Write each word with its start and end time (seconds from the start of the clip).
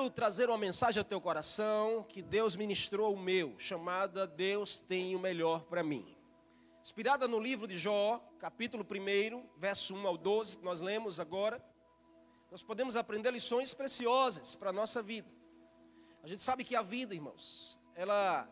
quero 0.00 0.10
trazer 0.10 0.48
uma 0.48 0.56
mensagem 0.56 0.98
ao 0.98 1.04
teu 1.04 1.20
coração 1.20 2.02
que 2.08 2.22
Deus 2.22 2.56
ministrou 2.56 3.12
o 3.12 3.18
meu, 3.18 3.58
chamada 3.58 4.26
Deus 4.26 4.80
tem 4.80 5.14
o 5.14 5.18
melhor 5.18 5.64
para 5.64 5.82
mim. 5.82 6.16
Inspirada 6.82 7.28
no 7.28 7.38
livro 7.38 7.68
de 7.68 7.76
Jó, 7.76 8.18
capítulo 8.38 8.82
1, 8.82 9.58
verso 9.58 9.94
1 9.94 10.06
ao 10.06 10.16
12, 10.16 10.56
que 10.56 10.64
nós 10.64 10.80
lemos 10.80 11.20
agora, 11.20 11.62
nós 12.50 12.62
podemos 12.62 12.96
aprender 12.96 13.30
lições 13.30 13.74
preciosas 13.74 14.54
para 14.54 14.70
a 14.70 14.72
nossa 14.72 15.02
vida. 15.02 15.28
A 16.22 16.26
gente 16.26 16.40
sabe 16.40 16.64
que 16.64 16.74
a 16.74 16.80
vida, 16.80 17.14
irmãos, 17.14 17.78
ela, 17.94 18.48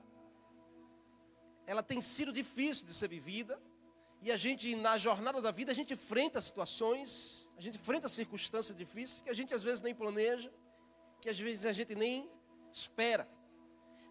ela 1.67 1.83
tem 1.83 2.03
sido 2.03 2.31
difícil 2.31 2.87
de 2.87 2.93
ser 2.93 3.09
vivida, 3.09 3.59
e 4.21 4.31
a 4.31 4.37
gente, 4.37 4.75
na 4.77 4.99
jornada 4.99 5.41
da 5.41 5.51
vida, 5.51 5.73
a 5.73 5.75
gente 5.75 5.95
enfrenta 5.95 6.43
situações, 6.43 7.51
a 7.57 7.63
gente 7.63 7.79
enfrenta 7.79 8.07
circunstâncias 8.07 8.77
difíceis 8.77 9.23
que 9.23 9.31
a 9.31 9.35
gente 9.35 9.55
às 9.55 9.63
vezes 9.63 9.81
nem 9.81 9.95
planeja, 9.95 10.53
que 11.21 11.29
às 11.29 11.39
vezes 11.39 11.67
a 11.67 11.73
gente 11.73 11.95
nem 11.95 12.31
espera. 12.73 13.29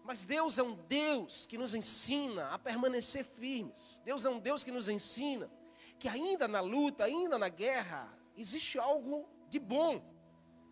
Mas 0.04 0.24
Deus 0.24 0.58
é 0.58 0.62
um 0.62 0.74
Deus 0.74 1.46
que 1.46 1.58
nos 1.58 1.74
ensina 1.74 2.48
a 2.48 2.58
permanecer 2.58 3.24
firmes. 3.24 4.00
Deus 4.04 4.24
é 4.24 4.30
um 4.30 4.38
Deus 4.38 4.64
que 4.64 4.70
nos 4.70 4.88
ensina 4.88 5.50
que 5.98 6.08
ainda 6.08 6.46
na 6.46 6.60
luta, 6.60 7.04
ainda 7.04 7.38
na 7.38 7.48
guerra, 7.48 8.08
existe 8.36 8.78
algo 8.78 9.28
de 9.48 9.58
bom, 9.58 10.02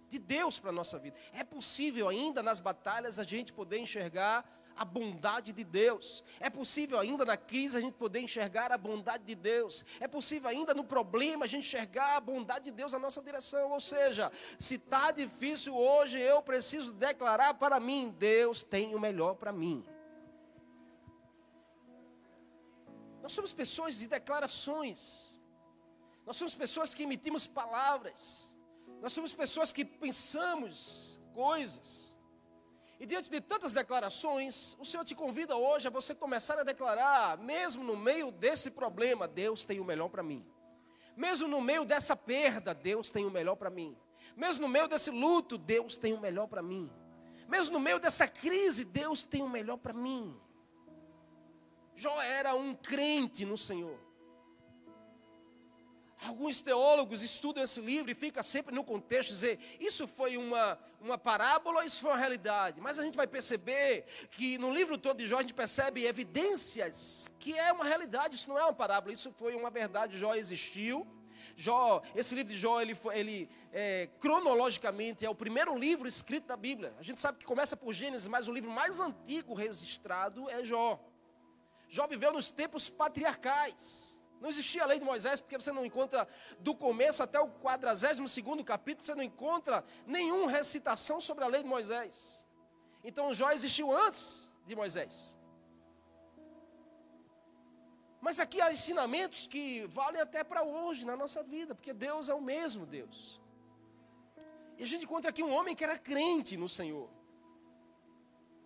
de 0.08 0.18
Deus 0.18 0.58
para 0.58 0.70
a 0.70 0.72
nossa 0.72 0.98
vida. 0.98 1.16
É 1.32 1.42
possível 1.42 2.08
ainda 2.08 2.42
nas 2.42 2.60
batalhas 2.60 3.18
a 3.18 3.24
gente 3.24 3.52
poder 3.52 3.78
enxergar 3.78 4.44
a 4.76 4.84
bondade 4.84 5.52
de 5.52 5.64
Deus. 5.64 6.22
É 6.38 6.50
possível 6.50 6.98
ainda 6.98 7.24
na 7.24 7.36
crise 7.36 7.76
a 7.76 7.80
gente 7.80 7.94
poder 7.94 8.20
enxergar 8.20 8.70
a 8.72 8.78
bondade 8.78 9.24
de 9.24 9.34
Deus. 9.34 9.84
É 10.00 10.06
possível 10.06 10.48
ainda 10.48 10.74
no 10.74 10.84
problema 10.84 11.44
a 11.44 11.48
gente 11.48 11.66
enxergar 11.66 12.16
a 12.16 12.20
bondade 12.20 12.66
de 12.66 12.70
Deus 12.70 12.92
na 12.92 12.98
nossa 12.98 13.22
direção. 13.22 13.72
Ou 13.72 13.80
seja, 13.80 14.30
se 14.58 14.74
está 14.74 15.10
difícil 15.10 15.76
hoje, 15.76 16.18
eu 16.18 16.42
preciso 16.42 16.92
declarar 16.92 17.54
para 17.54 17.78
mim: 17.80 18.14
Deus 18.18 18.62
tem 18.62 18.94
o 18.94 19.00
melhor 19.00 19.34
para 19.34 19.52
mim. 19.52 19.84
Nós 23.22 23.32
somos 23.32 23.52
pessoas 23.52 23.98
de 23.98 24.06
declarações. 24.06 25.40
Nós 26.24 26.36
somos 26.36 26.54
pessoas 26.54 26.94
que 26.94 27.04
emitimos 27.04 27.46
palavras. 27.46 28.54
Nós 29.00 29.12
somos 29.12 29.32
pessoas 29.32 29.72
que 29.72 29.84
pensamos 29.84 31.20
coisas. 31.32 32.15
E 32.98 33.04
diante 33.04 33.30
de 33.30 33.40
tantas 33.40 33.72
declarações, 33.72 34.74
o 34.78 34.84
Senhor 34.84 35.04
te 35.04 35.14
convida 35.14 35.54
hoje 35.56 35.86
a 35.86 35.90
você 35.90 36.14
começar 36.14 36.58
a 36.58 36.62
declarar, 36.62 37.36
mesmo 37.38 37.84
no 37.84 37.96
meio 37.96 38.30
desse 38.30 38.70
problema, 38.70 39.28
Deus 39.28 39.64
tem 39.66 39.80
o 39.80 39.84
melhor 39.84 40.08
para 40.08 40.22
mim. 40.22 40.44
Mesmo 41.14 41.46
no 41.46 41.60
meio 41.60 41.84
dessa 41.84 42.16
perda, 42.16 42.74
Deus 42.74 43.10
tem 43.10 43.26
o 43.26 43.30
melhor 43.30 43.56
para 43.56 43.68
mim. 43.68 43.96
Mesmo 44.34 44.62
no 44.62 44.68
meio 44.68 44.88
desse 44.88 45.10
luto, 45.10 45.58
Deus 45.58 45.96
tem 45.96 46.14
o 46.14 46.20
melhor 46.20 46.46
para 46.46 46.62
mim. 46.62 46.90
Mesmo 47.48 47.74
no 47.74 47.80
meio 47.80 47.98
dessa 47.98 48.26
crise, 48.26 48.84
Deus 48.84 49.24
tem 49.24 49.42
o 49.42 49.48
melhor 49.48 49.76
para 49.76 49.92
mim. 49.92 50.34
Jó 51.94 52.20
era 52.20 52.54
um 52.54 52.74
crente 52.74 53.44
no 53.44 53.56
Senhor. 53.56 54.05
Alguns 56.24 56.60
teólogos 56.62 57.22
estudam 57.22 57.62
esse 57.62 57.80
livro 57.80 58.10
e 58.10 58.14
fica 58.14 58.42
sempre 58.42 58.74
no 58.74 58.82
contexto 58.82 59.28
dizer, 59.28 59.58
isso 59.78 60.06
foi 60.06 60.36
uma, 60.36 60.78
uma 61.00 61.18
parábola, 61.18 61.84
isso 61.84 62.00
foi 62.00 62.10
uma 62.10 62.16
realidade. 62.16 62.80
Mas 62.80 62.98
a 62.98 63.04
gente 63.04 63.16
vai 63.16 63.26
perceber 63.26 64.04
que 64.30 64.56
no 64.56 64.72
livro 64.72 64.96
todo 64.96 65.18
de 65.18 65.26
Jó 65.26 65.38
a 65.38 65.42
gente 65.42 65.52
percebe 65.52 66.06
evidências 66.06 67.28
que 67.38 67.56
é 67.56 67.70
uma 67.70 67.84
realidade, 67.84 68.34
isso 68.34 68.48
não 68.48 68.58
é 68.58 68.62
uma 68.62 68.72
parábola, 68.72 69.12
isso 69.12 69.30
foi 69.36 69.54
uma 69.54 69.70
verdade, 69.70 70.18
Jó 70.18 70.34
existiu. 70.34 71.06
Jó, 71.54 72.02
esse 72.14 72.34
livro 72.34 72.52
de 72.52 72.58
Jó, 72.58 72.80
ele, 72.80 72.94
foi, 72.94 73.18
ele 73.18 73.48
é, 73.72 74.08
cronologicamente 74.18 75.24
é 75.24 75.30
o 75.30 75.34
primeiro 75.34 75.76
livro 75.78 76.08
escrito 76.08 76.46
da 76.46 76.56
Bíblia. 76.56 76.94
A 76.98 77.02
gente 77.02 77.20
sabe 77.20 77.38
que 77.38 77.44
começa 77.44 77.76
por 77.76 77.92
Gênesis, 77.92 78.26
mas 78.26 78.48
o 78.48 78.52
livro 78.52 78.70
mais 78.70 79.00
antigo 79.00 79.54
registrado 79.54 80.48
é 80.50 80.64
Jó. 80.64 80.98
Jó 81.88 82.06
viveu 82.06 82.32
nos 82.32 82.50
tempos 82.50 82.88
patriarcais. 82.88 84.15
Não 84.40 84.48
existia 84.48 84.82
a 84.82 84.86
lei 84.86 84.98
de 84.98 85.04
Moisés, 85.04 85.40
porque 85.40 85.56
você 85.56 85.72
não 85.72 85.84
encontra 85.84 86.28
do 86.58 86.74
começo 86.74 87.22
até 87.22 87.40
o 87.40 87.48
42 87.48 88.38
capítulo, 88.64 89.06
você 89.06 89.14
não 89.14 89.22
encontra 89.22 89.84
nenhuma 90.06 90.50
recitação 90.50 91.20
sobre 91.20 91.44
a 91.44 91.46
lei 91.46 91.62
de 91.62 91.68
Moisés. 91.68 92.46
Então 93.02 93.32
Jó 93.32 93.50
existiu 93.50 93.96
antes 93.96 94.46
de 94.66 94.74
Moisés. 94.74 95.36
Mas 98.20 98.40
aqui 98.40 98.60
há 98.60 98.72
ensinamentos 98.72 99.46
que 99.46 99.86
valem 99.86 100.20
até 100.20 100.42
para 100.42 100.62
hoje 100.62 101.06
na 101.06 101.16
nossa 101.16 101.42
vida, 101.42 101.74
porque 101.74 101.92
Deus 101.92 102.28
é 102.28 102.34
o 102.34 102.40
mesmo 102.40 102.84
Deus. 102.84 103.40
E 104.76 104.82
a 104.82 104.86
gente 104.86 105.04
encontra 105.04 105.30
aqui 105.30 105.42
um 105.42 105.52
homem 105.54 105.74
que 105.74 105.84
era 105.84 105.98
crente 105.98 106.56
no 106.56 106.68
Senhor. 106.68 107.08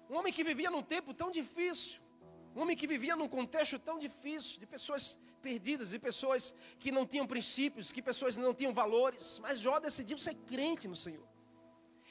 Um 0.09 0.17
homem 0.17 0.33
que 0.33 0.43
vivia 0.43 0.71
num 0.71 0.83
tempo 0.83 1.13
tão 1.13 1.31
difícil. 1.31 2.01
Um 2.57 2.63
homem 2.63 2.77
que 2.77 2.87
vivia 2.87 3.15
num 3.15 3.29
contexto 3.29 3.79
tão 3.79 3.99
difícil, 3.99 4.59
de 4.59 4.67
pessoas 4.67 5.19
perdidas, 5.41 5.91
de 5.91 5.99
pessoas 5.99 6.55
que 6.79 6.93
não 6.93 7.07
tinham 7.07 7.27
princípios, 7.27 7.91
que 7.93 8.03
pessoas 8.03 8.37
não 8.37 8.55
tinham 8.55 8.73
valores. 8.73 9.41
Mas 9.43 9.61
Jó 9.61 9.79
decidiu 9.79 10.19
ser 10.19 10.35
crente 10.47 10.87
no 10.87 10.97
Senhor. 10.97 11.27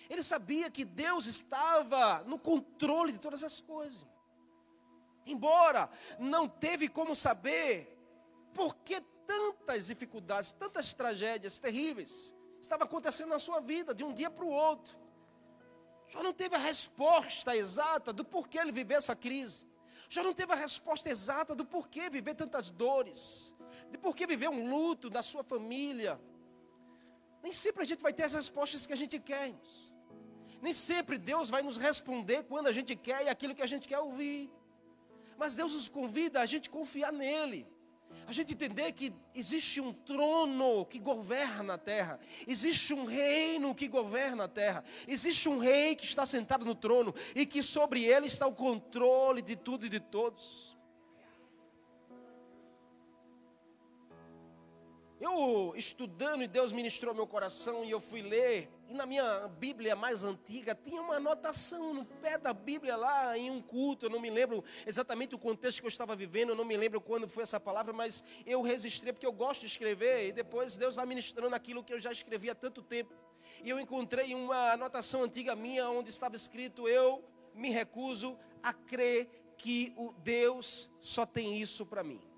Ele 0.09 0.23
sabia 0.23 0.71
que 0.71 0.83
Deus 0.83 1.27
estava 1.27 2.23
no 2.25 2.39
controle 2.39 3.13
de 3.13 3.19
todas 3.19 3.43
as 3.43 3.61
coisas. 3.61 4.07
Embora 5.25 5.89
não 6.17 6.47
teve 6.47 6.87
como 6.87 7.15
saber 7.15 7.95
por 8.53 8.75
que 8.77 8.99
tantas 9.27 9.87
dificuldades, 9.87 10.51
tantas 10.51 10.91
tragédias 10.93 11.59
terríveis 11.59 12.35
estavam 12.59 12.85
acontecendo 12.85 13.29
na 13.29 13.37
sua 13.37 13.59
vida 13.59 13.93
de 13.93 14.03
um 14.03 14.11
dia 14.11 14.31
para 14.31 14.43
o 14.43 14.49
outro. 14.49 14.97
Jó 16.07 16.23
não 16.23 16.33
teve 16.33 16.55
a 16.55 16.59
resposta 16.59 17.55
exata 17.55 18.11
do 18.11 18.25
porquê 18.25 18.57
ele 18.57 18.71
viveu 18.71 18.97
essa 18.97 19.15
crise. 19.15 19.68
Já 20.09 20.23
não 20.23 20.33
teve 20.33 20.51
a 20.51 20.55
resposta 20.55 21.07
exata 21.09 21.53
do 21.53 21.63
porquê 21.63 22.09
viver 22.09 22.33
tantas 22.33 22.69
dores, 22.71 23.55
de 23.91 23.97
porquê 23.97 24.25
viver 24.25 24.49
um 24.49 24.67
luto 24.67 25.09
da 25.09 25.21
sua 25.21 25.43
família. 25.43 26.19
Nem 27.43 27.53
sempre 27.53 27.83
a 27.83 27.85
gente 27.85 28.01
vai 28.01 28.11
ter 28.11 28.23
as 28.23 28.33
respostas 28.33 28.87
que 28.87 28.93
a 28.93 28.97
gente 28.97 29.19
quer. 29.19 29.53
Nem 30.61 30.73
sempre 30.73 31.17
Deus 31.17 31.49
vai 31.49 31.61
nos 31.61 31.77
responder 31.77 32.43
quando 32.43 32.67
a 32.67 32.71
gente 32.71 32.95
quer 32.95 33.25
e 33.25 33.29
aquilo 33.29 33.53
que 33.53 33.61
a 33.61 33.67
gente 33.67 33.87
quer 33.87 33.99
ouvir. 33.99 34.51
Mas 35.37 35.55
Deus 35.55 35.73
nos 35.73 35.87
convida 35.87 36.41
a 36.41 36.45
gente 36.45 36.69
confiar 36.69 37.13
nele 37.13 37.65
a 38.29 38.33
gente 38.33 38.53
entender 38.53 38.91
que 38.91 39.11
existe 39.33 39.81
um 39.81 39.91
trono 39.91 40.85
que 40.85 40.99
governa 40.99 41.73
a 41.73 41.77
terra, 41.77 42.19
existe 42.47 42.93
um 42.93 43.05
reino 43.05 43.73
que 43.73 43.87
governa 43.87 44.43
a 44.43 44.47
terra, 44.47 44.83
existe 45.07 45.49
um 45.49 45.57
rei 45.57 45.95
que 45.95 46.05
está 46.05 46.25
sentado 46.25 46.63
no 46.63 46.75
trono 46.75 47.13
e 47.33 47.45
que 47.45 47.63
sobre 47.63 48.03
ele 48.03 48.27
está 48.27 48.45
o 48.45 48.53
controle 48.53 49.41
de 49.41 49.55
tudo 49.55 49.85
e 49.85 49.89
de 49.89 49.99
todos. 49.99 50.77
Eu 55.19 55.73
estudando 55.75 56.43
e 56.43 56.47
Deus 56.47 56.71
ministrou 56.71 57.13
meu 57.13 57.27
coração 57.27 57.83
e 57.83 57.91
eu 57.91 57.99
fui 57.99 58.21
ler, 58.21 58.69
e 58.87 58.93
na 58.93 59.05
minha 59.05 59.49
Bíblia 59.49 59.93
mais 59.93 60.23
antiga 60.23 60.73
tinha 60.73 61.01
uma 61.01 61.15
anotação 61.15 61.93
no 61.93 62.05
pé 62.05 62.37
da 62.37 62.53
Bíblia 62.53 62.95
lá 62.95 63.37
em 63.37 63.51
um 63.51 63.61
culto, 63.61 64.05
eu 64.05 64.09
não 64.09 64.21
me 64.21 64.29
lembro 64.29 64.63
exatamente 64.87 65.35
o 65.35 65.37
contexto 65.37 65.81
que 65.81 65.85
eu 65.85 65.89
estava 65.89 66.15
vivendo, 66.15 66.49
eu 66.49 66.55
não 66.55 66.63
me 66.63 66.77
lembro 66.77 67.01
quando 67.01 67.27
foi 67.27 67.43
essa 67.43 67.59
palavra, 67.59 67.91
mas 67.91 68.23
eu 68.45 68.61
resisti 68.61 69.11
porque 69.11 69.25
eu 69.25 69.33
gosto 69.33 69.61
de 69.61 69.67
escrever 69.67 70.27
e 70.27 70.31
depois 70.31 70.77
Deus 70.77 70.95
vai 70.95 71.05
ministrando 71.05 71.53
aquilo 71.53 71.83
que 71.83 71.93
eu 71.93 71.99
já 71.99 72.13
escrevi 72.13 72.49
há 72.49 72.55
tanto 72.55 72.81
tempo. 72.81 73.13
E 73.61 73.69
eu 73.69 73.77
encontrei 73.77 74.33
uma 74.33 74.71
anotação 74.71 75.23
antiga 75.23 75.53
minha 75.53 75.89
onde 75.89 76.09
estava 76.09 76.35
escrito: 76.35 76.87
Eu 76.87 77.23
me 77.53 77.69
recuso 77.71 78.37
a 78.63 78.71
crer 78.71 79.29
que 79.57 79.93
o 79.97 80.13
Deus 80.13 80.89
só 81.01 81.25
tem 81.25 81.57
isso 81.57 81.85
para 81.85 82.03
mim. 82.03 82.28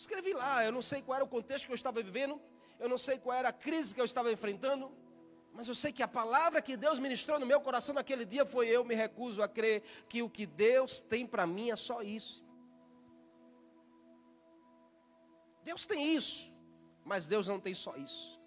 Escrevi 0.00 0.32
lá, 0.32 0.64
eu 0.64 0.72
não 0.72 0.82
sei 0.82 1.02
qual 1.02 1.16
era 1.16 1.24
o 1.24 1.28
contexto 1.28 1.66
que 1.66 1.72
eu 1.72 1.74
estava 1.74 2.02
vivendo, 2.02 2.40
eu 2.78 2.88
não 2.88 2.98
sei 2.98 3.18
qual 3.18 3.36
era 3.36 3.48
a 3.48 3.52
crise 3.52 3.94
que 3.94 4.00
eu 4.00 4.04
estava 4.04 4.30
enfrentando, 4.32 4.90
mas 5.52 5.66
eu 5.66 5.74
sei 5.74 5.92
que 5.92 6.02
a 6.02 6.08
palavra 6.08 6.62
que 6.62 6.76
Deus 6.76 7.00
ministrou 7.00 7.38
no 7.40 7.46
meu 7.46 7.60
coração 7.60 7.94
naquele 7.94 8.24
dia 8.24 8.46
foi: 8.46 8.68
eu 8.68 8.84
me 8.84 8.94
recuso 8.94 9.42
a 9.42 9.48
crer 9.48 9.82
que 10.08 10.22
o 10.22 10.30
que 10.30 10.46
Deus 10.46 11.00
tem 11.00 11.26
para 11.26 11.46
mim 11.46 11.70
é 11.70 11.76
só 11.76 12.00
isso. 12.00 12.44
Deus 15.62 15.84
tem 15.84 16.14
isso, 16.14 16.54
mas 17.04 17.26
Deus 17.26 17.48
não 17.48 17.58
tem 17.58 17.74
só 17.74 17.96
isso. 17.96 18.38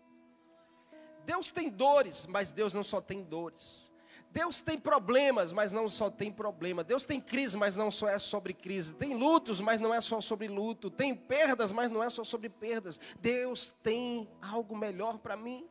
Deus 1.25 1.51
tem 1.51 1.69
dores, 1.69 2.25
mas 2.27 2.51
Deus 2.51 2.73
não 2.73 2.83
só 2.83 3.01
tem 3.01 3.23
dores. 3.23 3.90
Deus 4.31 4.61
tem 4.61 4.77
problemas, 4.77 5.51
mas 5.51 5.73
não 5.73 5.89
só 5.89 6.09
tem 6.09 6.31
problema. 6.31 6.85
Deus 6.85 7.03
tem 7.03 7.19
crise, 7.19 7.57
mas 7.57 7.75
não 7.75 7.91
só 7.91 8.07
é 8.07 8.17
sobre 8.17 8.53
crise. 8.53 8.95
Tem 8.95 9.13
lutos, 9.13 9.59
mas 9.59 9.79
não 9.79 9.93
é 9.93 9.99
só 9.99 10.21
sobre 10.21 10.47
luto. 10.47 10.89
Tem 10.89 11.13
perdas, 11.13 11.73
mas 11.73 11.91
não 11.91 12.01
é 12.01 12.09
só 12.09 12.23
sobre 12.23 12.47
perdas. 12.47 12.99
Deus 13.19 13.75
tem 13.83 14.29
algo 14.41 14.75
melhor 14.75 15.17
para 15.17 15.35
mim. 15.35 15.67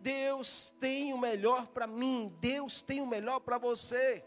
Deus 0.00 0.74
tem 0.80 1.12
o 1.12 1.18
melhor 1.18 1.66
para 1.66 1.86
mim. 1.86 2.34
Deus 2.40 2.80
tem 2.80 3.02
o 3.02 3.06
melhor 3.06 3.40
para 3.40 3.58
você. 3.58 4.24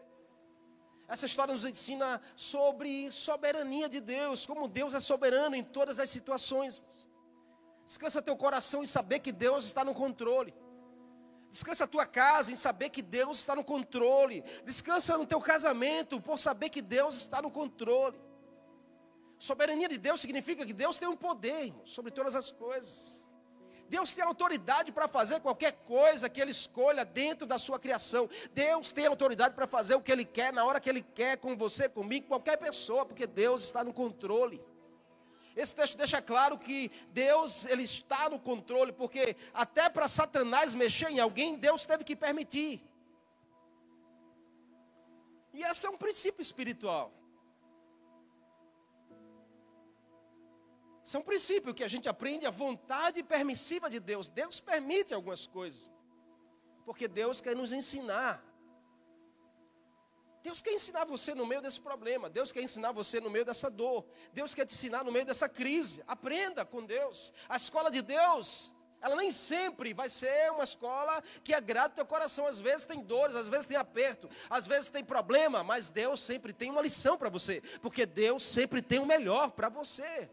Essa 1.08 1.26
história 1.26 1.52
nos 1.52 1.66
ensina 1.66 2.22
sobre 2.36 3.12
soberania 3.12 3.90
de 3.90 4.00
Deus, 4.00 4.46
como 4.46 4.68
Deus 4.68 4.94
é 4.94 5.00
soberano 5.00 5.56
em 5.56 5.64
todas 5.64 6.00
as 6.00 6.12
situações. 6.12 6.84
Descansa 7.84 8.22
teu 8.22 8.38
coração 8.38 8.84
e 8.84 8.88
saber 8.88 9.18
que 9.18 9.32
Deus 9.32 9.66
está 9.66 9.84
no 9.84 9.96
controle. 9.96 10.54
Descansa 11.50 11.86
a 11.86 11.88
tua 11.88 12.06
casa 12.06 12.52
em 12.52 12.56
saber 12.56 12.90
que 12.90 13.02
Deus 13.02 13.40
está 13.40 13.56
no 13.56 13.64
controle. 13.64 14.44
Descansa 14.64 15.18
no 15.18 15.26
teu 15.26 15.42
casamento 15.42 16.22
por 16.22 16.38
saber 16.38 16.70
que 16.70 16.82
Deus 16.82 17.16
está 17.18 17.42
no 17.42 17.50
controle. 17.50 18.20
Soberania 19.40 19.88
de 19.88 19.98
Deus 19.98 20.22
significa 20.22 20.66
que 20.66 20.74
Deus 20.74 20.98
tem 21.00 21.08
um 21.08 21.16
poder 21.16 21.66
irmão, 21.66 21.86
sobre 21.86 22.12
todas 22.12 22.36
as 22.36 22.52
coisas. 22.52 23.28
Deus 23.88 24.12
tem 24.12 24.24
autoridade 24.24 24.92
para 24.92 25.08
fazer 25.08 25.40
qualquer 25.40 25.72
coisa 25.72 26.30
que 26.30 26.40
Ele 26.40 26.52
escolha 26.52 27.04
dentro 27.04 27.48
da 27.48 27.58
sua 27.58 27.80
criação. 27.80 28.30
Deus 28.54 28.92
tem 28.92 29.08
autoridade 29.08 29.56
para 29.56 29.66
fazer 29.66 29.96
o 29.96 30.02
que 30.02 30.12
Ele 30.12 30.26
quer, 30.26 30.54
na 30.54 30.64
hora 30.64 30.80
que 30.80 30.88
Ele 30.88 31.02
quer, 31.02 31.38
com 31.38 31.58
você, 31.58 31.90
comigo, 31.90 32.28
qualquer 32.28 32.58
pessoa, 32.58 33.06
porque 33.06 33.26
Deus 33.26 33.64
está 33.64 33.84
no 33.84 33.92
controle. 33.92 34.62
Esse 35.56 35.76
texto 35.76 35.98
deixa 35.98 36.22
claro 36.22 36.58
que 36.58 36.92
Deus 37.12 37.66
ele 37.66 37.84
está 37.84 38.30
no 38.30 38.40
controle, 38.40 38.92
porque 38.92 39.36
até 39.54 39.90
para 39.90 40.08
Satanás 40.08 40.74
mexer 40.74 41.10
em 41.10 41.20
alguém, 41.20 41.58
Deus 41.58 41.86
teve 41.86 42.04
que 42.04 42.16
permitir. 42.16 42.82
E 45.54 45.64
esse 45.64 45.86
é 45.86 45.90
um 45.90 45.98
princípio 45.98 46.42
espiritual. 46.42 47.12
Esse 51.04 51.16
é 51.16 51.20
um 51.20 51.24
princípio 51.24 51.74
que 51.74 51.84
a 51.84 51.88
gente 51.88 52.08
aprende, 52.08 52.46
a 52.46 52.52
vontade 52.52 53.24
permissiva 53.24 53.90
de 53.90 54.00
Deus. 54.00 54.30
Deus 54.30 54.60
permite 54.60 55.14
algumas 55.14 55.48
coisas, 55.48 55.90
porque 56.86 57.08
Deus 57.08 57.42
quer 57.42 57.56
nos 57.56 57.72
ensinar. 57.72 58.49
Deus 60.42 60.62
quer 60.62 60.74
ensinar 60.74 61.06
você 61.06 61.36
no 61.36 61.46
meio 61.46 61.62
desse 61.62 61.82
problema. 61.82 62.30
Deus 62.30 62.52
quer 62.52 62.62
ensinar 62.62 62.92
você 62.92 63.20
no 63.20 63.30
meio 63.30 63.44
dessa 63.44 63.70
dor. 63.70 64.06
Deus 64.32 64.54
quer 64.54 64.66
te 64.66 64.74
ensinar 64.74 65.04
no 65.04 65.12
meio 65.12 65.26
dessa 65.26 65.50
crise. 65.50 66.04
Aprenda 66.08 66.66
com 66.66 66.86
Deus. 66.86 67.34
A 67.50 67.58
escola 67.58 67.92
de 67.92 68.02
Deus, 68.02 68.74
ela 69.02 69.18
nem 69.18 69.34
sempre 69.34 69.94
vai 69.94 70.08
ser 70.08 70.52
uma 70.52 70.64
escola 70.64 71.22
que 71.44 71.54
agrada 71.54 71.92
o 71.92 71.96
teu 71.96 72.06
coração. 72.06 72.48
Às 72.48 72.62
vezes 72.62 72.86
tem 72.86 73.02
dores, 73.02 73.36
às 73.36 73.50
vezes 73.50 73.66
tem 73.66 73.76
aperto, 73.76 74.30
às 74.50 74.66
vezes 74.66 74.90
tem 74.90 75.04
problema, 75.04 75.62
mas 75.62 75.90
Deus 75.90 76.22
sempre 76.22 76.54
tem 76.54 76.70
uma 76.70 76.82
lição 76.82 77.18
para 77.18 77.30
você, 77.30 77.62
porque 77.82 78.06
Deus 78.06 78.44
sempre 78.44 78.82
tem 78.82 79.00
o 79.00 79.06
melhor 79.06 79.52
para 79.52 79.68
você. 79.68 80.30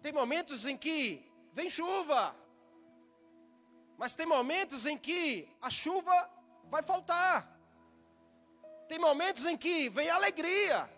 Tem 0.00 0.12
momentos 0.12 0.66
em 0.66 0.76
que 0.76 1.30
vem 1.52 1.68
chuva, 1.68 2.34
mas 3.98 4.16
tem 4.16 4.26
momentos 4.26 4.86
em 4.86 4.96
que 4.96 5.48
a 5.60 5.70
chuva 5.70 6.28
vai 6.70 6.82
faltar. 6.82 7.51
Tem 8.88 8.98
momentos 8.98 9.46
em 9.46 9.56
que 9.56 9.88
vem 9.88 10.10
alegria, 10.10 10.88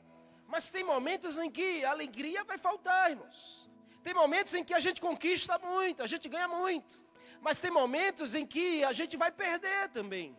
mas 0.46 0.68
tem 0.68 0.84
momentos 0.84 1.38
em 1.38 1.50
que 1.50 1.84
a 1.84 1.90
alegria 1.90 2.44
vai 2.44 2.58
faltar, 2.58 3.10
irmãos. 3.10 3.68
Tem 4.02 4.12
momentos 4.12 4.52
em 4.54 4.62
que 4.62 4.74
a 4.74 4.80
gente 4.80 5.00
conquista 5.00 5.58
muito, 5.58 6.02
a 6.02 6.06
gente 6.06 6.28
ganha 6.28 6.46
muito, 6.48 6.98
mas 7.40 7.60
tem 7.60 7.70
momentos 7.70 8.34
em 8.34 8.46
que 8.46 8.84
a 8.84 8.92
gente 8.92 9.16
vai 9.16 9.30
perder 9.30 9.88
também. 9.90 10.36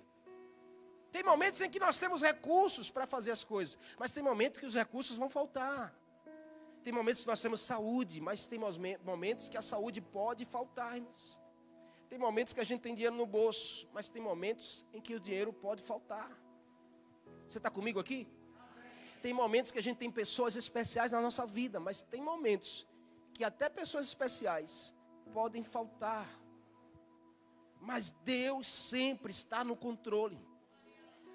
Tem 1.12 1.24
momentos 1.24 1.62
em 1.62 1.70
que 1.70 1.80
nós 1.80 1.98
temos 1.98 2.22
recursos 2.22 2.92
para 2.92 3.08
fazer 3.08 3.32
as 3.32 3.44
coisas, 3.44 3.78
mas 3.98 4.12
tem 4.12 4.22
momentos 4.22 4.60
que 4.60 4.66
os 4.66 4.76
recursos 4.76 5.18
vão 5.18 5.30
faltar. 5.30 5.96
Tem 6.84 6.94
momentos 6.94 7.22
que 7.22 7.28
nós 7.28 7.42
temos 7.42 7.62
saúde, 7.62 8.22
mas 8.22 8.48
tem 8.48 8.60
momentos 9.04 9.50
que 9.50 9.58
a 9.58 9.62
saúde 9.62 10.02
pode 10.02 10.46
faltar, 10.46 10.98
irmãos. 10.98 11.42
Tem 12.10 12.20
momentos 12.20 12.54
que 12.54 12.60
a 12.60 12.64
gente 12.64 12.82
tem 12.82 12.94
dinheiro 12.94 13.16
no 13.16 13.26
bolso, 13.26 13.90
mas 13.92 14.10
tem 14.10 14.22
momentos 14.22 14.86
em 14.94 15.02
que 15.02 15.16
o 15.16 15.20
dinheiro 15.20 15.52
pode 15.52 15.82
faltar. 15.82 16.30
Você 17.48 17.58
está 17.58 17.70
comigo 17.70 18.00
aqui? 18.00 18.28
Tem 19.22 19.34
momentos 19.34 19.72
que 19.72 19.80
a 19.80 19.84
gente 19.84 19.98
tem 19.98 20.12
pessoas 20.12 20.56
especiais 20.56 21.12
na 21.12 21.22
nossa 21.22 21.46
vida, 21.46 21.80
mas 21.80 22.04
tem 22.04 22.22
momentos 22.22 22.86
que 23.34 23.44
até 23.44 23.70
pessoas 23.70 24.08
especiais 24.08 24.94
podem 25.34 25.64
faltar. 25.64 26.30
Mas 27.82 28.12
Deus 28.24 28.68
sempre 28.68 29.32
está 29.32 29.64
no 29.64 29.76
controle. 29.76 30.40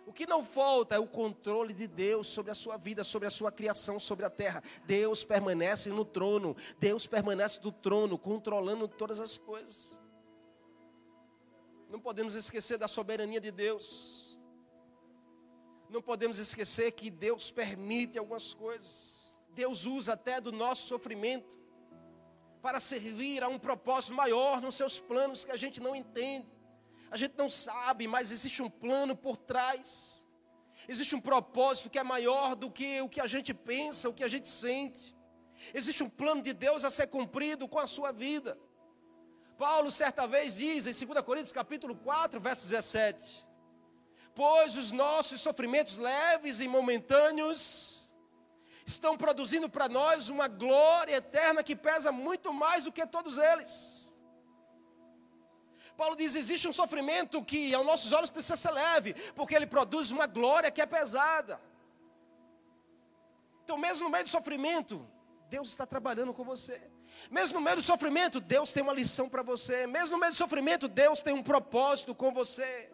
O 0.07 0.12
que 0.12 0.27
não 0.27 0.43
falta 0.43 0.95
é 0.95 0.99
o 0.99 1.07
controle 1.07 1.73
de 1.73 1.87
Deus 1.87 2.27
sobre 2.27 2.51
a 2.51 2.55
sua 2.55 2.77
vida, 2.77 3.05
sobre 3.05 3.29
a 3.29 3.31
sua 3.31 3.53
criação, 3.53 3.99
sobre 4.01 4.25
a 4.25 4.31
terra. 4.31 4.62
Deus 4.85 5.25
permanece 5.25 5.91
no 5.91 6.05
trono. 6.05 6.57
Deus 6.79 7.07
permanece 7.07 7.61
do 7.61 7.71
trono, 7.71 8.19
controlando 8.19 8.89
todas 8.89 9.21
as 9.21 9.37
coisas. 9.37 10.01
Não 11.89 12.01
podemos 12.01 12.35
esquecer 12.35 12.79
da 12.79 12.89
soberania 12.89 13.41
de 13.41 13.51
Deus 13.51 14.30
não 15.90 16.00
podemos 16.00 16.38
esquecer 16.38 16.92
que 16.92 17.10
Deus 17.10 17.50
permite 17.50 18.19
algumas 18.19 18.54
coisas. 18.54 19.37
Deus 19.50 19.87
usa 19.87 20.12
até 20.12 20.40
do 20.40 20.52
nosso 20.52 20.87
sofrimento 20.87 21.58
para 22.62 22.78
servir 22.78 23.42
a 23.42 23.48
um 23.48 23.58
propósito 23.58 24.14
maior 24.14 24.60
nos 24.60 24.75
seus 24.75 25.00
planos 25.00 25.44
que 25.44 25.50
a 25.50 25.56
gente 25.56 25.81
não 25.81 25.96
entende. 25.96 26.48
A 27.10 27.16
gente 27.16 27.34
não 27.37 27.48
sabe, 27.48 28.06
mas 28.06 28.31
existe 28.31 28.62
um 28.62 28.70
plano 28.70 29.16
por 29.16 29.37
trás. 29.37 30.26
Existe 30.87 31.14
um 31.14 31.20
propósito 31.20 31.90
que 31.90 31.98
é 31.98 32.02
maior 32.02 32.54
do 32.54 32.70
que 32.70 33.00
o 33.00 33.08
que 33.08 33.20
a 33.20 33.26
gente 33.26 33.52
pensa, 33.52 34.08
o 34.08 34.14
que 34.14 34.25
a 34.25 34.28
gente 34.28 34.48
sente. 34.48 35.16
Existe 35.75 36.02
um 36.02 36.08
plano 36.08 36.40
de 36.40 36.52
Deus 36.52 36.84
a 36.84 36.90
ser 36.90 37.08
cumprido 37.08 37.69
com 37.69 37.78
a 37.78 37.87
sua 37.87 38.12
vida. 38.12 38.56
Paulo 39.58 39.90
certa 39.90 40.26
vez 40.26 40.56
diz 40.56 40.87
em 40.87 41.06
2 41.06 41.25
Coríntios 41.25 41.52
capítulo 41.52 41.94
4, 41.96 42.40
verso 42.40 42.62
17: 42.62 43.46
pois 44.35 44.77
os 44.77 44.93
nossos 44.93 45.41
sofrimentos 45.41 45.99
leves 45.99 46.61
e 46.61 46.69
momentâneos 46.69 48.15
estão 48.87 49.17
produzindo 49.17 49.69
para 49.69 49.88
nós 49.88 50.29
uma 50.29 50.49
glória 50.49 51.17
eterna 51.17 51.62
que 51.62 51.77
pesa 51.77 52.11
muito 52.11 52.53
mais 52.53 52.85
do 52.85 52.93
que 52.93 53.06
todos 53.06 53.38
eles. 53.38 54.00
Paulo 55.97 56.17
diz: 56.17 56.35
existe 56.35 56.67
um 56.67 56.73
sofrimento 56.73 57.44
que 57.44 57.75
aos 57.75 57.85
nossos 57.85 58.12
olhos 58.12 58.31
precisa 58.31 58.56
ser 58.56 58.71
leve, 58.71 59.15
porque 59.35 59.55
ele 59.55 59.67
produz 59.67 60.11
uma 60.11 60.27
glória 60.27 60.71
que 60.71 60.81
é 60.81 60.87
pesada. 60.87 61.61
Então, 63.62 63.76
mesmo 63.76 64.04
no 64.04 64.11
meio 64.11 64.25
do 64.25 64.31
sofrimento, 64.31 65.07
Deus 65.49 65.69
está 65.69 65.87
trabalhando 65.87 66.33
com 66.33 66.43
você. 66.43 66.81
Mesmo 67.31 67.59
no 67.59 67.64
meio 67.64 67.76
do 67.76 67.83
sofrimento, 67.83 68.40
Deus 68.40 68.73
tem 68.73 68.83
uma 68.83 68.93
lição 68.93 69.28
para 69.28 69.43
você. 69.43 69.87
Mesmo 69.87 70.12
no 70.12 70.19
meio 70.19 70.33
do 70.33 70.37
sofrimento, 70.37 70.88
Deus 70.88 71.21
tem 71.21 71.35
um 71.35 71.43
propósito 71.43 72.14
com 72.14 72.33
você. 72.33 72.90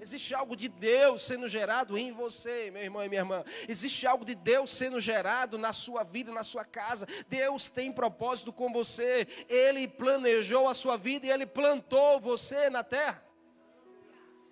Existe 0.00 0.34
algo 0.34 0.54
de 0.54 0.68
Deus 0.68 1.22
sendo 1.22 1.48
gerado 1.48 1.96
em 1.96 2.12
você, 2.12 2.70
meu 2.70 2.82
irmão 2.82 3.04
e 3.04 3.08
minha 3.08 3.22
irmã. 3.22 3.44
Existe 3.68 4.06
algo 4.06 4.24
de 4.24 4.34
Deus 4.34 4.72
sendo 4.72 5.00
gerado 5.00 5.56
na 5.56 5.72
sua 5.72 6.02
vida, 6.02 6.32
na 6.32 6.42
sua 6.42 6.64
casa. 6.64 7.06
Deus 7.28 7.68
tem 7.68 7.90
propósito 7.92 8.52
com 8.52 8.72
você. 8.72 9.26
Ele 9.48 9.88
planejou 9.88 10.68
a 10.68 10.74
sua 10.74 10.96
vida 10.96 11.26
e 11.26 11.30
ele 11.30 11.46
plantou 11.46 12.20
você 12.20 12.68
na 12.68 12.84
terra. 12.84 13.24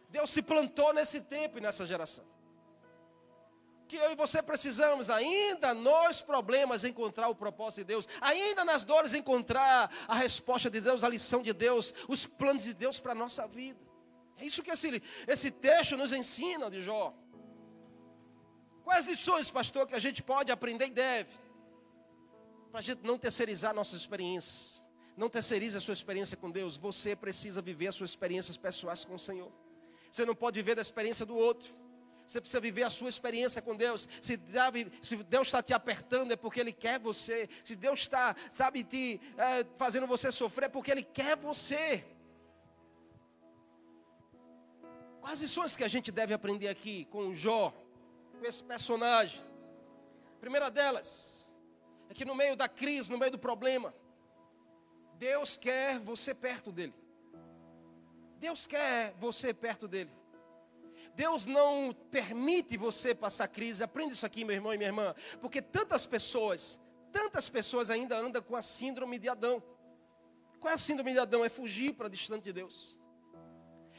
Deus 0.08 0.30
se 0.30 0.42
plantou 0.42 0.92
nesse 0.92 1.20
tempo 1.20 1.58
e 1.58 1.60
nessa 1.60 1.86
geração. 1.86 2.24
Que 3.88 3.96
eu 3.96 4.12
e 4.12 4.16
você 4.16 4.42
precisamos, 4.42 5.10
ainda 5.10 5.74
nos 5.74 6.22
problemas, 6.22 6.82
encontrar 6.82 7.28
o 7.28 7.34
propósito 7.34 7.80
de 7.80 7.84
Deus, 7.84 8.08
ainda 8.22 8.64
nas 8.64 8.84
dores, 8.84 9.12
encontrar 9.12 9.90
a 10.08 10.14
resposta 10.14 10.70
de 10.70 10.80
Deus, 10.80 11.04
a 11.04 11.08
lição 11.08 11.42
de 11.42 11.52
Deus, 11.52 11.92
os 12.08 12.24
planos 12.24 12.64
de 12.64 12.72
Deus 12.72 12.98
para 12.98 13.12
a 13.12 13.14
nossa 13.14 13.46
vida. 13.46 13.91
É 14.38 14.44
isso 14.44 14.62
que 14.62 14.70
esse, 14.70 15.02
esse 15.26 15.50
texto 15.50 15.96
nos 15.96 16.12
ensina 16.12 16.70
de 16.70 16.80
Jó. 16.80 17.14
Quais 18.84 19.06
lições, 19.06 19.50
pastor, 19.50 19.86
que 19.86 19.94
a 19.94 19.98
gente 19.98 20.22
pode 20.22 20.50
aprender 20.50 20.86
e 20.86 20.90
deve? 20.90 21.30
Para 22.70 22.80
a 22.80 22.82
gente 22.82 23.02
não 23.04 23.18
terceirizar 23.18 23.74
nossas 23.74 24.00
experiências. 24.00 24.82
Não 25.16 25.28
terceirize 25.28 25.76
a 25.76 25.80
sua 25.80 25.92
experiência 25.92 26.36
com 26.36 26.50
Deus. 26.50 26.76
Você 26.76 27.14
precisa 27.14 27.60
viver 27.60 27.88
as 27.88 27.94
suas 27.94 28.10
experiências 28.10 28.56
pessoais 28.56 29.04
com 29.04 29.14
o 29.14 29.18
Senhor. 29.18 29.52
Você 30.10 30.24
não 30.24 30.34
pode 30.34 30.60
viver 30.60 30.74
da 30.74 30.82
experiência 30.82 31.24
do 31.24 31.36
outro. 31.36 31.74
Você 32.26 32.40
precisa 32.40 32.60
viver 32.60 32.82
a 32.84 32.90
sua 32.90 33.08
experiência 33.08 33.60
com 33.60 33.76
Deus. 33.76 34.08
Se 34.20 34.36
Deus 34.36 35.48
está 35.48 35.62
te 35.62 35.74
apertando, 35.74 36.32
é 36.32 36.36
porque 36.36 36.60
Ele 36.60 36.72
quer 36.72 36.98
você. 36.98 37.48
Se 37.62 37.76
Deus 37.76 38.00
está, 38.00 38.34
sabe, 38.50 38.84
te 38.84 39.20
é, 39.36 39.66
fazendo 39.76 40.06
você 40.06 40.32
sofrer, 40.32 40.66
é 40.66 40.68
porque 40.68 40.90
Ele 40.90 41.02
quer 41.02 41.36
você. 41.36 42.04
Quais 45.22 45.40
lições 45.40 45.76
que 45.76 45.84
a 45.84 45.88
gente 45.88 46.10
deve 46.10 46.34
aprender 46.34 46.66
aqui 46.66 47.04
com 47.04 47.32
Jó, 47.32 47.72
com 48.40 48.44
esse 48.44 48.60
personagem? 48.60 49.40
A 50.36 50.40
primeira 50.40 50.68
delas 50.68 51.54
é 52.10 52.12
que 52.12 52.24
no 52.24 52.34
meio 52.34 52.56
da 52.56 52.68
crise, 52.68 53.08
no 53.08 53.16
meio 53.16 53.30
do 53.30 53.38
problema, 53.38 53.94
Deus 55.18 55.56
quer 55.56 56.00
você 56.00 56.34
perto 56.34 56.72
dele. 56.72 56.92
Deus 58.40 58.66
quer 58.66 59.12
você 59.12 59.54
perto 59.54 59.86
dele. 59.86 60.10
Deus 61.14 61.46
não 61.46 61.94
permite 62.10 62.76
você 62.76 63.14
passar 63.14 63.46
crise. 63.46 63.84
Aprenda 63.84 64.12
isso 64.12 64.26
aqui, 64.26 64.44
meu 64.44 64.56
irmão 64.56 64.74
e 64.74 64.76
minha 64.76 64.88
irmã, 64.88 65.14
porque 65.40 65.62
tantas 65.62 66.04
pessoas, 66.04 66.80
tantas 67.12 67.48
pessoas 67.48 67.90
ainda 67.90 68.18
andam 68.18 68.42
com 68.42 68.56
a 68.56 68.62
síndrome 68.62 69.20
de 69.20 69.28
Adão. 69.28 69.62
Qual 70.58 70.72
é 70.72 70.74
a 70.74 70.78
síndrome 70.78 71.12
de 71.12 71.20
Adão? 71.20 71.44
É 71.44 71.48
fugir 71.48 71.94
para 71.94 72.08
distante 72.08 72.42
de 72.42 72.52
Deus 72.52 73.00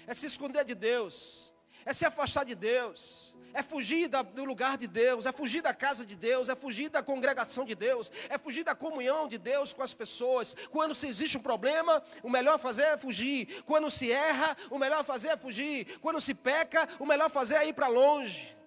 é 0.08 0.14
se 0.14 0.26
esconder 0.26 0.66
de 0.66 0.76
Deus, 0.76 1.54
é 1.86 1.94
se 1.94 2.06
afastar 2.06 2.46
de 2.46 2.56
Deus, 2.56 3.36
é 3.54 3.62
fugir 3.62 4.08
do 4.08 4.44
lugar 4.44 4.78
de 4.78 4.88
Deus, 4.88 5.26
é 5.26 5.32
fugir 5.32 5.62
da 5.62 5.74
casa 5.74 6.06
de 6.06 6.16
Deus, 6.16 6.50
é 6.50 6.56
fugir 6.56 6.90
da 6.90 7.04
congregação 7.04 7.66
de 7.66 7.76
Deus, 7.76 8.12
é 8.28 8.38
fugir 8.38 8.64
da 8.64 8.74
comunhão 8.74 9.28
de 9.28 9.38
Deus 9.38 9.72
com 9.72 9.84
as 9.84 9.94
pessoas. 9.94 10.56
Quando 10.72 10.96
se 10.96 11.08
existe 11.08 11.38
um 11.38 11.42
problema, 11.42 12.02
o 12.24 12.30
melhor 12.30 12.58
fazer 12.58 12.84
é 12.84 12.98
fugir. 12.98 13.62
Quando 13.64 13.92
se 13.92 14.12
erra, 14.12 14.58
o 14.72 14.80
melhor 14.80 15.04
fazer 15.04 15.30
é 15.30 15.38
fugir. 15.38 16.00
Quando 16.00 16.20
se 16.20 16.34
peca, 16.34 16.90
o 17.00 17.06
melhor 17.06 17.30
fazer 17.30 17.56
é 17.56 17.68
ir 17.68 17.74
para 17.74 17.88
longe. 17.88 18.58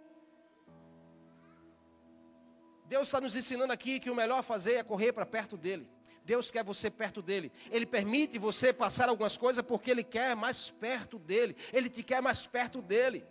Deus 2.84 3.08
está 3.08 3.20
nos 3.20 3.34
ensinando 3.34 3.72
aqui 3.72 3.98
que 3.98 4.10
o 4.10 4.14
melhor 4.14 4.44
fazer 4.44 4.74
é 4.74 4.84
correr 4.84 5.12
para 5.12 5.26
perto 5.26 5.56
dele. 5.56 5.90
Deus 6.26 6.50
quer 6.50 6.64
você 6.64 6.90
perto 6.90 7.22
dele. 7.22 7.52
Ele 7.70 7.86
permite 7.86 8.36
você 8.36 8.72
passar 8.72 9.08
algumas 9.08 9.36
coisas 9.36 9.64
porque 9.64 9.92
ele 9.92 10.02
quer 10.02 10.34
mais 10.34 10.70
perto 10.70 11.20
dele. 11.20 11.56
Ele 11.72 11.88
te 11.88 12.02
quer 12.02 12.20
mais 12.20 12.46
perto 12.46 12.82
dele. 12.82 13.24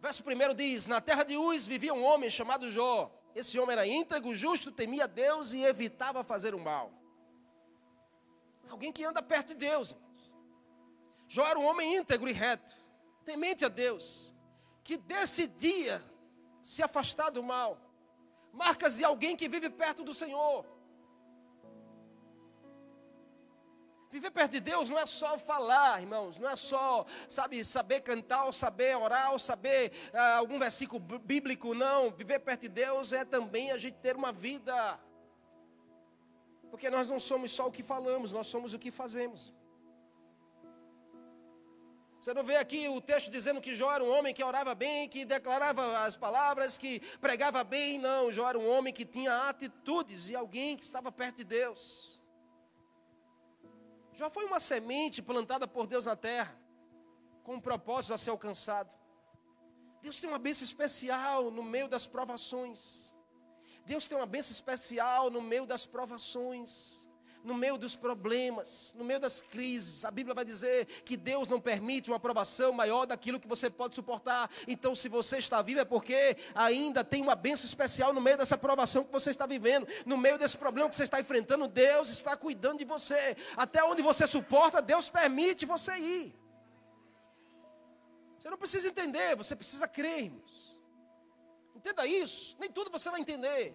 Verso 0.00 0.24
1 0.26 0.54
diz: 0.54 0.88
Na 0.88 1.00
terra 1.00 1.22
de 1.22 1.36
Uz 1.36 1.64
vivia 1.64 1.94
um 1.94 2.02
homem 2.02 2.28
chamado 2.28 2.68
Jó. 2.70 3.16
Esse 3.36 3.58
homem 3.58 3.72
era 3.72 3.86
íntegro, 3.86 4.34
justo, 4.34 4.72
temia 4.72 5.06
Deus 5.06 5.54
e 5.54 5.62
evitava 5.62 6.24
fazer 6.24 6.56
o 6.56 6.60
mal. 6.60 6.92
Alguém 8.68 8.92
que 8.92 9.04
anda 9.04 9.22
perto 9.22 9.48
de 9.48 9.54
Deus. 9.54 9.92
Irmãos. 9.92 10.34
Jó 11.28 11.46
era 11.46 11.58
um 11.58 11.64
homem 11.64 11.96
íntegro 11.96 12.28
e 12.28 12.32
reto, 12.32 12.76
temente 13.24 13.64
a 13.64 13.68
Deus, 13.68 14.34
que 14.82 14.98
decidia 14.98 16.02
se 16.62 16.82
afastar 16.82 17.30
do 17.30 17.42
mal. 17.42 17.80
Marcas 18.52 18.96
de 18.96 19.04
alguém 19.04 19.34
que 19.36 19.48
vive 19.48 19.70
perto 19.70 20.02
do 20.02 20.12
Senhor. 20.12 20.66
Viver 24.12 24.30
perto 24.30 24.52
de 24.52 24.60
Deus 24.60 24.90
não 24.90 24.98
é 24.98 25.06
só 25.06 25.38
falar, 25.38 26.02
irmãos, 26.02 26.38
não 26.38 26.50
é 26.50 26.54
só, 26.54 27.06
sabe, 27.26 27.64
saber 27.64 28.02
cantar, 28.02 28.44
ou 28.44 28.52
saber 28.52 28.94
orar, 28.94 29.32
ou 29.32 29.38
saber 29.38 29.90
ah, 30.12 30.36
algum 30.36 30.58
versículo 30.58 31.00
bíblico, 31.00 31.74
não. 31.74 32.10
Viver 32.10 32.38
perto 32.40 32.60
de 32.60 32.68
Deus 32.68 33.14
é 33.14 33.24
também 33.24 33.72
a 33.72 33.78
gente 33.78 33.96
ter 34.02 34.14
uma 34.14 34.30
vida. 34.30 35.00
Porque 36.70 36.90
nós 36.90 37.08
não 37.08 37.18
somos 37.18 37.52
só 37.52 37.68
o 37.68 37.72
que 37.72 37.82
falamos, 37.82 38.32
nós 38.32 38.48
somos 38.48 38.74
o 38.74 38.78
que 38.78 38.90
fazemos. 38.90 39.50
Você 42.20 42.34
não 42.34 42.44
vê 42.44 42.56
aqui 42.56 42.86
o 42.88 43.00
texto 43.00 43.30
dizendo 43.30 43.62
que 43.62 43.74
Jó 43.74 43.90
era 43.90 44.04
um 44.04 44.10
homem 44.10 44.34
que 44.34 44.44
orava 44.44 44.74
bem, 44.74 45.08
que 45.08 45.24
declarava 45.24 46.04
as 46.04 46.16
palavras, 46.16 46.76
que 46.76 47.00
pregava 47.18 47.64
bem. 47.64 47.98
Não, 47.98 48.30
Jó 48.30 48.46
era 48.46 48.58
um 48.58 48.68
homem 48.68 48.92
que 48.92 49.06
tinha 49.06 49.48
atitudes 49.48 50.28
e 50.28 50.36
alguém 50.36 50.76
que 50.76 50.84
estava 50.84 51.10
perto 51.10 51.38
de 51.38 51.44
Deus. 51.44 52.21
Já 54.22 54.30
foi 54.30 54.44
uma 54.44 54.60
semente 54.60 55.20
plantada 55.20 55.66
por 55.66 55.84
Deus 55.84 56.06
na 56.06 56.14
terra, 56.14 56.56
com 57.42 57.56
um 57.56 57.60
propósito 57.60 58.14
a 58.14 58.16
ser 58.16 58.30
alcançado. 58.30 58.94
Deus 60.00 60.20
tem 60.20 60.30
uma 60.30 60.38
bênção 60.38 60.64
especial 60.64 61.50
no 61.50 61.60
meio 61.60 61.88
das 61.88 62.06
provações. 62.06 63.12
Deus 63.84 64.06
tem 64.06 64.16
uma 64.16 64.24
bênção 64.24 64.52
especial 64.52 65.28
no 65.28 65.42
meio 65.42 65.66
das 65.66 65.84
provações 65.84 67.01
no 67.44 67.54
meio 67.54 67.76
dos 67.76 67.96
problemas, 67.96 68.94
no 68.96 69.04
meio 69.04 69.18
das 69.18 69.42
crises. 69.42 70.04
A 70.04 70.10
Bíblia 70.10 70.34
vai 70.34 70.44
dizer 70.44 70.86
que 71.04 71.16
Deus 71.16 71.48
não 71.48 71.60
permite 71.60 72.10
uma 72.10 72.16
aprovação 72.16 72.72
maior 72.72 73.06
daquilo 73.06 73.40
que 73.40 73.48
você 73.48 73.68
pode 73.68 73.94
suportar. 73.94 74.50
Então, 74.66 74.94
se 74.94 75.08
você 75.08 75.38
está 75.38 75.60
vivo, 75.60 75.80
é 75.80 75.84
porque 75.84 76.36
ainda 76.54 77.04
tem 77.04 77.22
uma 77.22 77.34
bênção 77.34 77.66
especial 77.66 78.12
no 78.12 78.20
meio 78.20 78.38
dessa 78.38 78.56
provação 78.56 79.04
que 79.04 79.12
você 79.12 79.30
está 79.30 79.46
vivendo, 79.46 79.86
no 80.06 80.16
meio 80.16 80.38
desse 80.38 80.56
problema 80.56 80.88
que 80.88 80.96
você 80.96 81.04
está 81.04 81.20
enfrentando. 81.20 81.66
Deus 81.68 82.08
está 82.08 82.36
cuidando 82.36 82.78
de 82.78 82.84
você. 82.84 83.36
Até 83.56 83.82
onde 83.84 84.02
você 84.02 84.26
suporta, 84.26 84.80
Deus 84.80 85.10
permite 85.10 85.66
você 85.66 85.96
ir. 85.98 86.42
Você 88.38 88.50
não 88.50 88.58
precisa 88.58 88.88
entender, 88.88 89.36
você 89.36 89.54
precisa 89.54 89.86
crer, 89.86 90.24
irmãos. 90.24 90.80
Entenda 91.76 92.06
isso. 92.06 92.56
Nem 92.58 92.70
tudo 92.70 92.90
você 92.90 93.10
vai 93.10 93.20
entender. 93.20 93.74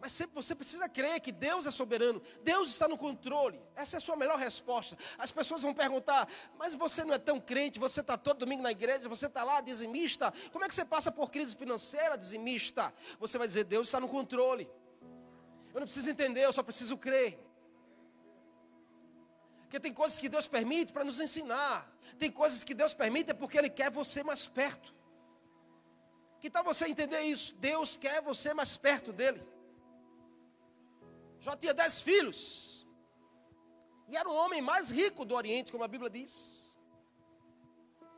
Mas 0.00 0.18
você 0.32 0.54
precisa 0.54 0.88
crer 0.88 1.20
que 1.20 1.30
Deus 1.30 1.66
é 1.66 1.70
soberano, 1.70 2.22
Deus 2.42 2.70
está 2.70 2.88
no 2.88 2.96
controle. 2.96 3.60
Essa 3.76 3.96
é 3.96 3.98
a 3.98 4.00
sua 4.00 4.16
melhor 4.16 4.38
resposta. 4.38 4.96
As 5.18 5.30
pessoas 5.30 5.60
vão 5.60 5.74
perguntar, 5.74 6.26
mas 6.58 6.72
você 6.72 7.04
não 7.04 7.12
é 7.12 7.18
tão 7.18 7.38
crente, 7.38 7.78
você 7.78 8.00
está 8.00 8.16
todo 8.16 8.38
domingo 8.38 8.62
na 8.62 8.70
igreja, 8.70 9.06
você 9.10 9.26
está 9.26 9.44
lá 9.44 9.60
dizimista. 9.60 10.32
Como 10.52 10.64
é 10.64 10.68
que 10.68 10.74
você 10.74 10.86
passa 10.86 11.12
por 11.12 11.30
crise 11.30 11.54
financeira 11.54 12.16
dizimista? 12.16 12.94
Você 13.18 13.36
vai 13.36 13.46
dizer, 13.46 13.64
Deus 13.64 13.88
está 13.88 14.00
no 14.00 14.08
controle. 14.08 14.70
Eu 15.74 15.80
não 15.80 15.86
preciso 15.86 16.08
entender, 16.08 16.46
eu 16.46 16.52
só 16.52 16.62
preciso 16.62 16.96
crer. 16.96 17.38
Porque 19.60 19.78
tem 19.78 19.92
coisas 19.92 20.18
que 20.18 20.30
Deus 20.30 20.48
permite 20.48 20.94
para 20.94 21.04
nos 21.04 21.20
ensinar. 21.20 21.94
Tem 22.18 22.30
coisas 22.30 22.64
que 22.64 22.72
Deus 22.72 22.94
permite 22.94 23.32
é 23.32 23.34
porque 23.34 23.58
Ele 23.58 23.68
quer 23.68 23.90
você 23.90 24.22
mais 24.22 24.46
perto. 24.46 24.94
Que 26.40 26.48
tal 26.48 26.64
você 26.64 26.86
entender 26.86 27.20
isso? 27.20 27.54
Deus 27.56 27.98
quer 27.98 28.22
você 28.22 28.54
mais 28.54 28.78
perto 28.78 29.12
dEle. 29.12 29.42
Jó 31.40 31.56
tinha 31.56 31.74
dez 31.74 32.00
filhos. 32.00 32.86
E 34.06 34.16
era 34.16 34.28
o 34.28 34.34
homem 34.34 34.60
mais 34.60 34.90
rico 34.90 35.24
do 35.24 35.34
Oriente, 35.34 35.72
como 35.72 35.82
a 35.82 35.88
Bíblia 35.88 36.10
diz. 36.10 36.78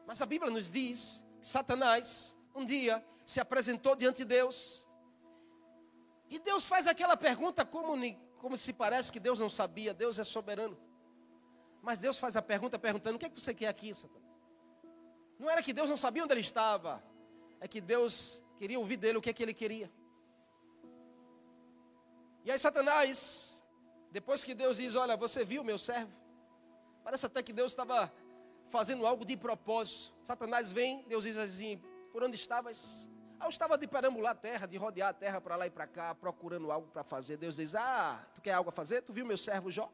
Mas 0.06 0.20
a 0.20 0.26
Bíblia 0.26 0.50
nos 0.50 0.70
diz 0.70 1.24
que 1.40 1.46
Satanás, 1.46 2.36
um 2.54 2.64
dia, 2.64 3.04
se 3.24 3.40
apresentou 3.40 3.94
diante 3.94 4.18
de 4.18 4.24
Deus. 4.24 4.88
E 6.28 6.38
Deus 6.38 6.66
faz 6.66 6.86
aquela 6.86 7.16
pergunta 7.16 7.64
como, 7.64 7.94
como 8.38 8.56
se 8.56 8.72
parece 8.72 9.12
que 9.12 9.20
Deus 9.20 9.38
não 9.38 9.48
sabia, 9.48 9.94
Deus 9.94 10.18
é 10.18 10.24
soberano. 10.24 10.78
Mas 11.80 11.98
Deus 11.98 12.18
faz 12.18 12.36
a 12.36 12.42
pergunta 12.42 12.78
perguntando: 12.78 13.16
o 13.16 13.18
que 13.18 13.26
é 13.26 13.28
que 13.28 13.40
você 13.40 13.54
quer 13.54 13.68
aqui, 13.68 13.92
Satanás? 13.94 14.22
Não 15.38 15.50
era 15.50 15.62
que 15.62 15.72
Deus 15.72 15.90
não 15.90 15.96
sabia 15.96 16.24
onde 16.24 16.32
ele 16.32 16.40
estava, 16.40 17.02
é 17.60 17.68
que 17.68 17.80
Deus 17.80 18.44
queria 18.56 18.78
ouvir 18.78 18.96
dele 18.96 19.18
o 19.18 19.20
que 19.20 19.30
é 19.30 19.32
que 19.32 19.42
ele 19.42 19.54
queria. 19.54 19.90
E 22.44 22.50
aí 22.50 22.58
Satanás, 22.58 23.62
depois 24.11 24.42
que 24.42 24.54
Deus 24.54 24.76
diz, 24.76 24.94
olha, 24.94 25.16
você 25.16 25.44
viu 25.44 25.62
meu 25.62 25.78
servo? 25.78 26.12
Parece 27.04 27.26
até 27.26 27.42
que 27.42 27.52
Deus 27.52 27.72
estava 27.72 28.12
fazendo 28.68 29.06
algo 29.06 29.25
de 29.25 29.37
propósito. 29.37 30.14
Satanás 30.22 30.72
vem, 30.72 31.04
Deus 31.08 31.25
diz 31.25 31.37
assim, 31.37 31.80
por 32.12 32.22
onde 32.22 32.37
estavas? 32.37 33.08
Ah, 33.38 33.46
eu 33.46 33.50
estava 33.50 33.76
de 33.76 33.87
perambular 33.87 34.32
a 34.32 34.34
terra, 34.34 34.66
de 34.66 34.76
rodear 34.76 35.11
a 35.11 35.12
terra 35.12 35.40
para 35.40 35.56
lá 35.56 35.66
e 35.66 35.70
para 35.70 35.87
cá, 35.87 36.14
procurando 36.14 36.70
algo 36.70 36.88
para 36.88 37.02
fazer. 37.02 37.37
Deus 37.37 37.56
diz, 37.56 37.75
ah, 37.75 38.25
tu 38.34 38.40
quer 38.40 38.52
algo 38.52 38.68
a 38.68 38.72
fazer? 38.72 39.02
Tu 39.02 39.12
viu 39.12 39.26
meu 39.26 39.37
servo 39.37 39.70
Jó? 39.70 39.90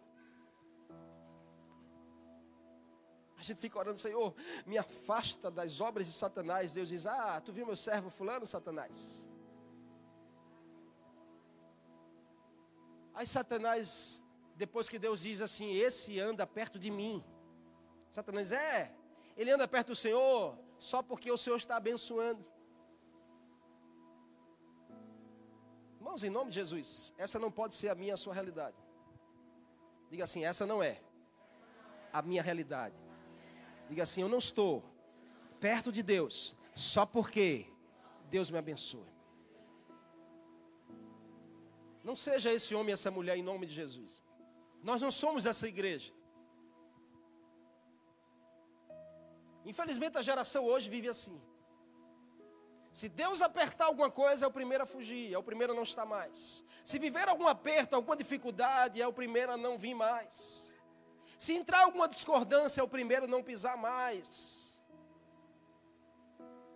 A 3.36 3.42
gente 3.42 3.58
fica 3.58 3.78
orando, 3.78 3.98
Senhor, 4.00 4.34
me 4.66 4.76
afasta 4.76 5.50
das 5.50 5.80
obras 5.80 6.06
de 6.06 6.12
Satanás. 6.12 6.72
Deus 6.72 6.88
diz, 6.88 7.06
ah, 7.06 7.40
tu 7.40 7.52
viu 7.52 7.64
meu 7.64 7.76
servo 7.76 8.10
fulano, 8.10 8.46
Satanás? 8.46 9.28
Aí 13.18 13.26
Satanás, 13.26 14.24
depois 14.54 14.88
que 14.88 14.96
Deus 14.96 15.22
diz 15.22 15.40
assim: 15.40 15.74
Esse 15.74 16.20
anda 16.20 16.46
perto 16.46 16.78
de 16.78 16.88
mim. 16.88 17.24
Satanás 18.08 18.52
é, 18.52 18.94
ele 19.36 19.50
anda 19.50 19.66
perto 19.66 19.88
do 19.88 19.96
Senhor 19.96 20.56
só 20.78 21.02
porque 21.02 21.28
o 21.28 21.36
Senhor 21.36 21.56
está 21.56 21.74
abençoando. 21.74 22.46
Irmãos, 25.96 26.22
em 26.22 26.30
nome 26.30 26.50
de 26.50 26.54
Jesus, 26.54 27.12
essa 27.18 27.40
não 27.40 27.50
pode 27.50 27.74
ser 27.74 27.88
a 27.88 27.94
minha 27.96 28.14
a 28.14 28.16
sua 28.16 28.32
realidade. 28.32 28.76
Diga 30.08 30.22
assim: 30.22 30.44
essa 30.44 30.64
não 30.64 30.80
é 30.80 31.00
a 32.12 32.22
minha 32.22 32.40
realidade. 32.40 32.94
Diga 33.88 34.04
assim: 34.04 34.22
eu 34.22 34.28
não 34.28 34.38
estou 34.38 34.84
perto 35.58 35.90
de 35.90 36.04
Deus 36.04 36.54
só 36.72 37.04
porque 37.04 37.66
Deus 38.30 38.48
me 38.48 38.58
abençoa. 38.58 39.17
Não 42.08 42.16
seja 42.16 42.50
esse 42.50 42.74
homem 42.74 42.88
e 42.88 42.94
essa 42.94 43.10
mulher 43.10 43.36
em 43.36 43.42
nome 43.42 43.66
de 43.66 43.74
Jesus. 43.74 44.24
Nós 44.82 45.02
não 45.02 45.10
somos 45.10 45.44
essa 45.44 45.68
igreja. 45.68 46.10
Infelizmente 49.62 50.16
a 50.16 50.22
geração 50.22 50.64
hoje 50.64 50.88
vive 50.88 51.06
assim. 51.06 51.38
Se 52.94 53.10
Deus 53.10 53.42
apertar 53.42 53.84
alguma 53.84 54.10
coisa, 54.10 54.46
é 54.46 54.48
o 54.48 54.50
primeiro 54.50 54.84
a 54.84 54.86
fugir, 54.86 55.34
é 55.34 55.36
o 55.36 55.42
primeiro 55.42 55.74
a 55.74 55.76
não 55.76 55.82
estar 55.82 56.06
mais. 56.06 56.64
Se 56.82 56.98
viver 56.98 57.28
algum 57.28 57.46
aperto, 57.46 57.94
alguma 57.94 58.16
dificuldade, 58.16 59.02
é 59.02 59.06
o 59.06 59.12
primeiro 59.12 59.52
a 59.52 59.58
não 59.58 59.76
vir 59.76 59.92
mais. 59.92 60.74
Se 61.38 61.52
entrar 61.52 61.82
alguma 61.82 62.08
discordância, 62.08 62.80
é 62.80 62.84
o 62.84 62.88
primeiro 62.88 63.26
a 63.26 63.28
não 63.28 63.42
pisar 63.42 63.76
mais. 63.76 64.82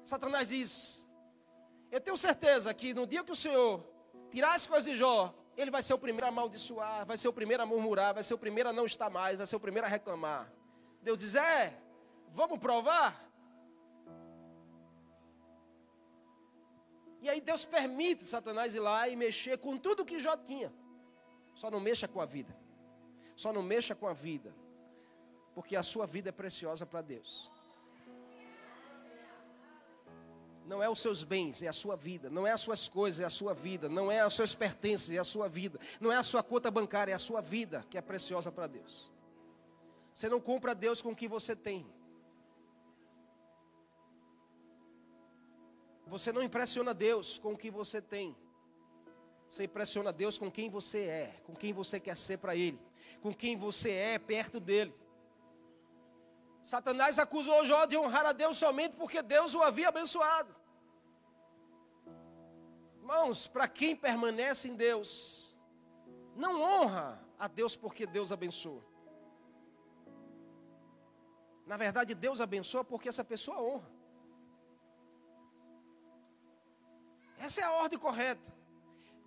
Satanás 0.04 0.48
diz: 0.48 1.08
Eu 1.90 2.02
tenho 2.02 2.18
certeza 2.18 2.74
que 2.74 2.92
no 2.92 3.06
dia 3.06 3.24
que 3.24 3.32
o 3.32 3.36
Senhor 3.36 3.91
tirar 4.32 4.54
as 4.54 4.66
coisas 4.66 4.90
de 4.90 4.96
Jó, 4.96 5.32
ele 5.56 5.70
vai 5.70 5.82
ser 5.82 5.92
o 5.92 5.98
primeiro 5.98 6.24
a 6.24 6.30
amaldiçoar, 6.30 7.04
vai 7.04 7.18
ser 7.18 7.28
o 7.28 7.32
primeiro 7.32 7.62
a 7.62 7.66
murmurar, 7.66 8.14
vai 8.14 8.22
ser 8.22 8.32
o 8.32 8.38
primeiro 8.38 8.70
a 8.70 8.72
não 8.72 8.86
estar 8.86 9.10
mais, 9.10 9.36
vai 9.36 9.46
ser 9.46 9.56
o 9.56 9.60
primeiro 9.60 9.86
a 9.86 9.90
reclamar. 9.90 10.50
Deus 11.02 11.18
diz: 11.18 11.34
É, 11.34 11.78
vamos 12.28 12.58
provar? 12.58 13.30
E 17.20 17.28
aí 17.28 17.40
Deus 17.40 17.64
permite 17.64 18.24
Satanás 18.24 18.74
ir 18.74 18.80
lá 18.80 19.08
e 19.08 19.14
mexer 19.14 19.58
com 19.58 19.76
tudo 19.76 20.04
que 20.04 20.18
Jó 20.18 20.36
tinha. 20.36 20.72
Só 21.54 21.70
não 21.70 21.78
mexa 21.78 22.08
com 22.08 22.20
a 22.20 22.24
vida. 22.24 22.56
Só 23.36 23.52
não 23.52 23.62
mexa 23.62 23.94
com 23.94 24.08
a 24.08 24.14
vida. 24.14 24.52
Porque 25.54 25.76
a 25.76 25.82
sua 25.82 26.06
vida 26.06 26.30
é 26.30 26.32
preciosa 26.32 26.86
para 26.86 27.02
Deus. 27.02 27.52
Não 30.72 30.82
é 30.82 30.88
os 30.88 31.02
seus 31.02 31.22
bens, 31.22 31.62
é 31.62 31.68
a 31.68 31.72
sua 31.72 31.96
vida. 31.96 32.30
Não 32.30 32.46
é 32.46 32.50
as 32.50 32.62
suas 32.62 32.88
coisas, 32.88 33.20
é 33.20 33.24
a 33.26 33.28
sua 33.28 33.52
vida. 33.52 33.90
Não 33.90 34.10
é 34.10 34.26
os 34.26 34.34
seus 34.34 34.54
pertences, 34.54 35.10
é 35.10 35.18
a 35.18 35.24
sua 35.24 35.46
vida. 35.46 35.78
Não 36.00 36.10
é 36.10 36.16
a 36.16 36.22
sua 36.22 36.42
conta 36.42 36.70
bancária, 36.70 37.12
é 37.12 37.14
a 37.14 37.18
sua 37.18 37.42
vida 37.42 37.84
que 37.90 37.98
é 37.98 38.00
preciosa 38.00 38.50
para 38.50 38.66
Deus. 38.66 39.12
Você 40.14 40.30
não 40.30 40.40
compra 40.40 40.74
Deus 40.74 41.02
com 41.02 41.10
o 41.10 41.14
que 41.14 41.28
você 41.28 41.54
tem. 41.54 41.86
Você 46.06 46.32
não 46.32 46.42
impressiona 46.42 46.94
Deus 46.94 47.36
com 47.36 47.52
o 47.52 47.58
que 47.58 47.70
você 47.70 48.00
tem. 48.00 48.34
Você 49.46 49.64
impressiona 49.64 50.10
Deus 50.10 50.38
com 50.38 50.50
quem 50.50 50.70
você 50.70 51.00
é, 51.00 51.36
com 51.44 51.54
quem 51.54 51.74
você 51.74 52.00
quer 52.00 52.16
ser 52.16 52.38
para 52.38 52.56
Ele, 52.56 52.80
com 53.20 53.34
quem 53.34 53.58
você 53.58 53.90
é 53.90 54.18
perto 54.18 54.58
dele. 54.58 54.94
Satanás 56.62 57.18
acusou 57.18 57.66
Jó 57.66 57.84
de 57.84 57.98
honrar 57.98 58.24
a 58.24 58.32
Deus 58.32 58.56
somente 58.56 58.96
porque 58.96 59.20
Deus 59.20 59.54
o 59.54 59.62
havia 59.62 59.90
abençoado. 59.90 60.61
Irmãos, 63.02 63.48
para 63.48 63.66
quem 63.66 63.96
permanece 63.96 64.68
em 64.68 64.76
Deus, 64.76 65.58
não 66.36 66.62
honra 66.62 67.20
a 67.36 67.48
Deus 67.48 67.74
porque 67.74 68.06
Deus 68.06 68.30
abençoa. 68.30 68.80
Na 71.66 71.76
verdade, 71.76 72.14
Deus 72.14 72.40
abençoa 72.40 72.84
porque 72.84 73.08
essa 73.08 73.24
pessoa 73.24 73.60
honra. 73.60 73.90
Essa 77.38 77.62
é 77.62 77.64
a 77.64 77.72
ordem 77.72 77.98
correta. 77.98 78.54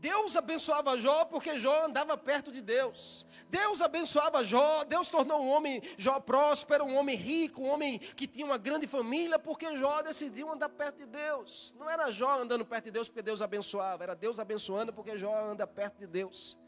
Deus 0.06 0.36
abençoava 0.36 1.00
Jó 1.00 1.26
porque 1.26 1.58
Jó 1.58 1.86
andava 1.88 2.16
perto 2.16 2.52
de 2.52 2.62
Deus. 2.62 3.26
Deus 3.50 3.82
abençoava 3.82 4.44
Jó, 4.44 4.84
Deus 4.84 5.10
tornou 5.10 5.42
um 5.42 5.50
homem 5.50 5.82
Jó 5.98 6.20
próspero, 6.20 6.84
um 6.84 6.96
homem 6.96 7.16
rico, 7.16 7.64
um 7.64 7.70
homem 7.70 7.98
que 7.98 8.28
tinha 8.28 8.46
uma 8.46 8.60
grande 8.60 8.86
família, 8.86 9.40
porque 9.40 9.76
Jó 9.80 10.04
decidiu 10.04 10.52
andar 10.52 10.70
perto 10.70 10.98
de 10.98 11.08
Deus. 11.08 11.74
Não 11.80 11.90
era 11.90 12.12
Jó 12.12 12.40
andando 12.40 12.64
perto 12.64 12.84
de 12.86 12.92
Deus 12.92 13.10
porque 13.10 13.24
Deus 13.24 13.42
abençoava, 13.42 14.04
era 14.04 14.16
Deus 14.16 14.40
abençoando 14.40 14.94
porque 14.94 15.18
Jó 15.18 15.36
anda 15.50 15.66
perto 15.66 15.98
de 15.98 16.06
Deus. 16.06 16.60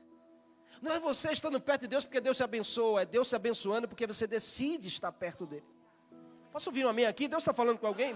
Não 0.81 0.93
é 0.93 0.99
você 0.99 1.31
estando 1.31 1.61
perto 1.61 1.81
de 1.81 1.89
Deus 1.89 2.05
porque 2.05 2.19
Deus 2.19 2.37
te 2.37 2.43
abençoa, 2.43 3.03
é 3.03 3.05
Deus 3.05 3.29
te 3.29 3.35
abençoando 3.35 3.87
porque 3.87 4.07
você 4.07 4.25
decide 4.25 4.87
estar 4.87 5.11
perto 5.11 5.45
dele. 5.45 5.65
Posso 6.51 6.71
ouvir 6.71 6.87
um 6.87 6.89
amém 6.89 7.05
aqui? 7.05 7.27
Deus 7.27 7.43
está 7.43 7.53
falando 7.53 7.77
com 7.77 7.85
alguém? 7.85 8.15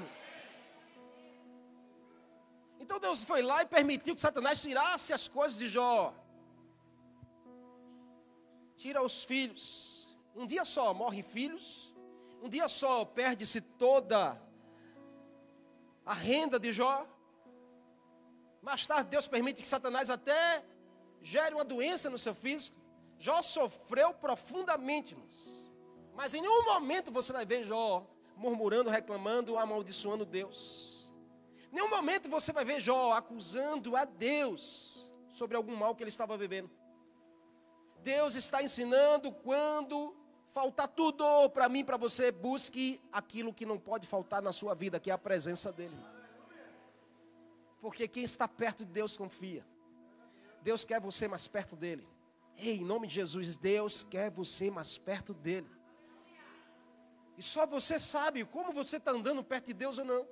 Então 2.82 3.00
Deus 3.00 3.24
foi 3.24 3.44
lá 3.44 3.62
e 3.62 3.66
permitiu 3.68 4.16
que 4.16 4.22
Satanás 4.22 4.60
tirasse 4.60 5.14
as 5.14 5.28
coisas 5.28 5.56
de 5.56 5.68
Jó. 5.68 6.14
Tira 8.76 9.04
os 9.04 9.24
filhos. 9.24 10.18
Um 10.36 10.48
dia 10.48 10.66
só 10.66 10.92
morrem 10.92 11.22
filhos. 11.22 11.94
Um 12.42 12.50
dia 12.50 12.68
só 12.68 13.06
perde-se 13.06 13.62
toda 13.62 14.42
a 16.04 16.14
renda 16.14 16.60
de 16.60 16.72
Jó. 16.74 17.08
Mais 18.64 18.88
tarde 18.88 19.12
Deus 19.12 19.28
permite 19.28 19.62
que 19.62 19.68
Satanás 19.68 20.10
até 20.10 20.66
gere 21.22 21.54
uma 21.54 21.64
doença 21.64 22.10
no 22.10 22.18
seu 22.18 22.34
físico. 22.34 22.76
Jó 23.20 23.44
sofreu 23.44 24.12
profundamente, 24.16 25.16
mas 26.16 26.34
em 26.34 26.42
nenhum 26.42 26.66
momento 26.66 27.12
você 27.12 27.32
vai 27.32 27.46
ver 27.46 27.64
Jó 27.64 28.08
murmurando, 28.36 28.90
reclamando, 28.90 29.56
amaldiçoando 29.56 30.26
Deus. 30.26 31.01
Nenhum 31.72 31.90
momento 31.90 32.30
você 32.30 32.52
vai 32.52 32.66
ver 32.66 32.82
Jó 32.82 33.14
acusando 33.14 33.96
a 33.96 34.04
Deus 34.04 35.12
sobre 35.32 35.56
algum 35.56 35.76
mal 35.76 35.96
que 35.96 36.04
ele 36.04 36.10
estava 36.10 36.38
vivendo. 36.38 36.70
Deus 38.04 38.36
está 38.36 38.62
ensinando 38.62 39.32
quando 39.32 40.16
faltar 40.48 40.88
tudo 40.88 41.50
para 41.52 41.70
mim, 41.70 41.86
para 41.86 41.96
você, 41.96 42.32
busque 42.32 43.00
aquilo 43.12 43.54
que 43.54 43.66
não 43.66 43.80
pode 43.80 44.06
faltar 44.06 44.42
na 44.42 44.52
sua 44.52 44.76
vida, 44.76 45.00
que 45.00 45.10
é 45.10 45.14
a 45.14 45.18
presença 45.18 45.72
dele. 45.72 45.98
Porque 47.80 48.08
quem 48.08 48.24
está 48.24 48.48
perto 48.48 48.86
de 48.86 48.92
Deus 48.92 49.16
confia. 49.16 49.66
Deus 50.62 50.84
quer 50.84 51.00
você 51.00 51.28
mais 51.28 51.48
perto 51.48 51.76
dele. 51.76 52.08
Ei, 52.58 52.78
em 52.78 52.86
nome 52.86 53.08
de 53.08 53.16
Jesus, 53.16 53.56
Deus 53.56 54.04
quer 54.04 54.30
você 54.30 54.70
mais 54.70 54.98
perto 54.98 55.34
dele. 55.34 55.70
E 57.38 57.42
só 57.42 57.66
você 57.66 57.98
sabe 57.98 58.46
como 58.46 58.72
você 58.72 58.98
está 58.98 59.12
andando 59.12 59.44
perto 59.44 59.68
de 59.68 59.74
Deus 59.74 59.98
ou 59.98 60.06
não. 60.06 60.28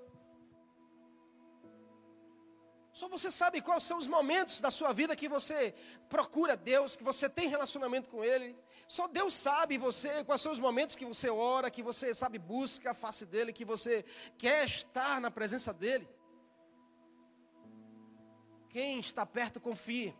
Só 2.99 3.07
você 3.07 3.31
sabe 3.31 3.61
quais 3.61 3.83
são 3.83 3.97
os 3.97 4.07
momentos 4.07 4.59
da 4.59 4.69
sua 4.69 4.91
vida 4.91 5.15
que 5.15 5.29
você 5.29 5.73
procura 6.09 6.57
Deus, 6.57 6.97
que 6.97 7.03
você 7.11 7.29
tem 7.29 7.47
relacionamento 7.47 8.09
com 8.09 8.25
Ele. 8.25 8.53
Só 8.89 9.07
Deus 9.07 9.33
sabe 9.35 9.77
você 9.77 10.21
quais 10.25 10.41
são 10.41 10.51
os 10.51 10.59
momentos 10.59 10.97
que 10.97 11.05
você 11.05 11.29
ora, 11.29 11.71
que 11.71 11.81
você 11.81 12.13
sabe 12.13 12.37
busca 12.37 12.91
a 12.91 12.93
face 12.93 13.25
dele, 13.25 13.53
que 13.53 13.63
você 13.63 14.03
quer 14.37 14.65
estar 14.65 15.21
na 15.21 15.31
presença 15.31 15.71
dele. 15.71 16.09
Quem 18.67 18.99
está 18.99 19.25
perto 19.25 19.61
confia. 19.61 20.13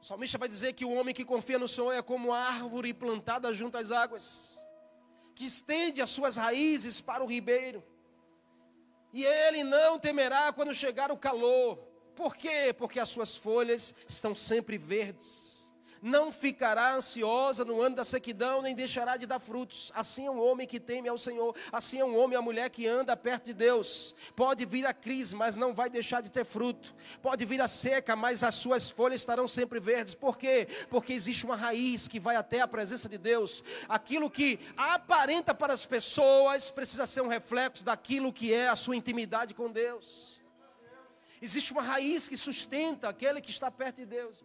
O 0.00 0.04
salmista 0.06 0.38
vai 0.38 0.48
dizer 0.48 0.72
que 0.72 0.86
o 0.86 0.92
homem 0.94 1.14
que 1.14 1.22
confia 1.22 1.58
no 1.58 1.68
Senhor 1.68 1.92
é 1.92 2.00
como 2.00 2.32
árvore 2.32 2.94
plantada 2.94 3.52
junto 3.52 3.76
às 3.76 3.90
águas, 3.90 4.56
que 5.34 5.44
estende 5.44 6.00
as 6.00 6.08
suas 6.08 6.36
raízes 6.36 6.98
para 6.98 7.22
o 7.22 7.26
ribeiro 7.26 7.91
e 9.12 9.24
ele 9.24 9.62
não 9.62 9.98
temerá 9.98 10.52
quando 10.52 10.74
chegar 10.74 11.10
o 11.10 11.16
calor. 11.16 11.76
Por 12.14 12.36
quê? 12.36 12.74
Porque 12.76 13.00
as 13.00 13.08
suas 13.08 13.36
folhas 13.36 13.94
estão 14.08 14.34
sempre 14.34 14.78
verdes 14.78 15.51
não 16.02 16.32
ficará 16.32 16.96
ansiosa 16.96 17.64
no 17.64 17.80
ano 17.80 17.94
da 17.94 18.02
sequidão, 18.02 18.60
nem 18.60 18.74
deixará 18.74 19.16
de 19.16 19.24
dar 19.24 19.38
frutos. 19.38 19.92
Assim 19.94 20.26
é 20.26 20.30
um 20.30 20.42
homem 20.42 20.66
que 20.66 20.80
teme 20.80 21.08
ao 21.08 21.16
Senhor, 21.16 21.54
assim 21.70 22.00
é 22.00 22.04
um 22.04 22.18
homem 22.18 22.34
e 22.34 22.36
a 22.36 22.42
mulher 22.42 22.68
que 22.70 22.88
anda 22.88 23.16
perto 23.16 23.46
de 23.46 23.54
Deus. 23.54 24.12
Pode 24.34 24.64
vir 24.64 24.84
a 24.84 24.92
crise, 24.92 25.36
mas 25.36 25.54
não 25.54 25.72
vai 25.72 25.88
deixar 25.88 26.20
de 26.20 26.28
ter 26.28 26.44
fruto. 26.44 26.92
Pode 27.22 27.44
vir 27.44 27.60
a 27.60 27.68
seca, 27.68 28.16
mas 28.16 28.42
as 28.42 28.56
suas 28.56 28.90
folhas 28.90 29.20
estarão 29.20 29.46
sempre 29.46 29.78
verdes. 29.78 30.14
Por 30.14 30.36
quê? 30.36 30.66
Porque 30.90 31.12
existe 31.12 31.44
uma 31.44 31.54
raiz 31.54 32.08
que 32.08 32.18
vai 32.18 32.34
até 32.34 32.60
a 32.60 32.68
presença 32.68 33.08
de 33.08 33.16
Deus. 33.16 33.62
Aquilo 33.88 34.28
que 34.28 34.58
aparenta 34.76 35.54
para 35.54 35.72
as 35.72 35.86
pessoas 35.86 36.68
precisa 36.68 37.06
ser 37.06 37.20
um 37.20 37.28
reflexo 37.28 37.84
daquilo 37.84 38.32
que 38.32 38.52
é 38.52 38.68
a 38.68 38.74
sua 38.74 38.96
intimidade 38.96 39.54
com 39.54 39.70
Deus. 39.70 40.42
Existe 41.40 41.72
uma 41.72 41.82
raiz 41.82 42.28
que 42.28 42.36
sustenta 42.36 43.08
aquele 43.08 43.40
que 43.40 43.50
está 43.50 43.70
perto 43.70 43.96
de 43.96 44.06
Deus. 44.06 44.44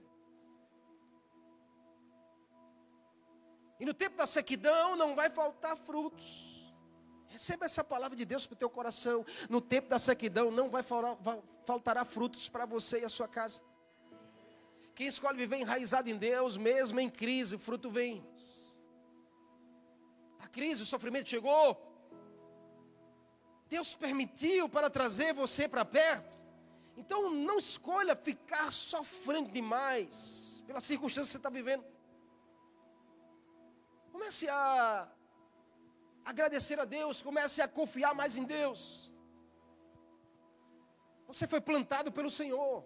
E 3.80 3.86
no 3.86 3.94
tempo 3.94 4.18
da 4.18 4.26
sequidão 4.26 4.96
não 4.96 5.16
vai 5.16 5.30
faltar 5.30 5.78
frutos. 5.78 6.74
Receba 7.28 7.66
essa 7.66 7.84
palavra 7.84 8.18
de 8.18 8.26
Deus 8.26 8.48
para 8.48 8.56
o 8.56 8.58
teu 8.58 8.70
coração. 8.70 9.26
No 9.50 9.62
tempo 9.62 9.90
da 9.90 10.00
sequidão 10.00 10.50
não 10.50 10.70
vai 10.70 10.82
faltar, 10.82 11.38
faltará 11.66 12.04
frutos 12.04 12.50
para 12.50 12.66
você 12.66 13.02
e 13.02 13.06
a 13.06 13.10
sua 13.10 13.28
casa. 13.28 13.62
Quem 14.96 15.06
escolhe 15.06 15.38
viver 15.38 15.58
enraizado 15.58 16.10
em 16.10 16.18
Deus, 16.18 16.58
mesmo 16.58 17.00
em 17.00 17.08
crise, 17.10 17.56
o 17.56 17.60
fruto 17.60 17.92
vem. 17.92 18.26
A 20.40 20.48
crise, 20.48 20.82
o 20.82 20.86
sofrimento 20.86 21.30
chegou. 21.30 21.84
Deus 23.70 23.94
permitiu 23.94 24.68
para 24.68 24.90
trazer 24.90 25.34
você 25.34 25.68
para 25.68 25.86
perto. 25.86 26.40
Então 26.96 27.30
não 27.30 27.60
escolha 27.60 28.16
ficar 28.16 28.72
sofrendo 28.72 29.52
demais 29.52 30.64
pela 30.66 30.82
circunstância 30.82 31.28
que 31.28 31.32
você 31.34 31.38
está 31.38 31.50
vivendo. 31.50 31.86
Comece 34.18 34.50
a 34.50 35.08
agradecer 36.26 36.80
a 36.80 36.86
Deus, 36.86 37.22
comece 37.22 37.62
a 37.62 37.68
confiar 37.68 38.16
mais 38.16 38.36
em 38.36 38.46
Deus. 38.46 39.14
Você 41.28 41.46
foi 41.46 41.62
plantado 41.62 42.12
pelo 42.12 42.28
Senhor. 42.28 42.84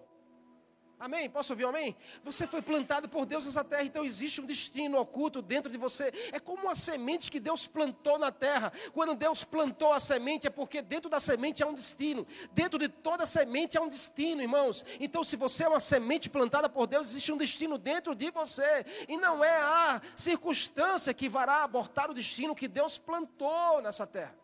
Amém? 1.01 1.27
Posso 1.27 1.53
ouvir 1.53 1.65
um 1.65 1.69
amém? 1.69 1.95
Você 2.23 2.45
foi 2.45 2.61
plantado 2.61 3.09
por 3.09 3.25
Deus 3.25 3.47
nessa 3.47 3.63
terra, 3.63 3.81
então 3.81 4.05
existe 4.05 4.39
um 4.39 4.45
destino 4.45 4.99
oculto 4.99 5.41
dentro 5.41 5.71
de 5.71 5.75
você. 5.75 6.13
É 6.31 6.39
como 6.39 6.65
uma 6.65 6.75
semente 6.75 7.31
que 7.31 7.39
Deus 7.39 7.65
plantou 7.65 8.19
na 8.19 8.31
terra. 8.31 8.71
Quando 8.93 9.15
Deus 9.15 9.43
plantou 9.43 9.91
a 9.93 9.99
semente, 9.99 10.45
é 10.45 10.51
porque 10.51 10.79
dentro 10.79 11.09
da 11.09 11.19
semente 11.19 11.63
há 11.63 11.65
um 11.65 11.73
destino. 11.73 12.27
Dentro 12.51 12.77
de 12.77 12.87
toda 12.87 13.25
semente 13.25 13.79
há 13.79 13.81
um 13.81 13.87
destino, 13.87 14.43
irmãos. 14.43 14.85
Então, 14.99 15.23
se 15.23 15.35
você 15.35 15.63
é 15.63 15.69
uma 15.69 15.79
semente 15.79 16.29
plantada 16.29 16.69
por 16.69 16.85
Deus, 16.85 17.07
existe 17.07 17.33
um 17.33 17.37
destino 17.37 17.79
dentro 17.79 18.13
de 18.13 18.29
você. 18.29 18.85
E 19.07 19.17
não 19.17 19.43
é 19.43 19.59
a 19.59 19.99
circunstância 20.15 21.15
que 21.15 21.27
vará 21.27 21.63
abortar 21.63 22.11
o 22.11 22.13
destino 22.13 22.53
que 22.53 22.67
Deus 22.67 22.99
plantou 22.99 23.81
nessa 23.81 24.05
terra. 24.05 24.37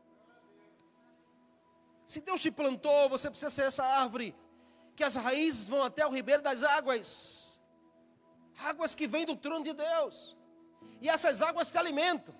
Se 2.07 2.19
Deus 2.19 2.41
te 2.41 2.49
plantou, 2.49 3.09
você 3.09 3.29
precisa 3.29 3.51
ser 3.51 3.65
essa 3.65 3.83
árvore 3.83 4.33
que 4.97 5.03
as 5.03 5.15
raízes 5.15 5.63
vão 5.63 5.83
até 5.83 6.05
o 6.05 6.09
ribeiro 6.09 6.41
das 6.41 6.63
águas 6.63 7.47
águas 8.57 8.95
que 8.95 9.05
vêm 9.05 9.23
do 9.23 9.35
trono 9.35 9.63
de 9.63 9.73
Deus, 9.73 10.35
e 10.99 11.07
essas 11.07 11.43
águas 11.43 11.69
te 11.69 11.77
alimentam. 11.77 12.33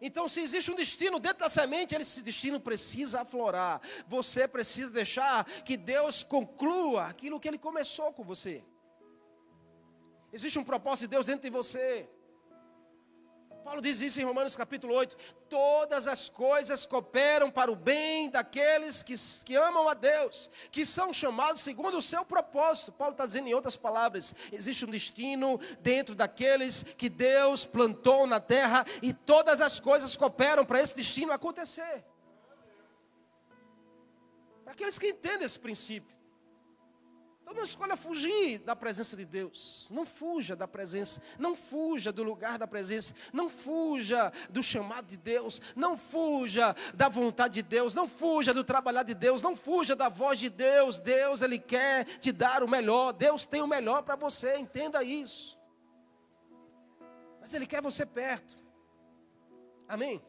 Então, 0.00 0.28
se 0.28 0.40
existe 0.40 0.70
um 0.70 0.74
destino 0.76 1.18
dentro 1.18 1.38
da 1.38 1.48
semente, 1.48 1.94
esse 1.94 2.22
destino 2.22 2.60
precisa 2.60 3.22
aflorar. 3.22 3.80
Você 4.06 4.46
precisa 4.46 4.90
deixar 4.90 5.44
que 5.62 5.76
Deus 5.76 6.22
conclua 6.22 7.06
aquilo 7.06 7.40
que 7.40 7.48
Ele 7.48 7.58
começou 7.58 8.12
com 8.12 8.22
você. 8.22 8.62
Existe 10.32 10.58
um 10.58 10.64
propósito 10.64 11.08
de 11.08 11.16
Deus 11.16 11.26
dentro 11.26 11.42
de 11.42 11.50
você. 11.50 12.08
Paulo 13.66 13.82
diz 13.82 14.00
isso 14.00 14.20
em 14.20 14.24
Romanos 14.24 14.54
capítulo 14.54 14.94
8: 14.94 15.16
todas 15.48 16.06
as 16.06 16.28
coisas 16.28 16.86
cooperam 16.86 17.50
para 17.50 17.68
o 17.68 17.74
bem 17.74 18.30
daqueles 18.30 19.02
que, 19.02 19.14
que 19.44 19.56
amam 19.56 19.88
a 19.88 19.94
Deus, 19.94 20.48
que 20.70 20.86
são 20.86 21.12
chamados 21.12 21.62
segundo 21.62 21.98
o 21.98 22.02
seu 22.02 22.24
propósito. 22.24 22.92
Paulo 22.92 23.10
está 23.10 23.26
dizendo 23.26 23.48
em 23.48 23.54
outras 23.54 23.76
palavras: 23.76 24.36
existe 24.52 24.84
um 24.84 24.88
destino 24.90 25.58
dentro 25.80 26.14
daqueles 26.14 26.84
que 26.84 27.08
Deus 27.08 27.64
plantou 27.64 28.24
na 28.24 28.38
terra, 28.38 28.86
e 29.02 29.12
todas 29.12 29.60
as 29.60 29.80
coisas 29.80 30.14
cooperam 30.14 30.64
para 30.64 30.80
esse 30.80 30.94
destino 30.94 31.32
acontecer. 31.32 32.04
Para 34.62 34.74
aqueles 34.74 34.96
que 34.96 35.08
entendem 35.08 35.44
esse 35.44 35.58
princípio. 35.58 36.15
Então 37.46 37.54
não 37.54 37.62
escolha 37.62 37.94
fugir 37.94 38.58
da 38.58 38.74
presença 38.74 39.16
de 39.16 39.24
Deus. 39.24 39.88
Não 39.92 40.04
fuja 40.04 40.56
da 40.56 40.66
presença. 40.66 41.22
Não 41.38 41.54
fuja 41.54 42.10
do 42.10 42.24
lugar 42.24 42.58
da 42.58 42.66
presença. 42.66 43.14
Não 43.32 43.48
fuja 43.48 44.32
do 44.50 44.64
chamado 44.64 45.06
de 45.06 45.16
Deus. 45.16 45.62
Não 45.76 45.96
fuja 45.96 46.74
da 46.92 47.08
vontade 47.08 47.54
de 47.54 47.62
Deus. 47.62 47.94
Não 47.94 48.08
fuja 48.08 48.52
do 48.52 48.64
trabalhar 48.64 49.04
de 49.04 49.14
Deus. 49.14 49.42
Não 49.42 49.54
fuja 49.54 49.94
da 49.94 50.08
voz 50.08 50.40
de 50.40 50.50
Deus. 50.50 50.98
Deus, 50.98 51.40
Ele 51.40 51.56
quer 51.56 52.18
te 52.18 52.32
dar 52.32 52.64
o 52.64 52.68
melhor. 52.68 53.12
Deus 53.12 53.44
tem 53.44 53.62
o 53.62 53.66
melhor 53.68 54.02
para 54.02 54.16
você. 54.16 54.56
Entenda 54.56 55.04
isso. 55.04 55.56
Mas 57.40 57.54
Ele 57.54 57.64
quer 57.64 57.80
você 57.80 58.04
perto. 58.04 58.56
Amém? 59.86 60.20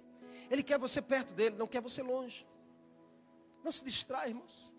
Ele 0.51 0.61
quer 0.61 0.77
você 0.77 1.01
perto 1.01 1.33
dele, 1.33 1.55
não 1.57 1.65
quer 1.65 1.81
você 1.81 2.03
longe. 2.03 2.45
Não 3.63 3.71
se 3.71 3.83
distrai, 3.83 4.29
irmãos. 4.29 4.76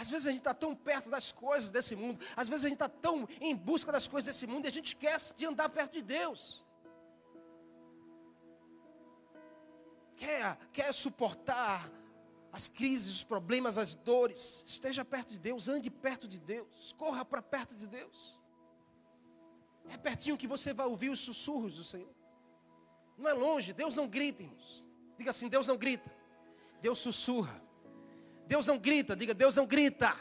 Às 0.00 0.08
vezes 0.08 0.26
a 0.26 0.30
gente 0.30 0.40
está 0.40 0.54
tão 0.54 0.74
perto 0.74 1.10
das 1.10 1.30
coisas 1.30 1.70
desse 1.70 1.94
mundo, 1.94 2.24
às 2.34 2.48
vezes 2.48 2.64
a 2.64 2.68
gente 2.70 2.76
está 2.76 2.88
tão 2.88 3.28
em 3.38 3.54
busca 3.54 3.92
das 3.92 4.06
coisas 4.06 4.34
desse 4.34 4.46
mundo 4.46 4.64
e 4.64 4.68
a 4.68 4.72
gente 4.72 4.94
esquece 4.94 5.34
de 5.34 5.44
andar 5.44 5.68
perto 5.68 5.92
de 5.92 6.00
Deus. 6.00 6.64
Quer, 10.16 10.56
quer 10.72 10.90
suportar 10.94 11.92
as 12.50 12.66
crises, 12.66 13.16
os 13.16 13.24
problemas, 13.24 13.76
as 13.76 13.92
dores, 13.92 14.64
esteja 14.66 15.04
perto 15.04 15.32
de 15.32 15.38
Deus, 15.38 15.68
ande 15.68 15.90
perto 15.90 16.26
de 16.26 16.40
Deus, 16.40 16.94
corra 16.96 17.22
para 17.22 17.42
perto 17.42 17.74
de 17.74 17.86
Deus. 17.86 18.40
É 19.90 19.98
pertinho 19.98 20.38
que 20.38 20.46
você 20.46 20.72
vai 20.72 20.86
ouvir 20.86 21.10
os 21.10 21.20
sussurros 21.20 21.76
do 21.76 21.84
Senhor. 21.84 22.14
Não 23.18 23.28
é 23.28 23.34
longe, 23.34 23.74
Deus 23.74 23.94
não 23.94 24.08
grita, 24.08 24.42
irmãos. 24.42 24.82
Diga 25.18 25.28
assim: 25.28 25.46
Deus 25.46 25.68
não 25.68 25.76
grita, 25.76 26.10
Deus 26.80 26.98
sussurra. 27.00 27.68
Deus 28.50 28.66
não 28.66 28.76
grita, 28.76 29.14
diga, 29.14 29.32
Deus 29.32 29.54
não 29.54 29.64
grita. 29.64 30.12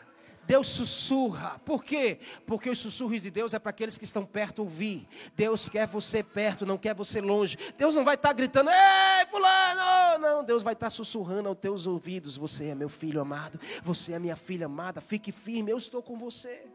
Deus 0.46 0.68
sussurra. 0.68 1.58
Por 1.66 1.84
quê? 1.84 2.20
Porque 2.46 2.70
os 2.70 2.78
sussurros 2.78 3.24
de 3.24 3.32
Deus 3.32 3.56
é 3.56 3.60
para 3.60 3.72
aqueles 3.72 3.98
que 3.98 4.04
estão 4.04 4.24
perto 4.24 4.60
ouvir. 4.60 5.08
Deus 5.36 5.68
quer 5.68 5.88
você 5.88 6.22
perto, 6.22 6.64
não 6.64 6.78
quer 6.78 6.94
você 6.94 7.20
longe. 7.20 7.58
Deus 7.76 7.96
não 7.96 8.06
vai 8.06 8.14
estar 8.14 8.30
tá 8.30 8.34
gritando, 8.34 8.70
ei, 8.70 9.26
fulano! 9.32 10.20
Não, 10.22 10.44
Deus 10.44 10.62
vai 10.62 10.74
estar 10.74 10.86
tá 10.86 10.90
sussurrando 10.92 11.50
aos 11.50 11.58
teus 11.58 11.88
ouvidos. 11.88 12.38
Você 12.38 12.68
é 12.68 12.76
meu 12.76 12.88
filho 12.88 13.20
amado, 13.20 13.60
você 13.82 14.14
é 14.14 14.20
minha 14.20 14.36
filha 14.36 14.68
amada. 14.68 15.02
Fique 15.02 15.32
firme, 15.32 15.72
eu 15.72 15.78
estou 15.78 16.04
com 16.04 16.16
você. 16.16 16.68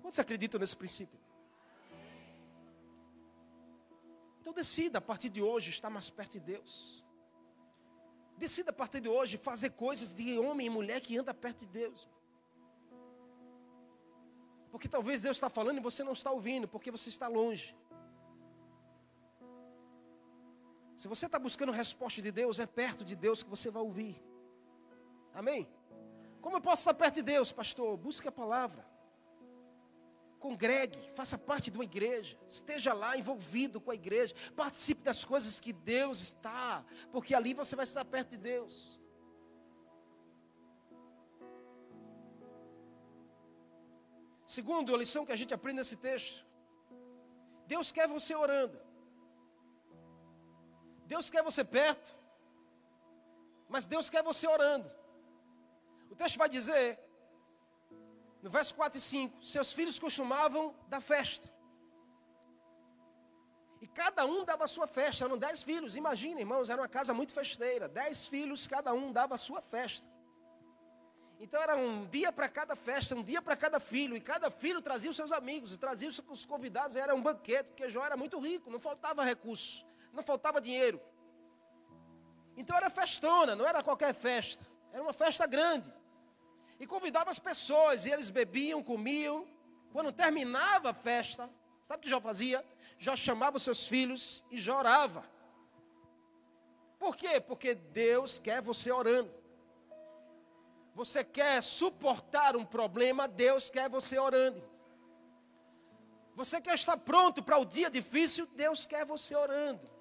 Quantos 0.00 0.18
acreditam 0.18 0.58
nesse 0.58 0.76
princípio? 0.76 1.20
Então 4.40 4.54
decida 4.54 4.96
a 4.96 5.02
partir 5.02 5.28
de 5.28 5.42
hoje 5.42 5.68
estar 5.68 5.90
mais 5.90 6.08
perto 6.08 6.32
de 6.32 6.40
Deus. 6.40 7.05
Decida 8.36 8.70
a 8.70 8.72
partir 8.72 9.00
de 9.00 9.08
hoje 9.08 9.38
fazer 9.38 9.70
coisas 9.70 10.14
de 10.14 10.38
homem 10.38 10.66
e 10.66 10.70
mulher 10.70 11.00
que 11.00 11.16
anda 11.16 11.32
perto 11.32 11.60
de 11.60 11.66
Deus. 11.66 12.08
Porque 14.70 14.88
talvez 14.88 15.22
Deus 15.22 15.36
está 15.36 15.48
falando 15.48 15.78
e 15.78 15.80
você 15.80 16.04
não 16.04 16.12
está 16.12 16.30
ouvindo, 16.30 16.68
porque 16.68 16.90
você 16.90 17.08
está 17.08 17.28
longe. 17.28 17.74
Se 20.96 21.08
você 21.08 21.26
está 21.26 21.38
buscando 21.38 21.72
resposta 21.72 22.20
de 22.20 22.30
Deus, 22.30 22.58
é 22.58 22.66
perto 22.66 23.04
de 23.04 23.16
Deus 23.16 23.42
que 23.42 23.48
você 23.48 23.70
vai 23.70 23.82
ouvir. 23.82 24.22
Amém? 25.32 25.68
Como 26.40 26.56
eu 26.56 26.60
posso 26.60 26.80
estar 26.80 26.94
perto 26.94 27.16
de 27.16 27.22
Deus, 27.22 27.52
pastor? 27.52 27.96
Busque 27.96 28.28
a 28.28 28.32
palavra 28.32 28.95
congregue, 30.46 30.98
faça 31.10 31.36
parte 31.36 31.70
de 31.72 31.76
uma 31.76 31.84
igreja, 31.84 32.38
esteja 32.48 32.92
lá 32.92 33.16
envolvido 33.16 33.80
com 33.80 33.90
a 33.90 33.94
igreja, 33.94 34.34
participe 34.54 35.02
das 35.02 35.24
coisas 35.24 35.60
que 35.60 35.72
Deus 35.72 36.20
está, 36.20 36.84
porque 37.10 37.34
ali 37.34 37.52
você 37.52 37.74
vai 37.74 37.82
estar 37.82 38.04
perto 38.04 38.30
de 38.30 38.36
Deus. 38.36 39.00
Segundo, 44.46 44.94
a 44.94 44.98
lição 44.98 45.26
que 45.26 45.32
a 45.32 45.36
gente 45.36 45.52
aprende 45.52 45.78
nesse 45.78 45.96
texto, 45.96 46.46
Deus 47.66 47.90
quer 47.90 48.06
você 48.06 48.32
orando. 48.34 48.78
Deus 51.06 51.28
quer 51.28 51.42
você 51.42 51.64
perto, 51.64 52.14
mas 53.68 53.84
Deus 53.84 54.08
quer 54.08 54.22
você 54.22 54.46
orando. 54.46 54.88
O 56.08 56.14
texto 56.14 56.38
vai 56.38 56.48
dizer 56.48 57.00
no 58.46 58.50
verso 58.50 58.76
4 58.76 58.96
e 58.96 59.00
5, 59.00 59.44
seus 59.44 59.72
filhos 59.72 59.98
costumavam 59.98 60.72
dar 60.86 61.00
festa. 61.00 61.52
E 63.80 63.88
cada 63.88 64.24
um 64.24 64.44
dava 64.44 64.62
a 64.62 64.68
sua 64.68 64.86
festa, 64.86 65.24
eram 65.24 65.36
dez 65.36 65.64
filhos, 65.64 65.96
imagina, 65.96 66.38
irmãos, 66.38 66.70
era 66.70 66.80
uma 66.80 66.86
casa 66.86 67.12
muito 67.12 67.32
festeira. 67.32 67.88
Dez 67.88 68.28
filhos, 68.28 68.68
cada 68.68 68.94
um 68.94 69.10
dava 69.10 69.34
a 69.34 69.36
sua 69.36 69.60
festa. 69.60 70.06
Então 71.40 71.60
era 71.60 71.74
um 71.74 72.06
dia 72.06 72.30
para 72.30 72.48
cada 72.48 72.76
festa, 72.76 73.16
um 73.16 73.22
dia 73.24 73.42
para 73.42 73.56
cada 73.56 73.80
filho, 73.80 74.16
e 74.16 74.20
cada 74.20 74.48
filho 74.48 74.80
trazia 74.80 75.10
os 75.10 75.16
seus 75.16 75.32
amigos, 75.32 75.72
e 75.72 75.76
trazia 75.76 76.08
os 76.08 76.46
convidados, 76.46 76.94
era 76.94 77.16
um 77.16 77.20
banquete, 77.20 77.70
porque 77.70 77.90
Jó 77.90 78.04
era 78.04 78.16
muito 78.16 78.38
rico, 78.38 78.70
não 78.70 78.78
faltava 78.78 79.24
recurso, 79.24 79.84
não 80.12 80.22
faltava 80.22 80.60
dinheiro. 80.60 81.00
Então 82.56 82.76
era 82.76 82.88
festona, 82.90 83.56
não 83.56 83.66
era 83.66 83.82
qualquer 83.82 84.14
festa, 84.14 84.64
era 84.92 85.02
uma 85.02 85.12
festa 85.12 85.48
grande 85.48 85.92
e 86.78 86.86
convidava 86.86 87.30
as 87.30 87.38
pessoas, 87.38 88.06
e 88.06 88.12
eles 88.12 88.30
bebiam, 88.30 88.82
comiam. 88.82 89.46
Quando 89.92 90.12
terminava 90.12 90.90
a 90.90 90.94
festa, 90.94 91.50
sabe 91.82 92.00
o 92.00 92.02
que 92.02 92.10
Jó 92.10 92.20
fazia? 92.20 92.64
Jó 92.98 93.16
chamava 93.16 93.56
os 93.56 93.62
seus 93.62 93.86
filhos 93.86 94.44
e 94.50 94.58
Jó 94.58 94.78
orava. 94.78 95.24
Por 96.98 97.16
quê? 97.16 97.40
Porque 97.40 97.74
Deus 97.74 98.38
quer 98.38 98.60
você 98.60 98.90
orando. 98.90 99.30
Você 100.94 101.22
quer 101.22 101.62
suportar 101.62 102.56
um 102.56 102.64
problema, 102.64 103.28
Deus 103.28 103.68
quer 103.70 103.88
você 103.88 104.18
orando. 104.18 104.62
Você 106.34 106.60
quer 106.60 106.74
estar 106.74 106.96
pronto 106.98 107.42
para 107.42 107.58
o 107.58 107.64
dia 107.64 107.90
difícil, 107.90 108.46
Deus 108.54 108.86
quer 108.86 109.04
você 109.04 109.34
orando. 109.34 109.95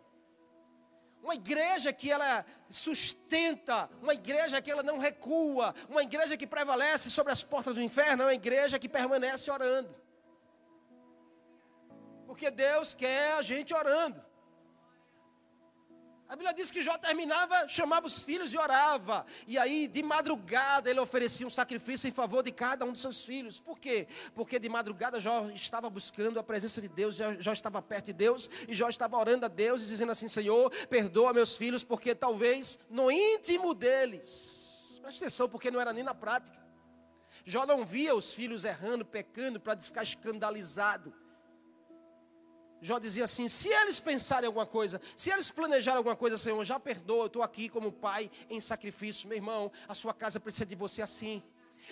Uma 1.26 1.34
igreja 1.34 1.92
que 1.92 2.12
ela 2.12 2.46
sustenta, 2.70 3.90
uma 4.00 4.14
igreja 4.14 4.62
que 4.62 4.70
ela 4.70 4.84
não 4.84 5.00
recua, 5.00 5.74
uma 5.90 6.04
igreja 6.04 6.38
que 6.38 6.46
prevalece 6.46 7.10
sobre 7.10 7.34
as 7.34 7.42
portas 7.42 7.74
do 7.74 7.82
inferno, 7.82 8.22
é 8.22 8.26
uma 8.28 8.34
igreja 8.36 8.78
que 8.78 8.88
permanece 8.88 9.50
orando. 9.50 9.90
Porque 12.28 12.52
Deus 12.52 12.94
quer 12.94 13.34
a 13.34 13.42
gente 13.42 13.74
orando. 13.74 14.24
A 16.28 16.36
Bíblia 16.36 16.54
diz 16.54 16.72
que 16.72 16.82
Jó 16.82 16.98
terminava, 16.98 17.68
chamava 17.68 18.08
os 18.08 18.24
filhos 18.24 18.52
e 18.52 18.58
orava. 18.58 19.26
E 19.46 19.60
aí, 19.60 19.88
de 19.88 20.02
madrugada, 20.02 20.90
ele 20.90 21.00
oferecia 21.00 21.46
um 21.46 21.52
sacrifício 21.52 22.08
em 22.08 22.12
favor 22.12 22.42
de 22.42 22.52
cada 22.52 22.84
um 22.84 22.92
dos 22.92 23.02
seus 23.02 23.24
filhos. 23.24 23.60
Por 23.60 23.80
quê? 23.80 24.08
Porque 24.34 24.58
de 24.58 24.68
madrugada 24.68 25.20
Jó 25.20 25.48
estava 25.52 25.88
buscando 25.88 26.40
a 26.40 26.44
presença 26.44 26.82
de 26.82 26.88
Deus, 26.88 27.18
Jó 27.40 27.54
estava 27.54 27.80
perto 27.80 28.06
de 28.06 28.14
Deus, 28.14 28.50
e 28.68 28.74
Jó 28.74 28.90
estava 28.90 29.18
orando 29.18 29.46
a 29.46 29.50
Deus 29.50 29.84
e 29.84 29.88
dizendo 29.88 30.12
assim: 30.12 30.28
Senhor, 30.28 30.72
perdoa 30.88 31.32
meus 31.32 31.56
filhos, 31.56 31.84
porque 31.84 32.16
talvez 32.16 32.80
no 32.90 33.12
íntimo 33.12 33.76
deles, 33.76 35.00
preste 35.04 35.24
atenção, 35.24 35.48
porque 35.48 35.70
não 35.70 35.80
era 35.80 35.94
nem 35.94 36.04
na 36.04 36.16
prática. 36.16 36.66
Jó 37.46 37.68
não 37.68 37.86
via 37.86 38.16
os 38.16 38.34
filhos 38.34 38.66
errando, 38.66 39.06
pecando, 39.06 39.60
para 39.60 39.80
ficar 39.80 40.02
escandalizado. 40.02 41.14
Jó 42.86 43.00
dizia 43.00 43.24
assim: 43.24 43.50
se 43.50 43.68
eles 43.68 44.00
pensarem 44.00 44.46
alguma 44.46 44.66
coisa, 44.66 45.02
se 45.18 45.32
eles 45.32 45.50
planejarem 45.50 45.98
alguma 45.98 46.16
coisa, 46.16 46.38
Senhor, 46.38 46.64
já 46.64 46.80
perdoa, 46.80 47.24
eu 47.24 47.26
estou 47.26 47.42
aqui 47.42 47.68
como 47.68 47.92
pai 47.92 48.30
em 48.48 48.60
sacrifício. 48.60 49.28
Meu 49.28 49.38
irmão, 49.38 49.72
a 49.88 49.96
sua 49.96 50.14
casa 50.14 50.40
precisa 50.40 50.68
de 50.68 50.76
você 50.76 51.02
assim. 51.02 51.42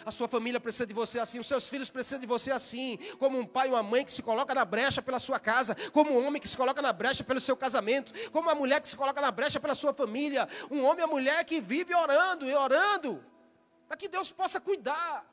A 0.06 0.12
sua 0.12 0.27
família 0.27 0.60
precisa 0.60 0.86
de 0.86 0.93
você 0.93 1.19
assim, 1.19 1.39
os 1.39 1.47
seus 1.47 1.67
filhos 1.69 1.89
precisam 1.89 2.19
de 2.19 2.25
você 2.25 2.51
assim, 2.51 2.97
como 3.19 3.39
um 3.39 3.45
pai 3.45 3.67
e 3.67 3.71
uma 3.71 3.84
mãe 3.84 4.03
que 4.03 4.12
se 4.12 4.23
coloca 4.23 4.53
na 4.53 4.65
brecha 4.65 5.03
pela 5.03 5.19
sua 5.19 5.39
casa, 5.39 5.75
como 5.91 6.12
um 6.12 6.27
homem 6.27 6.41
que 6.41 6.47
se 6.47 6.58
coloca 6.58 6.82
na 6.82 6.91
brecha 6.91 7.23
pelo 7.23 7.39
seu 7.39 7.56
casamento, 7.56 8.12
como 8.32 8.47
uma 8.49 8.56
mulher 8.56 8.82
que 8.82 8.89
se 8.89 8.97
coloca 8.97 9.21
na 9.21 9.29
brecha 9.32 9.60
pela 9.60 9.75
sua 9.75 9.93
família, 9.93 10.47
um 10.71 10.84
homem 10.84 11.01
e 11.01 11.06
uma 11.06 11.13
mulher 11.13 11.43
que 11.45 11.62
vive 11.62 11.93
orando 11.93 12.47
e 12.49 12.56
orando, 12.56 13.23
para 13.88 13.95
que 13.95 14.08
Deus 14.08 14.32
possa 14.32 14.60
cuidar. 14.60 15.33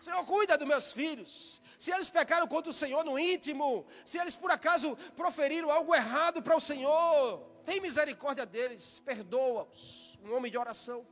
Senhor, 0.00 0.24
cuida 0.24 0.56
dos 0.56 0.68
meus 0.68 0.92
filhos 0.92 1.60
se 1.78 1.92
eles 1.92 2.10
pecaram 2.10 2.48
contra 2.48 2.70
o 2.70 2.72
Senhor 2.72 3.04
no 3.04 3.16
íntimo, 3.16 3.86
se 4.04 4.18
eles 4.18 4.34
por 4.34 4.50
acaso 4.50 4.96
proferiram 5.16 5.70
algo 5.70 5.94
errado 5.94 6.42
para 6.42 6.56
o 6.56 6.60
Senhor, 6.60 7.40
tem 7.64 7.80
misericórdia 7.80 8.44
deles, 8.44 8.98
perdoa-os. 8.98 10.18
Um 10.24 10.34
homem 10.34 10.50
de 10.50 10.58
oração. 10.58 11.06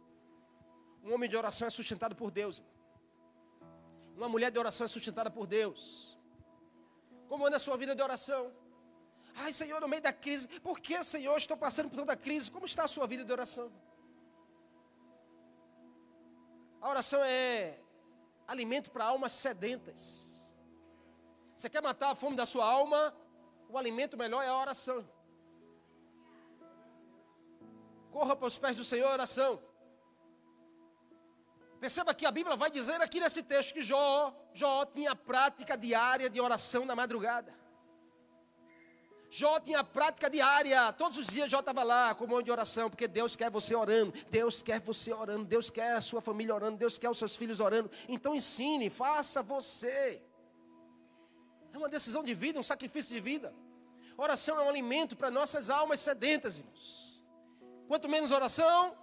Um 1.05 1.15
homem 1.15 1.31
de 1.31 1.37
oração 1.37 1.69
é 1.69 1.71
sustentado 1.71 2.17
por 2.17 2.33
Deus. 2.33 2.65
Uma 4.17 4.29
mulher 4.29 4.51
de 4.51 4.59
oração 4.59 4.87
é 4.87 4.89
sustentada 4.89 5.31
por 5.31 5.47
Deus. 5.47 6.19
Como 7.29 7.47
anda 7.47 7.57
a 7.57 7.61
sua 7.61 7.77
vida 7.77 7.95
de 7.95 8.03
oração? 8.03 8.53
Ai, 9.37 9.53
Senhor, 9.53 9.81
no 9.81 9.87
meio 9.87 10.03
da 10.03 10.13
crise, 10.13 10.49
por 10.61 10.81
que, 10.81 11.01
Senhor, 11.05 11.37
estou 11.37 11.57
passando 11.57 11.89
por 11.89 11.97
toda 11.97 12.15
a 12.15 12.17
crise? 12.17 12.51
Como 12.51 12.67
está 12.67 12.85
a 12.85 12.89
sua 12.89 13.07
vida 13.07 13.25
de 13.25 13.31
oração? 13.31 13.71
A 16.81 16.89
oração 16.89 17.23
é 17.23 17.79
alimento 18.47 18.91
para 18.91 19.05
almas 19.05 19.33
sedentas. 19.33 20.27
Você 21.57 21.69
quer 21.69 21.83
matar 21.83 22.11
a 22.11 22.15
fome 22.15 22.37
da 22.37 22.47
sua 22.47 22.67
alma? 22.67 23.15
O 23.69 23.79
alimento 23.79 24.17
melhor 24.17 24.43
é 24.43 24.49
a 24.49 24.57
oração. 24.57 25.09
Corra 28.11 28.37
para 28.37 28.47
os 28.47 28.59
pés 28.59 28.77
do 28.77 28.85
Senhor, 28.85 29.11
oração. 29.11 29.63
Perceba 31.81 32.15
que 32.15 32.25
a 32.25 32.31
Bíblia 32.31 32.57
vai 32.57 32.71
dizer 32.71 33.01
aqui 33.01 33.21
nesse 33.21 33.43
texto 33.43 33.75
que 33.75 33.83
Jó, 33.83 34.35
Jó 34.53 34.85
tinha 34.87 35.15
prática 35.15 35.77
diária 35.77 36.31
de 36.31 36.41
oração 36.41 36.85
na 36.85 36.97
madrugada. 36.97 37.66
Jó 39.39 39.61
tinha 39.61 39.85
prática 39.85 40.31
diária, 40.31 40.91
todos 40.95 41.19
os 41.19 41.27
dias 41.27 41.51
Jó 41.51 41.61
estava 41.61 41.83
lá 41.83 42.15
com 42.15 42.25
um 42.25 42.29
monte 42.29 42.47
de 42.47 42.51
oração, 42.51 42.89
porque 42.89 43.07
Deus 43.07 43.37
quer 43.37 43.51
você 43.51 43.75
orando, 43.75 44.15
Deus 44.31 44.63
quer 44.63 44.81
você 44.81 45.13
orando, 45.13 45.45
Deus 45.45 45.69
quer 45.69 45.93
a 45.93 46.01
sua 46.01 46.23
família 46.23 46.55
orando, 46.55 46.79
Deus 46.79 46.97
quer 46.97 47.11
os 47.11 47.19
seus 47.19 47.37
filhos 47.37 47.61
orando. 47.61 47.91
Então 48.09 48.35
ensine, 48.35 48.89
faça 48.89 49.43
você. 49.43 50.23
É 51.71 51.77
uma 51.77 51.89
decisão 51.89 52.25
de 52.25 52.33
vida, 52.33 52.59
um 52.59 52.63
sacrifício 52.63 53.15
de 53.15 53.21
vida. 53.21 53.55
Oração 54.17 54.59
é 54.59 54.63
um 54.63 54.71
alimento 54.71 55.15
para 55.15 55.31
nossas 55.31 55.69
almas 55.69 56.01
sedentas, 56.01 56.59
irmãos. 56.59 57.23
Quanto 57.89 58.09
menos 58.09 58.33
oração, 58.33 58.97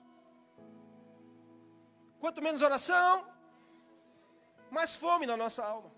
Quanto 2.24 2.42
menos 2.42 2.62
oração, 2.62 3.28
mais 4.72 4.96
fome 4.96 5.26
na 5.26 5.36
nossa 5.36 5.62
alma. 5.64 5.92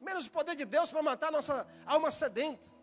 Menos 0.00 0.26
o 0.26 0.30
poder 0.30 0.56
de 0.56 0.64
Deus 0.64 0.90
para 0.90 1.02
matar 1.02 1.30
nossa 1.30 1.66
alma 1.84 2.10
sedenta. 2.10 2.73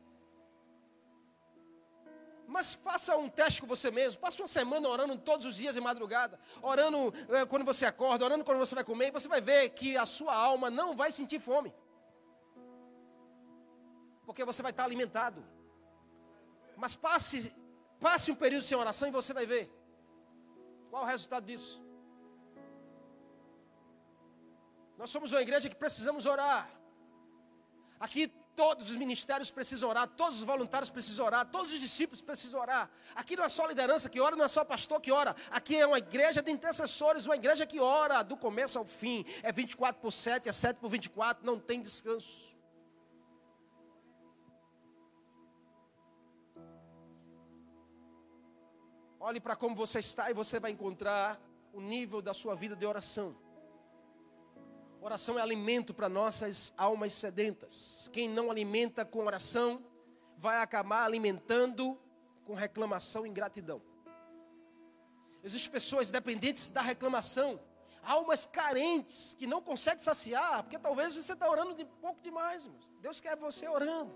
Mas 2.47 2.73
faça 2.73 3.15
um 3.15 3.29
teste 3.29 3.61
com 3.61 3.67
você 3.67 3.89
mesmo. 3.89 4.19
Passa 4.19 4.41
uma 4.41 4.47
semana 4.47 4.87
orando 4.87 5.17
todos 5.17 5.45
os 5.45 5.55
dias 5.55 5.77
em 5.77 5.81
madrugada. 5.81 6.39
Orando 6.61 7.13
eh, 7.29 7.45
quando 7.45 7.63
você 7.63 7.85
acorda, 7.85 8.25
orando 8.25 8.43
quando 8.43 8.57
você 8.57 8.75
vai 8.75 8.83
comer. 8.83 9.07
E 9.07 9.11
você 9.11 9.27
vai 9.27 9.41
ver 9.41 9.69
que 9.69 9.97
a 9.97 10.05
sua 10.05 10.33
alma 10.33 10.69
não 10.69 10.95
vai 10.95 11.11
sentir 11.11 11.39
fome. 11.39 11.73
Porque 14.25 14.43
você 14.43 14.61
vai 14.61 14.71
estar 14.71 14.83
alimentado. 14.83 15.43
Mas 16.75 16.95
passe, 16.95 17.53
passe 17.99 18.31
um 18.31 18.35
período 18.35 18.63
sem 18.63 18.77
oração 18.77 19.07
e 19.07 19.11
você 19.11 19.33
vai 19.33 19.45
ver. 19.45 19.71
Qual 20.89 21.03
o 21.03 21.05
resultado 21.05 21.45
disso? 21.45 21.81
Nós 24.97 25.09
somos 25.09 25.31
uma 25.31 25.41
igreja 25.41 25.69
que 25.69 25.75
precisamos 25.75 26.25
orar. 26.25 26.69
Aqui 27.99 28.31
todos 28.61 28.91
os 28.91 28.95
ministérios 28.95 29.49
precisam 29.49 29.89
orar, 29.89 30.07
todos 30.07 30.39
os 30.39 30.45
voluntários 30.45 30.91
precisam 30.91 31.25
orar, 31.25 31.47
todos 31.47 31.73
os 31.73 31.79
discípulos 31.79 32.21
precisam 32.21 32.61
orar. 32.61 32.91
Aqui 33.15 33.35
não 33.35 33.43
é 33.43 33.49
só 33.49 33.65
liderança 33.65 34.07
que 34.07 34.21
ora, 34.21 34.35
não 34.35 34.45
é 34.45 34.47
só 34.47 34.63
pastor 34.63 35.01
que 35.01 35.11
ora. 35.11 35.35
Aqui 35.49 35.77
é 35.77 35.87
uma 35.87 35.97
igreja 35.97 36.43
de 36.43 36.51
intercessores, 36.51 37.25
uma 37.25 37.35
igreja 37.35 37.65
que 37.65 37.79
ora 37.79 38.21
do 38.21 38.37
começo 38.37 38.77
ao 38.77 38.85
fim. 38.85 39.25
É 39.41 39.51
24 39.51 39.99
por 39.99 40.11
7, 40.11 40.47
é 40.47 40.51
7 40.51 40.79
por 40.79 40.89
24, 40.89 41.43
não 41.43 41.59
tem 41.59 41.81
descanso. 41.81 42.55
Olhe 49.19 49.39
para 49.39 49.55
como 49.55 49.75
você 49.75 49.97
está 49.97 50.29
e 50.29 50.35
você 50.35 50.59
vai 50.59 50.69
encontrar 50.69 51.41
o 51.73 51.81
nível 51.81 52.21
da 52.21 52.31
sua 52.31 52.53
vida 52.53 52.75
de 52.75 52.85
oração. 52.85 53.35
Oração 55.03 55.39
é 55.39 55.41
alimento 55.41 55.95
para 55.95 56.07
nossas 56.07 56.75
almas 56.77 57.13
sedentas. 57.13 58.07
Quem 58.13 58.29
não 58.29 58.51
alimenta 58.51 59.03
com 59.03 59.25
oração, 59.25 59.83
vai 60.37 60.61
acabar 60.61 61.03
alimentando 61.05 61.99
com 62.45 62.53
reclamação 62.53 63.25
e 63.25 63.29
ingratidão. 63.29 63.81
Existem 65.43 65.71
pessoas 65.71 66.11
dependentes 66.11 66.69
da 66.69 66.81
reclamação, 66.81 67.59
almas 68.03 68.45
carentes 68.45 69.33
que 69.33 69.47
não 69.47 69.59
conseguem 69.59 70.03
saciar, 70.03 70.61
porque 70.61 70.77
talvez 70.77 71.15
você 71.15 71.33
está 71.33 71.49
orando 71.49 71.73
de 71.73 71.83
pouco 71.83 72.21
demais. 72.21 72.67
Irmãos. 72.67 72.91
Deus 73.01 73.19
quer 73.19 73.35
você 73.35 73.67
orando. 73.67 74.15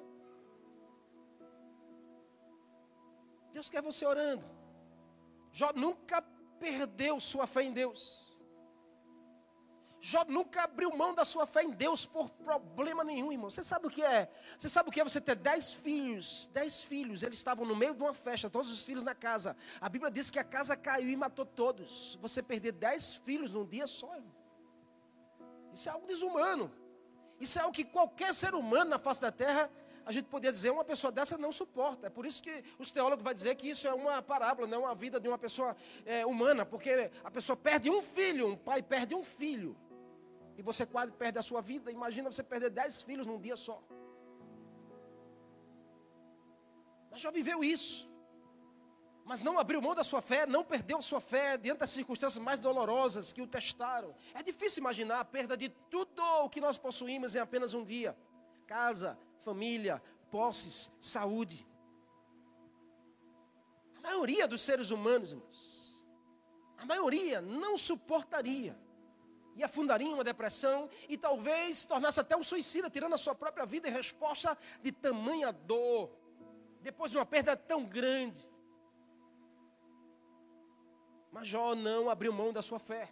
Deus 3.52 3.72
quer 3.72 3.82
você 3.82 4.06
orando. 4.06 4.46
Jó 5.52 5.74
nunca 5.74 6.22
perdeu 6.60 7.20
sua 7.20 7.48
fé 7.48 7.64
em 7.64 7.74
Deus. 7.74 8.25
Jó 10.08 10.24
nunca 10.28 10.66
abriu 10.66 10.96
mão 10.96 11.16
da 11.16 11.26
sua 11.26 11.48
fé 11.48 11.64
em 11.64 11.72
Deus 11.72 12.06
por 12.06 12.30
problema 12.30 13.04
nenhum, 13.04 13.32
irmão. 13.32 13.50
Você 13.50 13.64
sabe 13.64 13.88
o 13.88 13.90
que 13.90 14.04
é? 14.04 14.30
Você 14.56 14.70
sabe 14.70 14.88
o 14.88 14.92
que 14.92 15.02
é 15.02 15.04
você 15.04 15.20
ter 15.20 15.36
dez 15.36 15.74
filhos? 15.74 16.48
Dez 16.54 16.84
filhos, 16.84 17.24
eles 17.24 17.40
estavam 17.40 17.66
no 17.66 17.76
meio 17.76 17.96
de 17.96 18.04
uma 18.04 18.14
festa, 18.14 18.48
todos 18.48 18.72
os 18.72 18.84
filhos 18.84 19.04
na 19.04 19.16
casa. 19.16 19.58
A 19.82 19.90
Bíblia 19.90 20.12
diz 20.12 20.30
que 20.30 20.38
a 20.38 20.44
casa 20.44 20.78
caiu 20.78 21.10
e 21.10 21.16
matou 21.16 21.44
todos. 21.44 22.20
Você 22.22 22.44
perder 22.44 22.74
dez 22.74 23.16
filhos 23.16 23.52
num 23.52 23.66
dia 23.66 23.88
só, 23.88 24.14
irmão. 24.14 24.32
Isso 25.74 25.90
é 25.90 25.92
algo 25.92 26.06
desumano. 26.06 26.72
Isso 27.40 27.58
é 27.58 27.64
algo 27.64 27.74
que 27.74 27.84
qualquer 27.84 28.32
ser 28.32 28.54
humano 28.54 28.92
na 28.92 29.00
face 29.00 29.20
da 29.20 29.32
terra, 29.32 29.72
a 30.06 30.12
gente 30.12 30.26
poderia 30.26 30.54
dizer, 30.54 30.70
uma 30.70 30.86
pessoa 30.86 31.12
dessa 31.12 31.36
não 31.36 31.52
suporta. 31.52 32.06
É 32.06 32.10
por 32.12 32.28
isso 32.28 32.44
que 32.44 32.64
os 32.78 32.92
teólogos 32.92 33.24
vão 33.24 33.34
dizer 33.34 33.56
que 33.56 33.72
isso 33.72 33.88
é 33.88 33.94
uma 33.96 34.22
parábola, 34.22 34.68
não 34.68 34.84
é 34.84 34.86
uma 34.86 34.94
vida 34.94 35.20
de 35.20 35.28
uma 35.28 35.40
pessoa 35.40 35.76
é, 36.06 36.24
humana, 36.28 36.64
porque 36.64 37.10
a 37.24 37.32
pessoa 37.32 37.58
perde 37.58 37.90
um 37.90 38.04
filho, 38.04 38.50
um 38.50 38.56
pai 38.56 38.84
perde 38.84 39.16
um 39.16 39.24
filho 39.24 39.76
e 40.58 40.62
você 40.62 40.86
quase 40.86 41.12
perde 41.12 41.38
a 41.38 41.42
sua 41.42 41.62
vida. 41.62 41.92
Imagina 41.92 42.32
você 42.32 42.44
perder 42.44 42.70
dez 42.70 43.02
filhos 43.02 43.28
num 43.28 43.40
dia 43.40 43.56
só. 43.56 43.82
Mas 47.12 47.22
já 47.22 47.32
viveu 47.32 47.64
isso. 47.64 48.10
Mas 49.24 49.42
não 49.42 49.58
abriu 49.58 49.82
mão 49.82 49.96
da 49.96 50.04
sua 50.04 50.22
fé, 50.22 50.46
não 50.46 50.64
perdeu 50.64 51.00
a 51.00 51.02
sua 51.02 51.20
fé 51.20 51.58
diante 51.58 51.80
das 51.80 51.90
circunstâncias 51.90 52.42
mais 52.44 52.60
dolorosas 52.60 53.34
que 53.34 53.42
o 53.42 53.48
testaram. 53.48 54.16
É 54.34 54.44
difícil 54.44 54.82
imaginar 54.82 55.20
a 55.20 55.26
perda 55.26 55.58
de 55.58 55.70
tudo 55.70 56.22
o 56.44 56.50
que 56.50 56.62
nós 56.62 56.78
possuímos 56.78 57.36
em 57.36 57.40
apenas 57.40 57.74
um 57.74 57.84
dia: 57.84 58.16
casa, 58.68 59.18
família, 59.40 60.02
posses, 60.30 60.92
saúde. 61.02 61.66
A 63.98 64.02
maioria 64.02 64.48
dos 64.48 64.62
seres 64.62 64.92
humanos, 64.92 65.32
irmãos, 65.32 66.06
a 66.78 66.86
maioria 66.86 67.42
não 67.42 67.76
suportaria 67.76 68.78
e 69.56 69.64
afundaria 69.64 70.08
em 70.08 70.14
uma 70.14 70.24
depressão 70.24 70.90
e 71.08 71.18
talvez 71.18 71.80
se 71.80 71.88
tornasse 71.88 72.20
até 72.20 72.36
um 72.36 72.44
suicida, 72.44 72.90
tirando 72.90 73.14
a 73.14 73.18
sua 73.18 73.34
própria 73.34 73.66
vida 73.66 73.88
em 73.88 73.92
resposta 73.92 74.58
de 74.82 74.92
tamanha 74.92 75.52
dor, 75.52 76.12
depois 76.82 77.12
de 77.12 77.18
uma 77.18 77.26
perda 77.26 77.56
tão 77.56 77.86
grande. 77.86 78.48
Mas 81.32 81.48
Jó 81.48 81.74
não 81.74 82.10
abriu 82.10 82.34
mão 82.34 82.52
da 82.52 82.62
sua 82.62 82.80
fé. 82.80 83.12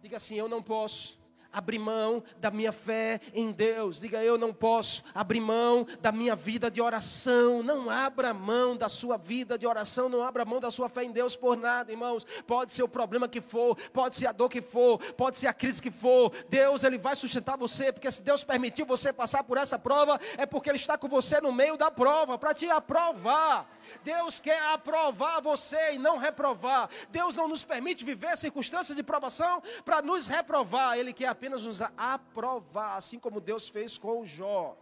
Diga 0.00 0.16
assim: 0.16 0.36
Eu 0.36 0.48
não 0.48 0.62
posso 0.62 1.18
abrir 1.56 1.78
mão 1.78 2.22
da 2.36 2.50
minha 2.50 2.70
fé 2.70 3.18
em 3.32 3.50
Deus. 3.50 3.98
Diga, 3.98 4.22
eu 4.22 4.36
não 4.36 4.52
posso 4.52 5.02
abrir 5.14 5.40
mão 5.40 5.86
da 6.02 6.12
minha 6.12 6.36
vida 6.36 6.70
de 6.70 6.82
oração. 6.82 7.62
Não 7.62 7.88
abra 7.88 8.34
mão 8.34 8.76
da 8.76 8.90
sua 8.90 9.16
vida 9.16 9.56
de 9.56 9.66
oração, 9.66 10.06
não 10.10 10.22
abra 10.22 10.44
mão 10.44 10.60
da 10.60 10.70
sua 10.70 10.90
fé 10.90 11.04
em 11.04 11.10
Deus 11.10 11.34
por 11.34 11.56
nada, 11.56 11.90
irmãos. 11.90 12.26
Pode 12.46 12.72
ser 12.72 12.82
o 12.82 12.88
problema 12.88 13.26
que 13.26 13.40
for, 13.40 13.74
pode 13.90 14.16
ser 14.16 14.26
a 14.26 14.32
dor 14.32 14.50
que 14.50 14.60
for, 14.60 14.98
pode 15.14 15.38
ser 15.38 15.46
a 15.46 15.54
crise 15.54 15.80
que 15.80 15.90
for. 15.90 16.30
Deus, 16.50 16.84
ele 16.84 16.98
vai 16.98 17.16
sustentar 17.16 17.56
você, 17.56 17.90
porque 17.90 18.10
se 18.10 18.20
Deus 18.20 18.44
permitiu 18.44 18.84
você 18.84 19.10
passar 19.10 19.42
por 19.42 19.56
essa 19.56 19.78
prova, 19.78 20.20
é 20.36 20.44
porque 20.44 20.68
ele 20.68 20.76
está 20.76 20.98
com 20.98 21.08
você 21.08 21.40
no 21.40 21.52
meio 21.52 21.78
da 21.78 21.90
prova 21.90 22.36
para 22.36 22.52
te 22.52 22.68
aprovar. 22.68 23.66
Deus 24.04 24.40
quer 24.40 24.60
aprovar 24.72 25.40
você 25.40 25.94
e 25.94 25.98
não 25.98 26.18
reprovar. 26.18 26.90
Deus 27.10 27.34
não 27.34 27.48
nos 27.48 27.64
permite 27.64 28.04
viver 28.04 28.36
circunstâncias 28.36 28.96
de 28.96 29.02
provação 29.02 29.62
para 29.84 30.02
nos 30.02 30.26
reprovar. 30.26 30.98
Ele 30.98 31.12
quer 31.12 31.28
apenas 31.28 31.45
nos 31.48 31.80
aprovar, 31.96 32.96
assim 32.96 33.18
como 33.18 33.40
Deus 33.40 33.68
fez 33.68 33.98
com 33.98 34.20
o 34.20 34.26
Jó. 34.26 34.76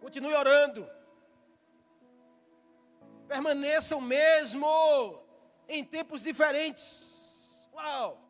Continue 0.00 0.34
orando. 0.34 0.88
Permaneça 3.26 3.96
o 3.96 4.00
mesmo 4.00 4.66
em 5.68 5.84
tempos 5.84 6.22
diferentes. 6.22 7.68
Uau! 7.72 8.22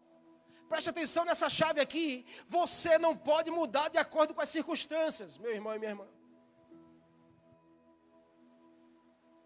Preste 0.69 0.91
atenção 0.91 1.25
nessa 1.25 1.49
chave 1.49 1.81
aqui. 1.81 2.27
Você 2.47 2.99
não 2.99 3.17
pode 3.17 3.51
mudar 3.51 3.89
de 3.89 3.99
acordo 3.99 4.35
com 4.35 4.41
as 4.41 4.49
circunstâncias, 4.49 5.39
meu 5.39 5.53
irmão 5.53 5.75
e 5.75 5.79
minha 5.79 5.93
irmã. 5.93 6.07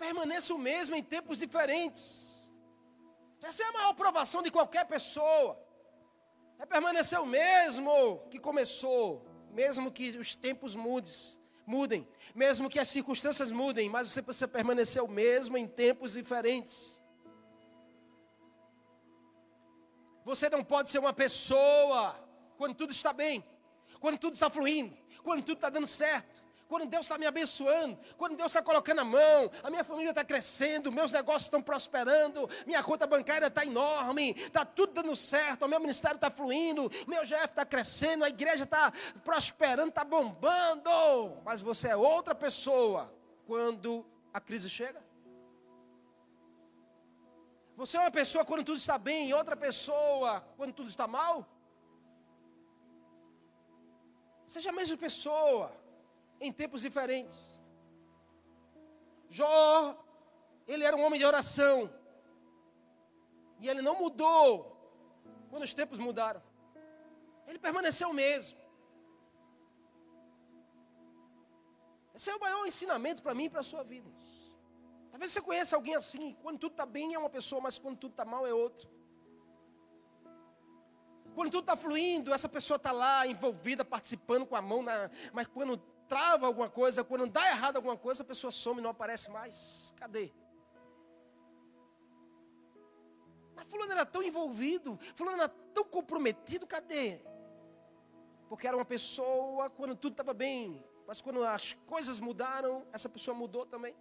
permaneça 0.01 0.55
o 0.55 0.59
mesmo 0.59 0.97
em 0.97 1.05
tempos 1.15 1.39
diferentes. 1.45 2.07
Essa 3.43 3.63
é 3.63 3.67
a 3.67 3.73
maior 3.73 3.95
provação 3.95 4.43
de 4.43 4.51
qualquer 4.51 4.87
pessoa. 4.87 5.51
É 6.61 6.67
permanecer 6.67 7.19
o 7.19 7.25
mesmo 7.25 8.21
que 8.31 8.39
começou, 8.39 9.27
mesmo 9.51 9.91
que 9.91 10.11
os 10.19 10.35
tempos 10.35 10.77
mudes, 10.77 11.41
mudem, 11.67 12.07
mesmo 12.35 12.69
que 12.69 12.79
as 12.79 12.87
circunstâncias 12.89 13.51
mudem, 13.51 13.89
mas 13.89 14.11
você 14.11 14.21
precisa 14.21 14.47
permanecer 14.47 15.03
o 15.03 15.09
mesmo 15.09 15.57
em 15.57 15.67
tempos 15.67 16.13
diferentes. 16.13 17.01
Você 20.23 20.51
não 20.51 20.63
pode 20.63 20.91
ser 20.91 20.99
uma 20.99 21.15
pessoa 21.15 22.15
quando 22.59 22.75
tudo 22.75 22.93
está 22.93 23.13
bem. 23.13 23.43
quando 23.99 24.19
tudo 24.19 24.35
está 24.35 24.51
fluindo, 24.51 24.95
quando 25.23 25.43
tudo 25.43 25.57
está 25.57 25.71
dando 25.71 25.87
certo, 25.87 26.43
quando 26.71 26.87
Deus 26.87 27.07
está 27.07 27.19
me 27.19 27.27
abençoando, 27.27 27.99
quando 28.17 28.37
Deus 28.37 28.53
está 28.53 28.63
colocando 28.63 29.01
a 29.01 29.05
mão, 29.05 29.51
a 29.61 29.69
minha 29.69 29.83
família 29.83 30.11
está 30.11 30.25
crescendo, 30.25 30.93
meus 30.93 31.11
negócios 31.11 31.47
estão 31.47 31.61
prosperando, 31.61 32.49
minha 32.65 32.81
conta 32.81 33.09
bancária 33.09 33.49
está 33.49 33.67
enorme, 33.67 34.37
está 34.39 34.65
tudo 34.65 34.93
dando 34.93 35.17
certo, 35.17 35.65
o 35.65 35.69
meu 35.69 35.81
ministério 35.81 36.15
está 36.15 36.31
fluindo, 36.31 36.89
meu 37.09 37.25
GF 37.25 37.47
está 37.47 37.67
crescendo, 37.67 38.23
a 38.23 38.29
igreja 38.29 38.63
está 38.63 38.93
prosperando, 39.25 39.89
está 39.89 40.05
bombando. 40.05 40.91
Mas 41.45 41.61
você 41.61 41.89
é 41.89 41.97
outra 41.97 42.37
pessoa 42.37 43.13
quando 43.49 44.07
a 44.33 44.41
crise 44.41 44.71
chega. 44.71 45.03
Você 47.77 47.97
é 47.97 48.01
uma 48.01 48.13
pessoa 48.13 48.45
quando 48.45 48.63
tudo 48.63 48.79
está 48.79 48.97
bem 48.97 49.29
e 49.29 49.35
outra 49.35 49.57
pessoa 49.57 50.41
quando 50.57 50.73
tudo 50.73 50.89
está 50.89 51.09
mal. 51.09 51.45
Seja 54.47 54.71
a 54.71 54.73
mesma 54.73 54.97
pessoa 54.97 55.80
em 56.41 56.53
tempos 56.53 56.83
diferentes. 56.83 57.61
Jó, 59.29 59.97
ele 60.67 60.85
era 60.85 60.97
um 60.97 61.03
homem 61.03 61.19
de 61.19 61.27
oração. 61.27 61.93
E 63.61 63.69
ele 63.69 63.83
não 63.83 63.99
mudou 63.99 64.77
quando 65.51 65.65
os 65.65 65.75
tempos 65.75 65.99
mudaram. 65.99 66.43
Ele 67.47 67.59
permaneceu 67.59 68.11
o 68.11 68.15
mesmo. 68.15 68.59
Esse 72.15 72.31
é 72.31 72.35
o 72.35 72.41
maior 72.41 72.67
ensinamento 72.67 73.23
para 73.23 73.35
mim 73.35 73.45
e 73.45 73.51
para 73.51 73.61
a 73.61 73.65
sua 73.65 73.83
vida. 73.83 74.11
Talvez 75.11 75.33
você 75.33 75.41
conheça 75.41 75.77
alguém 75.77 75.95
assim, 75.95 76.37
quando 76.43 76.59
tudo 76.59 76.73
está 76.73 76.87
bem 76.87 77.15
é 77.15 77.19
uma 77.19 77.31
pessoa, 77.31 77.61
mas 77.61 77.79
quando 77.79 77.99
tudo 77.99 78.13
está 78.13 78.25
mal 78.25 78.47
é 78.47 78.55
outra. 78.55 78.89
Quando 81.35 81.51
tudo 81.51 81.61
está 81.61 81.77
fluindo, 81.77 82.33
essa 82.33 82.49
pessoa 82.49 82.77
está 82.77 82.93
lá 82.93 83.27
envolvida, 83.27 83.85
participando 83.85 84.47
com 84.47 84.57
a 84.57 84.63
mão, 84.63 84.83
na, 84.83 85.11
mas 85.33 85.47
quando 85.47 85.81
trava 86.11 86.49
alguma 86.49 86.69
coisa, 86.69 87.05
quando 87.05 87.25
dá 87.29 87.47
errado 87.47 87.77
alguma 87.77 87.97
coisa, 87.97 88.25
a 88.25 88.27
pessoa 88.27 88.51
some 88.51 88.81
e 88.81 88.83
não 88.83 88.91
aparece 88.91 89.31
mais. 89.31 89.95
Cadê? 89.97 90.33
Mas 93.55 93.65
fulano 93.69 93.93
era 93.93 94.05
tão 94.05 94.21
envolvido, 94.21 94.99
fulano 95.15 95.37
era 95.43 95.49
tão 95.49 95.85
comprometido, 95.85 96.67
cadê? 96.67 97.21
Porque 98.49 98.67
era 98.67 98.77
uma 98.77 98.85
pessoa 98.85 99.71
quando 99.71 99.95
tudo 99.95 100.15
estava 100.15 100.35
bem, 100.35 100.85
mas 101.07 101.23
quando 101.23 101.45
as 101.45 101.75
coisas 101.87 102.19
mudaram, 102.19 102.85
essa 102.93 103.09
pessoa 103.09 103.33
mudou 103.33 103.65
também. 103.65 103.95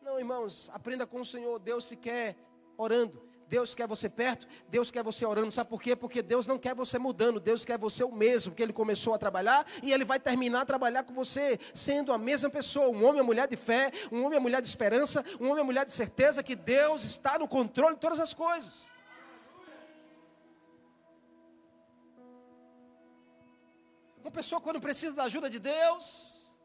Não, 0.00 0.20
irmãos, 0.20 0.70
aprenda 0.72 1.04
com 1.04 1.20
o 1.20 1.24
Senhor, 1.24 1.58
Deus 1.58 1.84
se 1.84 1.96
quer 1.96 2.36
orando. 2.76 3.28
Deus 3.52 3.74
quer 3.74 3.86
você 3.86 4.08
perto, 4.08 4.48
Deus 4.70 4.90
quer 4.90 5.02
você 5.02 5.26
orando. 5.26 5.50
Sabe 5.50 5.68
por 5.68 5.82
quê? 5.82 5.94
Porque 5.94 6.22
Deus 6.22 6.46
não 6.46 6.58
quer 6.58 6.74
você 6.74 6.98
mudando, 6.98 7.38
Deus 7.38 7.66
quer 7.66 7.76
você 7.76 8.02
o 8.02 8.10
mesmo, 8.10 8.54
que 8.54 8.62
Ele 8.62 8.72
começou 8.72 9.12
a 9.12 9.18
trabalhar 9.18 9.66
e 9.82 9.92
Ele 9.92 10.06
vai 10.06 10.18
terminar 10.18 10.62
a 10.62 10.64
trabalhar 10.64 11.02
com 11.02 11.12
você, 11.12 11.60
sendo 11.74 12.14
a 12.14 12.16
mesma 12.16 12.48
pessoa, 12.48 12.88
um 12.88 13.04
homem 13.04 13.20
e 13.20 13.22
mulher 13.22 13.46
de 13.46 13.58
fé, 13.58 13.92
um 14.10 14.24
homem 14.24 14.38
e 14.38 14.40
mulher 14.40 14.62
de 14.62 14.68
esperança, 14.68 15.22
um 15.38 15.50
homem 15.50 15.62
e 15.62 15.66
mulher 15.66 15.84
de 15.84 15.92
certeza 15.92 16.42
que 16.42 16.56
Deus 16.56 17.04
está 17.04 17.38
no 17.38 17.46
controle 17.46 17.94
de 17.94 18.00
todas 18.00 18.20
as 18.20 18.32
coisas. 18.32 18.90
Uma 24.22 24.30
pessoa 24.30 24.62
quando 24.62 24.80
precisa 24.80 25.14
da 25.14 25.24
ajuda 25.24 25.50
de 25.50 25.58
Deus, 25.58 26.56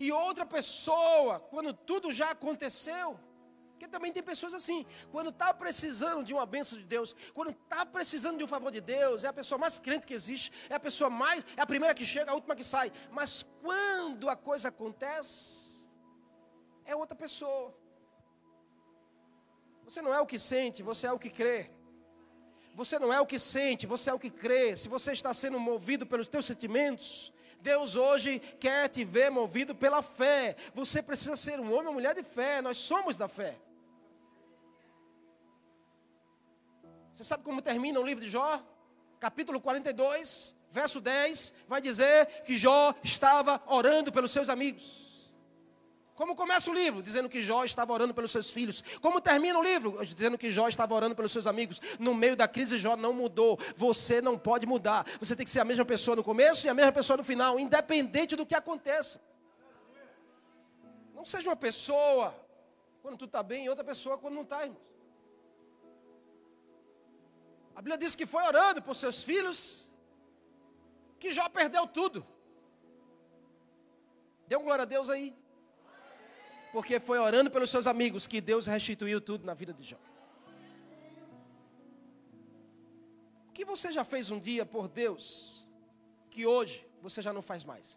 e 0.00 0.10
outra 0.10 0.44
pessoa 0.44 1.38
quando 1.38 1.72
tudo 1.72 2.10
já 2.10 2.32
aconteceu, 2.32 3.20
porque 3.78 3.86
também 3.86 4.12
tem 4.12 4.24
pessoas 4.24 4.52
assim, 4.52 4.84
quando 5.12 5.30
está 5.30 5.54
precisando 5.54 6.24
de 6.24 6.34
uma 6.34 6.44
bênção 6.44 6.76
de 6.76 6.84
Deus, 6.84 7.14
quando 7.32 7.50
está 7.52 7.86
precisando 7.86 8.36
de 8.36 8.42
um 8.42 8.46
favor 8.48 8.72
de 8.72 8.80
Deus, 8.80 9.22
é 9.22 9.28
a 9.28 9.32
pessoa 9.32 9.56
mais 9.56 9.78
crente 9.78 10.04
que 10.04 10.12
existe, 10.12 10.50
é 10.68 10.74
a 10.74 10.80
pessoa 10.80 11.08
mais, 11.08 11.46
é 11.56 11.60
a 11.60 11.66
primeira 11.66 11.94
que 11.94 12.04
chega, 12.04 12.32
a 12.32 12.34
última 12.34 12.56
que 12.56 12.64
sai. 12.64 12.90
Mas 13.12 13.46
quando 13.62 14.28
a 14.28 14.34
coisa 14.34 14.66
acontece, 14.68 15.88
é 16.84 16.96
outra 16.96 17.14
pessoa. 17.14 17.72
Você 19.84 20.02
não 20.02 20.12
é 20.12 20.20
o 20.20 20.26
que 20.26 20.40
sente, 20.40 20.82
você 20.82 21.06
é 21.06 21.12
o 21.12 21.18
que 21.18 21.30
crê. 21.30 21.70
Você 22.74 22.98
não 22.98 23.12
é 23.12 23.20
o 23.20 23.26
que 23.26 23.38
sente, 23.38 23.86
você 23.86 24.10
é 24.10 24.12
o 24.12 24.18
que 24.18 24.28
crê. 24.28 24.74
Se 24.74 24.88
você 24.88 25.12
está 25.12 25.32
sendo 25.32 25.60
movido 25.60 26.04
pelos 26.04 26.26
teus 26.26 26.46
sentimentos, 26.46 27.32
Deus 27.60 27.94
hoje 27.94 28.40
quer 28.58 28.88
te 28.88 29.04
ver 29.04 29.30
movido 29.30 29.72
pela 29.72 30.02
fé. 30.02 30.56
Você 30.74 31.00
precisa 31.00 31.36
ser 31.36 31.60
um 31.60 31.72
homem 31.72 31.86
ou 31.86 31.94
mulher 31.94 32.16
de 32.16 32.24
fé. 32.24 32.60
Nós 32.60 32.76
somos 32.78 33.16
da 33.16 33.28
fé. 33.28 33.67
Você 37.18 37.24
sabe 37.24 37.42
como 37.42 37.60
termina 37.60 37.98
o 37.98 38.04
livro 38.04 38.22
de 38.22 38.30
Jó? 38.30 38.62
Capítulo 39.18 39.60
42, 39.60 40.56
verso 40.70 41.00
10, 41.00 41.52
vai 41.66 41.80
dizer 41.80 42.44
que 42.44 42.56
Jó 42.56 42.94
estava 43.02 43.60
orando 43.66 44.12
pelos 44.12 44.30
seus 44.30 44.48
amigos. 44.48 45.28
Como 46.14 46.36
começa 46.36 46.70
o 46.70 46.72
livro? 46.72 47.02
Dizendo 47.02 47.28
que 47.28 47.42
Jó 47.42 47.64
estava 47.64 47.92
orando 47.92 48.14
pelos 48.14 48.30
seus 48.30 48.52
filhos. 48.52 48.84
Como 49.00 49.20
termina 49.20 49.58
o 49.58 49.62
livro? 49.64 49.98
Dizendo 50.06 50.38
que 50.38 50.48
Jó 50.48 50.68
estava 50.68 50.94
orando 50.94 51.16
pelos 51.16 51.32
seus 51.32 51.48
amigos. 51.48 51.80
No 51.98 52.14
meio 52.14 52.36
da 52.36 52.46
crise, 52.46 52.78
Jó 52.78 52.96
não 52.96 53.12
mudou. 53.12 53.58
Você 53.74 54.22
não 54.22 54.38
pode 54.38 54.64
mudar. 54.64 55.04
Você 55.18 55.34
tem 55.34 55.44
que 55.44 55.50
ser 55.50 55.58
a 55.58 55.64
mesma 55.64 55.84
pessoa 55.84 56.14
no 56.14 56.22
começo 56.22 56.68
e 56.68 56.70
a 56.70 56.74
mesma 56.74 56.92
pessoa 56.92 57.16
no 57.16 57.24
final, 57.24 57.58
independente 57.58 58.36
do 58.36 58.46
que 58.46 58.54
aconteça. 58.54 59.20
Não 61.12 61.24
seja 61.24 61.50
uma 61.50 61.56
pessoa 61.56 62.32
quando 63.02 63.16
tu 63.16 63.24
está 63.24 63.42
bem 63.42 63.64
e 63.64 63.68
outra 63.68 63.82
pessoa 63.82 64.16
quando 64.16 64.34
não 64.34 64.42
está, 64.42 64.62
irmão. 64.62 64.88
A 67.78 67.80
Bíblia 67.80 67.96
diz 67.96 68.16
que 68.16 68.26
foi 68.26 68.42
orando 68.42 68.82
por 68.82 68.96
seus 68.96 69.22
filhos, 69.22 69.88
que 71.20 71.30
Jó 71.30 71.48
perdeu 71.48 71.86
tudo. 71.86 72.26
Deu 74.48 74.60
glória 74.60 74.82
a 74.82 74.84
Deus 74.84 75.08
aí. 75.08 75.32
Porque 76.72 76.98
foi 76.98 77.18
orando 77.20 77.52
pelos 77.52 77.70
seus 77.70 77.86
amigos 77.86 78.26
que 78.26 78.40
Deus 78.40 78.66
restituiu 78.66 79.20
tudo 79.20 79.46
na 79.46 79.54
vida 79.54 79.72
de 79.72 79.84
Jó. 79.84 79.96
O 83.48 83.52
que 83.52 83.64
você 83.64 83.92
já 83.92 84.02
fez 84.02 84.32
um 84.32 84.40
dia 84.40 84.66
por 84.66 84.88
Deus, 84.88 85.64
que 86.30 86.44
hoje 86.44 86.84
você 87.00 87.22
já 87.22 87.32
não 87.32 87.42
faz 87.42 87.62
mais? 87.62 87.96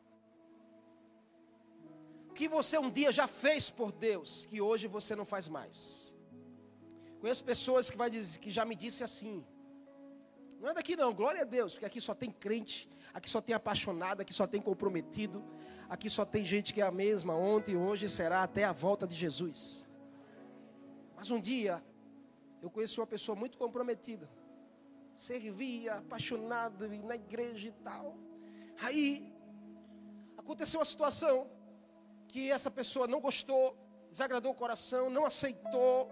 O 2.29 2.33
que 2.33 2.47
você 2.47 2.77
um 2.77 2.91
dia 2.91 3.11
já 3.11 3.25
fez 3.25 3.71
por 3.71 3.91
Deus, 3.91 4.45
que 4.45 4.61
hoje 4.61 4.85
você 4.85 5.15
não 5.15 5.25
faz 5.25 5.47
mais? 5.47 6.15
Conheço 7.19 7.43
pessoas 7.43 7.89
que, 7.89 7.97
vai 7.97 8.11
dizer, 8.11 8.37
que 8.37 8.51
já 8.51 8.63
me 8.63 8.75
disse 8.75 9.03
assim: 9.03 9.43
não 10.61 10.69
é 10.69 10.73
daqui 10.75 10.95
não, 10.95 11.11
glória 11.11 11.41
a 11.41 11.43
Deus, 11.43 11.73
porque 11.73 11.87
aqui 11.87 11.99
só 11.99 12.13
tem 12.13 12.29
crente, 12.31 12.87
aqui 13.11 13.27
só 13.27 13.41
tem 13.41 13.55
apaixonado, 13.55 14.21
aqui 14.21 14.31
só 14.31 14.45
tem 14.45 14.61
comprometido, 14.61 15.43
aqui 15.89 16.07
só 16.07 16.23
tem 16.23 16.45
gente 16.45 16.71
que 16.71 16.79
é 16.79 16.85
a 16.85 16.91
mesma 16.91 17.35
ontem, 17.35 17.75
hoje 17.75 18.07
será 18.07 18.43
até 18.43 18.63
a 18.63 18.71
volta 18.71 19.07
de 19.07 19.15
Jesus. 19.15 19.89
Mas 21.15 21.31
um 21.31 21.39
dia 21.39 21.83
eu 22.61 22.69
conheci 22.69 22.99
uma 22.99 23.07
pessoa 23.07 23.35
muito 23.35 23.57
comprometida, 23.57 24.29
servia, 25.17 25.95
apaixonado 25.95 26.87
na 26.87 27.15
igreja 27.15 27.69
e 27.69 27.71
tal. 27.83 28.15
Aí 28.83 29.33
aconteceu 30.37 30.79
uma 30.79 30.85
situação 30.85 31.49
que 32.27 32.51
essa 32.51 32.69
pessoa 32.69 33.07
não 33.07 33.19
gostou, 33.19 33.75
desagradou 34.11 34.51
o 34.51 34.55
coração, 34.55 35.09
não 35.09 35.25
aceitou. 35.25 36.11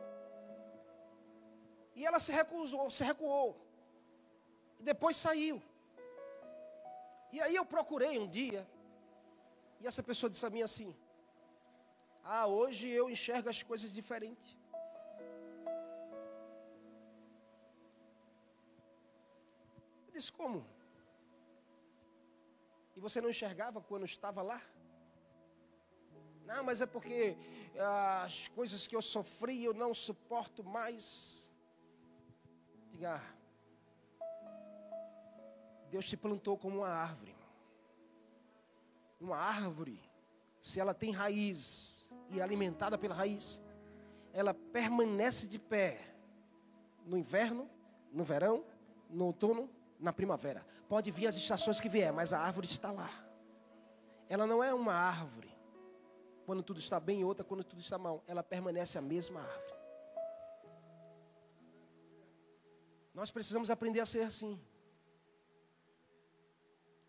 E 1.95 2.03
ela 2.03 2.19
se 2.19 2.31
recusou, 2.31 2.89
se 2.89 3.03
recuou. 3.03 3.68
E 4.79 4.83
depois 4.83 5.17
saiu. 5.17 5.61
E 7.31 7.39
aí 7.41 7.55
eu 7.55 7.65
procurei 7.65 8.17
um 8.17 8.27
dia. 8.27 8.67
E 9.79 9.87
essa 9.87 10.01
pessoa 10.01 10.29
disse 10.29 10.45
a 10.45 10.49
mim 10.49 10.61
assim: 10.61 10.95
Ah, 12.23 12.47
hoje 12.47 12.87
eu 12.89 13.09
enxergo 13.09 13.49
as 13.49 13.61
coisas 13.61 13.93
diferentes. 13.93 14.57
Eu 20.07 20.13
disse: 20.13 20.31
Como? 20.31 20.65
E 22.95 22.99
você 22.99 23.21
não 23.21 23.29
enxergava 23.29 23.81
quando 23.81 24.05
estava 24.05 24.41
lá? 24.41 24.61
Não, 26.45 26.63
mas 26.63 26.81
é 26.81 26.85
porque 26.85 27.37
ah, 27.77 28.23
as 28.23 28.47
coisas 28.49 28.87
que 28.87 28.95
eu 28.95 29.01
sofri 29.01 29.63
eu 29.63 29.73
não 29.73 29.93
suporto 29.93 30.63
mais. 30.63 31.49
Diga, 32.89 33.15
ah, 33.17 33.38
Deus 35.89 36.05
te 36.05 36.15
plantou 36.15 36.57
como 36.57 36.79
uma 36.79 36.87
árvore. 36.87 37.35
Uma 39.19 39.37
árvore, 39.37 39.99
se 40.61 40.79
ela 40.79 40.93
tem 40.93 41.11
raiz 41.11 42.09
e 42.29 42.39
é 42.39 42.43
alimentada 42.43 42.97
pela 42.97 43.15
raiz, 43.15 43.61
ela 44.31 44.53
permanece 44.53 45.47
de 45.47 45.59
pé 45.59 45.99
no 47.05 47.17
inverno, 47.17 47.69
no 48.11 48.23
verão, 48.23 48.63
no 49.09 49.25
outono, 49.25 49.69
na 49.99 50.13
primavera. 50.13 50.65
Pode 50.87 51.11
vir 51.11 51.27
as 51.27 51.35
estações 51.35 51.81
que 51.81 51.89
vier, 51.89 52.13
mas 52.13 52.31
a 52.31 52.39
árvore 52.39 52.67
está 52.67 52.91
lá. 52.91 53.09
Ela 54.27 54.45
não 54.45 54.63
é 54.63 54.73
uma 54.73 54.93
árvore 54.93 55.49
quando 56.45 56.63
tudo 56.63 56.79
está 56.79 56.99
bem 56.99 57.21
e 57.21 57.25
outra 57.25 57.43
quando 57.43 57.63
tudo 57.63 57.81
está 57.81 57.97
mal. 57.97 58.23
Ela 58.27 58.43
permanece 58.43 58.97
a 58.97 59.01
mesma 59.01 59.41
árvore. 59.41 59.79
Nós 63.13 63.31
precisamos 63.31 63.69
aprender 63.69 63.99
a 63.99 64.05
ser 64.05 64.21
assim. 64.21 64.59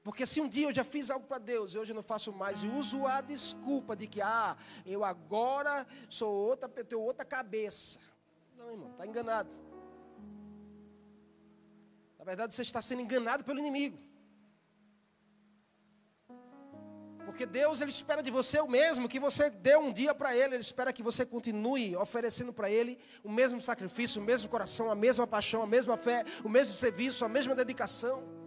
Porque 0.03 0.25
se 0.25 0.41
um 0.41 0.49
dia 0.49 0.67
eu 0.67 0.73
já 0.73 0.83
fiz 0.83 1.11
algo 1.11 1.27
para 1.27 1.39
Deus 1.39 1.75
e 1.75 1.79
hoje 1.79 1.93
eu 1.93 1.95
não 1.95 2.03
faço 2.03 2.33
mais, 2.33 2.63
e 2.63 2.69
uso 2.69 3.07
a 3.07 3.21
desculpa 3.21 3.95
de 3.95 4.07
que, 4.07 4.23
ah, 4.23 4.57
eu 4.87 5.05
agora 5.05 5.87
sou 6.09 6.33
outra, 6.33 6.69
tenho 6.69 7.03
outra 7.03 7.25
cabeça. 7.25 7.99
Não, 8.57 8.71
irmão, 8.71 8.91
está 8.93 9.07
enganado. 9.07 9.51
Na 12.19 12.25
verdade, 12.25 12.55
você 12.55 12.63
está 12.63 12.81
sendo 12.81 13.03
enganado 13.03 13.45
pelo 13.45 13.59
inimigo. 13.59 13.99
Porque 17.25 17.47
Deus 17.47 17.81
ele 17.81 17.91
espera 17.91 18.23
de 18.23 18.31
você 18.31 18.59
o 18.59 18.69
mesmo 18.69 19.09
que 19.09 19.21
você 19.21 19.51
deu 19.51 19.81
um 19.81 19.93
dia 19.93 20.15
para 20.15 20.35
ele, 20.35 20.55
ele 20.55 20.63
espera 20.63 20.93
que 20.93 21.03
você 21.03 21.25
continue 21.25 21.95
oferecendo 21.97 22.53
para 22.53 22.71
ele 22.71 22.99
o 23.23 23.31
mesmo 23.31 23.63
sacrifício, 23.63 24.21
o 24.21 24.25
mesmo 24.25 24.51
coração, 24.51 24.91
a 24.91 24.95
mesma 24.95 25.27
paixão, 25.27 25.63
a 25.63 25.67
mesma 25.67 25.97
fé, 25.97 26.25
o 26.43 26.49
mesmo 26.49 26.75
serviço, 26.75 27.25
a 27.25 27.29
mesma 27.29 27.55
dedicação. 27.55 28.40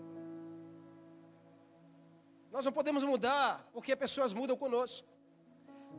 Nós 2.53 2.63
não 2.63 2.71
podemos 2.71 3.03
mudar 3.03 3.67
porque 3.73 3.95
pessoas 3.95 4.31
mudam 4.31 4.55
conosco. 4.55 5.07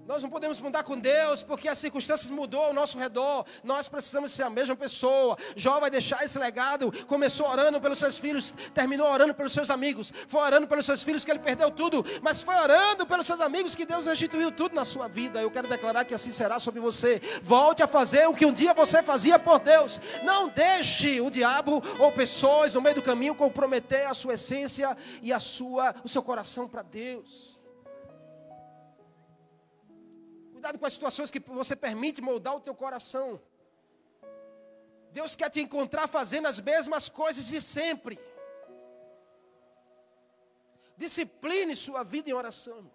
Nós 0.07 0.22
não 0.22 0.28
podemos 0.28 0.61
mudar 0.61 0.82
com 0.82 0.98
Deus 0.98 1.42
porque 1.42 1.66
as 1.66 1.78
circunstâncias 1.78 2.30
mudou 2.30 2.62
ao 2.62 2.74
nosso 2.74 2.98
redor. 2.98 3.46
Nós 3.62 3.88
precisamos 3.88 4.32
ser 4.32 4.42
a 4.42 4.50
mesma 4.50 4.76
pessoa. 4.76 5.36
Jó 5.57 5.80
vai 5.80 5.90
deixar 5.90 6.22
esse 6.22 6.38
legado. 6.38 6.92
Começou 7.07 7.48
orando 7.48 7.80
pelos 7.80 7.98
seus 7.98 8.18
filhos, 8.18 8.52
terminou 8.74 9.11
orando 9.11 9.34
pelos 9.34 9.52
seus 9.52 9.70
amigos. 9.70 10.12
Foi 10.28 10.42
orando 10.42 10.66
pelos 10.66 10.84
seus 10.84 11.02
filhos 11.02 11.24
que 11.24 11.30
ele 11.30 11.38
perdeu 11.38 11.70
tudo, 11.70 12.05
mas 12.20 12.42
foi 12.42 12.55
orando 12.55 13.07
pelos 13.07 13.26
seus 13.26 13.40
amigos 13.40 13.74
que 13.74 13.86
Deus 13.86 14.05
restituiu 14.05 14.52
tudo 14.52 14.74
na 14.74 14.84
sua 14.84 15.09
vida. 15.09 15.40
Eu 15.40 15.50
quero 15.50 15.68
declarar 15.68 16.05
que 16.05 16.14
assim 16.14 16.32
será 16.32 16.59
sobre 16.59 16.80
você. 16.80 17.20
Volte 17.42 17.82
a 17.82 17.86
fazer 17.86 18.28
o 18.28 18.34
que 18.34 18.44
um 18.44 18.52
dia 18.52 18.74
você 18.74 19.02
fazia 19.02 19.38
por 19.38 19.59
Deus. 19.59 20.00
Não 20.22 20.48
deixe 20.48 21.20
o 21.20 21.30
diabo 21.30 21.82
ou 21.98 22.12
pessoas 22.12 22.74
no 22.74 22.80
meio 22.82 22.96
do 22.96 23.02
caminho 23.02 23.34
comprometer 23.34 24.07
a 24.07 24.12
sua 24.12 24.34
essência 24.34 24.96
e 25.22 25.32
a 25.32 25.40
sua, 25.40 25.94
o 26.05 26.09
seu 26.09 26.22
coração 26.22 26.68
para 26.68 26.82
Deus. 26.82 27.53
Cuidado 30.65 30.79
com 30.79 30.87
as 30.87 30.95
situações 30.95 31.31
que 31.31 31.41
você 31.41 31.77
permite 31.77 32.23
moldar 32.23 32.57
o 32.57 32.61
teu 32.67 32.75
coração. 32.75 33.39
Deus 35.12 35.37
quer 35.37 35.51
te 35.51 35.61
encontrar 35.61 36.09
fazendo 36.09 36.47
as 36.49 36.59
mesmas 36.59 37.07
coisas 37.07 37.49
de 37.49 37.61
sempre. 37.61 38.19
Discipline 40.97 41.77
sua 41.77 42.03
vida 42.03 42.31
em 42.31 42.33
oração. 42.33 42.91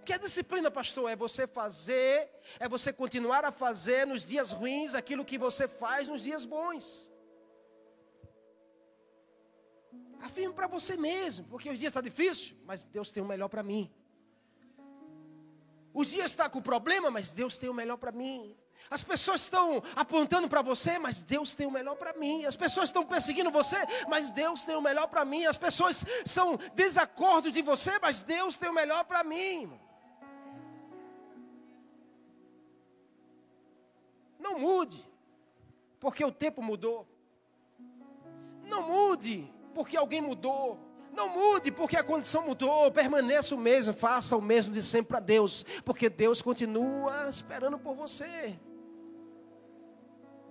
O 0.00 0.04
que 0.04 0.14
é 0.14 0.16
disciplina, 0.16 0.70
pastor? 0.70 1.10
É 1.10 1.14
você 1.14 1.46
fazer, 1.46 2.30
é 2.58 2.66
você 2.66 2.94
continuar 2.94 3.44
a 3.44 3.52
fazer 3.52 4.06
nos 4.06 4.24
dias 4.24 4.50
ruins 4.50 4.94
aquilo 4.94 5.26
que 5.26 5.36
você 5.36 5.68
faz 5.68 6.08
nos 6.08 6.22
dias 6.22 6.46
bons. 6.46 7.10
Afirme 10.22 10.54
para 10.54 10.66
você 10.66 10.96
mesmo, 10.96 11.46
porque 11.48 11.68
os 11.68 11.78
dias 11.78 11.90
estão 11.90 12.00
difíceis, 12.00 12.56
mas 12.64 12.86
Deus 12.86 13.12
tem 13.12 13.22
o 13.22 13.26
melhor 13.26 13.50
para 13.50 13.62
mim. 13.62 13.94
O 15.92 16.04
dia 16.04 16.24
está 16.24 16.48
com 16.48 16.60
problema, 16.60 17.10
mas 17.10 17.32
Deus 17.32 17.58
tem 17.58 17.68
o 17.68 17.74
melhor 17.74 17.96
para 17.96 18.12
mim. 18.12 18.56
As 18.90 19.02
pessoas 19.02 19.42
estão 19.42 19.82
apontando 19.94 20.48
para 20.48 20.62
você, 20.62 20.98
mas 20.98 21.20
Deus 21.20 21.52
tem 21.52 21.66
o 21.66 21.70
melhor 21.70 21.96
para 21.96 22.14
mim. 22.14 22.44
As 22.46 22.56
pessoas 22.56 22.88
estão 22.88 23.04
perseguindo 23.04 23.50
você, 23.50 23.76
mas 24.08 24.30
Deus 24.30 24.64
tem 24.64 24.76
o 24.76 24.80
melhor 24.80 25.08
para 25.08 25.24
mim. 25.24 25.44
As 25.44 25.58
pessoas 25.58 26.04
são 26.24 26.58
desacordo 26.74 27.50
de 27.50 27.60
você, 27.60 27.98
mas 27.98 28.22
Deus 28.22 28.56
tem 28.56 28.68
o 28.68 28.72
melhor 28.72 29.04
para 29.04 29.22
mim. 29.22 29.70
Não 34.38 34.58
mude, 34.58 35.06
porque 36.00 36.24
o 36.24 36.32
tempo 36.32 36.62
mudou. 36.62 37.06
Não 38.64 38.82
mude, 38.82 39.52
porque 39.74 39.96
alguém 39.96 40.22
mudou. 40.22 40.87
Não 41.18 41.28
mude 41.28 41.72
porque 41.72 41.96
a 41.96 42.04
condição 42.04 42.46
mudou, 42.46 42.92
permaneça 42.92 43.52
o 43.52 43.58
mesmo, 43.58 43.92
faça 43.92 44.36
o 44.36 44.40
mesmo 44.40 44.72
de 44.72 44.80
sempre 44.80 45.08
para 45.08 45.18
Deus, 45.18 45.66
porque 45.84 46.08
Deus 46.08 46.40
continua 46.40 47.28
esperando 47.28 47.76
por 47.76 47.96
você. 47.96 48.56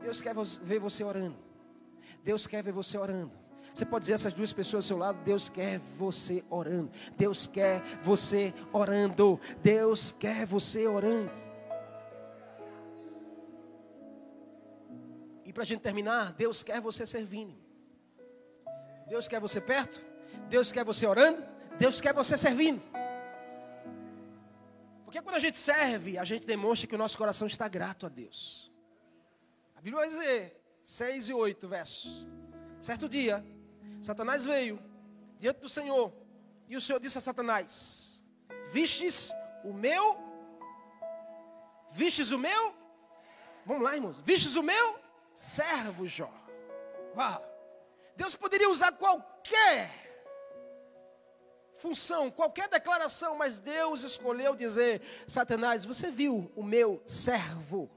Deus 0.01 0.21
quer 0.21 0.35
ver 0.35 0.77
você 0.77 1.05
orando. 1.05 1.37
Deus 2.21 2.45
quer 2.45 2.61
ver 2.61 2.73
você 2.73 2.97
orando. 2.97 3.31
Você 3.73 3.85
pode 3.85 4.03
dizer 4.03 4.15
essas 4.15 4.33
duas 4.33 4.51
pessoas 4.51 4.83
ao 4.83 4.87
seu 4.89 4.97
lado: 4.97 5.23
Deus 5.23 5.47
quer 5.47 5.79
você 5.97 6.43
orando. 6.49 6.91
Deus 7.15 7.47
quer 7.47 7.81
você 8.03 8.53
orando. 8.73 9.39
Deus 9.63 10.11
quer 10.11 10.45
você 10.45 10.85
orando. 10.85 11.31
E 15.45 15.53
para 15.53 15.63
a 15.63 15.65
gente 15.65 15.79
terminar, 15.79 16.33
Deus 16.33 16.61
quer 16.61 16.81
você 16.81 17.05
servindo. 17.05 17.55
Deus 19.07 19.29
quer 19.29 19.39
você 19.39 19.61
perto. 19.61 20.16
Deus 20.49 20.71
quer 20.71 20.83
você 20.85 21.05
orando, 21.05 21.43
Deus 21.77 21.99
quer 21.99 22.13
você 22.13 22.37
servindo. 22.37 22.81
Porque 25.05 25.21
quando 25.21 25.35
a 25.35 25.39
gente 25.39 25.57
serve, 25.57 26.17
a 26.17 26.23
gente 26.23 26.45
demonstra 26.45 26.87
que 26.87 26.95
o 26.95 26.97
nosso 26.97 27.17
coração 27.17 27.47
está 27.47 27.67
grato 27.67 28.05
a 28.05 28.09
Deus. 28.09 28.71
A 29.75 29.81
Bíblia 29.81 30.05
vai 30.05 30.09
dizer, 30.09 30.61
6 30.83 31.29
e 31.29 31.33
8 31.33 31.67
versos. 31.67 32.27
Certo 32.79 33.07
dia, 33.09 33.45
Satanás 34.01 34.45
veio 34.45 34.79
diante 35.39 35.59
do 35.59 35.69
Senhor, 35.69 36.13
e 36.67 36.75
o 36.75 36.81
Senhor 36.81 36.99
disse 36.99 37.17
a 37.17 37.21
Satanás: 37.21 38.23
Vistes 38.71 39.33
o 39.63 39.73
meu? 39.73 40.17
Vistes 41.91 42.31
o 42.31 42.37
meu? 42.37 42.75
Vamos 43.65 43.83
lá, 43.83 43.95
irmãos. 43.95 44.17
Vistes 44.23 44.55
o 44.55 44.63
meu 44.63 44.99
servo 45.33 46.07
Jó. 46.07 46.31
Uau. 47.15 47.43
Deus 48.15 48.35
poderia 48.35 48.69
usar 48.69 48.91
qualquer 48.93 50.06
função, 51.77 52.29
qualquer 52.29 52.67
declaração, 52.67 53.35
mas 53.35 53.59
Deus 53.59 54.03
escolheu 54.03 54.55
dizer: 54.55 55.01
Satanás, 55.27 55.85
você 55.85 56.11
viu 56.11 56.51
o 56.55 56.63
meu 56.63 57.01
servo 57.07 57.89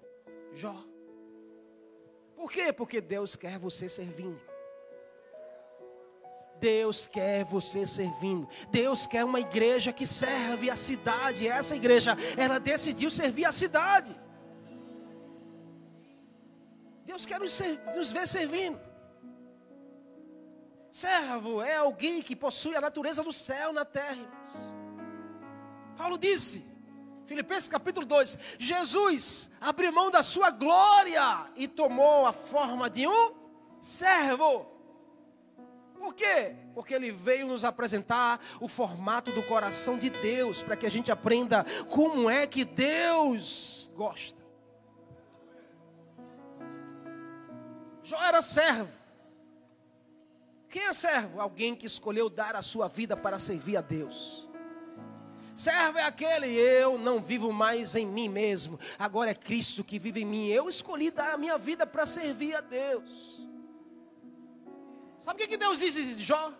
Jó? 0.54 0.84
Por 2.34 2.50
quê? 2.50 2.72
Porque 2.72 3.00
Deus 3.00 3.36
quer 3.36 3.58
você 3.58 3.88
servindo. 3.88 4.40
Deus 6.58 7.06
quer 7.06 7.44
você 7.44 7.86
servindo. 7.86 8.48
Deus 8.70 9.06
quer 9.06 9.24
uma 9.24 9.40
igreja 9.40 9.92
que 9.92 10.06
serve 10.06 10.70
a 10.70 10.76
cidade. 10.76 11.48
Essa 11.48 11.74
igreja, 11.74 12.16
ela 12.36 12.58
decidiu 12.58 13.10
servir 13.10 13.46
a 13.46 13.52
cidade. 13.52 14.18
Deus 17.04 17.26
quer 17.26 17.40
nos, 17.40 17.60
nos 17.94 18.12
ver 18.12 18.26
servindo. 18.26 18.89
Servo 20.90 21.62
é 21.62 21.76
alguém 21.76 22.20
que 22.20 22.34
possui 22.34 22.74
a 22.74 22.80
natureza 22.80 23.22
do 23.22 23.32
céu 23.32 23.72
na 23.72 23.84
terra. 23.84 24.16
Irmãos. 24.16 24.80
Paulo 25.96 26.18
disse, 26.18 26.64
Filipenses 27.26 27.68
capítulo 27.68 28.04
2: 28.04 28.38
Jesus 28.58 29.50
abriu 29.60 29.92
mão 29.92 30.10
da 30.10 30.22
sua 30.22 30.50
glória 30.50 31.46
e 31.54 31.68
tomou 31.68 32.26
a 32.26 32.32
forma 32.32 32.90
de 32.90 33.06
um 33.06 33.34
servo. 33.80 34.66
Por 35.96 36.14
quê? 36.14 36.56
Porque 36.74 36.94
ele 36.94 37.12
veio 37.12 37.46
nos 37.46 37.64
apresentar 37.64 38.40
o 38.58 38.66
formato 38.66 39.30
do 39.30 39.42
coração 39.42 39.98
de 39.98 40.08
Deus, 40.08 40.62
para 40.62 40.74
que 40.74 40.86
a 40.86 40.90
gente 40.90 41.12
aprenda 41.12 41.64
como 41.88 42.28
é 42.28 42.46
que 42.46 42.64
Deus 42.64 43.92
gosta. 43.94 44.40
Jó 48.02 48.20
era 48.24 48.42
servo. 48.42 48.99
Quem 50.70 50.86
é 50.86 50.92
servo? 50.92 51.40
Alguém 51.40 51.74
que 51.74 51.84
escolheu 51.84 52.30
dar 52.30 52.54
a 52.54 52.62
sua 52.62 52.86
vida 52.86 53.16
para 53.16 53.40
servir 53.40 53.76
a 53.76 53.80
Deus. 53.80 54.48
Servo 55.54 55.98
é 55.98 56.04
aquele, 56.04 56.46
eu 56.46 56.96
não 56.96 57.20
vivo 57.20 57.52
mais 57.52 57.96
em 57.96 58.06
mim 58.06 58.28
mesmo, 58.28 58.78
agora 58.98 59.32
é 59.32 59.34
Cristo 59.34 59.84
que 59.84 59.98
vive 59.98 60.22
em 60.22 60.24
mim. 60.24 60.46
Eu 60.46 60.68
escolhi 60.68 61.10
dar 61.10 61.34
a 61.34 61.36
minha 61.36 61.58
vida 61.58 61.84
para 61.86 62.06
servir 62.06 62.54
a 62.54 62.60
Deus. 62.60 63.46
Sabe 65.18 65.44
o 65.44 65.48
que 65.48 65.56
Deus 65.56 65.80
diz 65.80 66.18
Jó? 66.20 66.52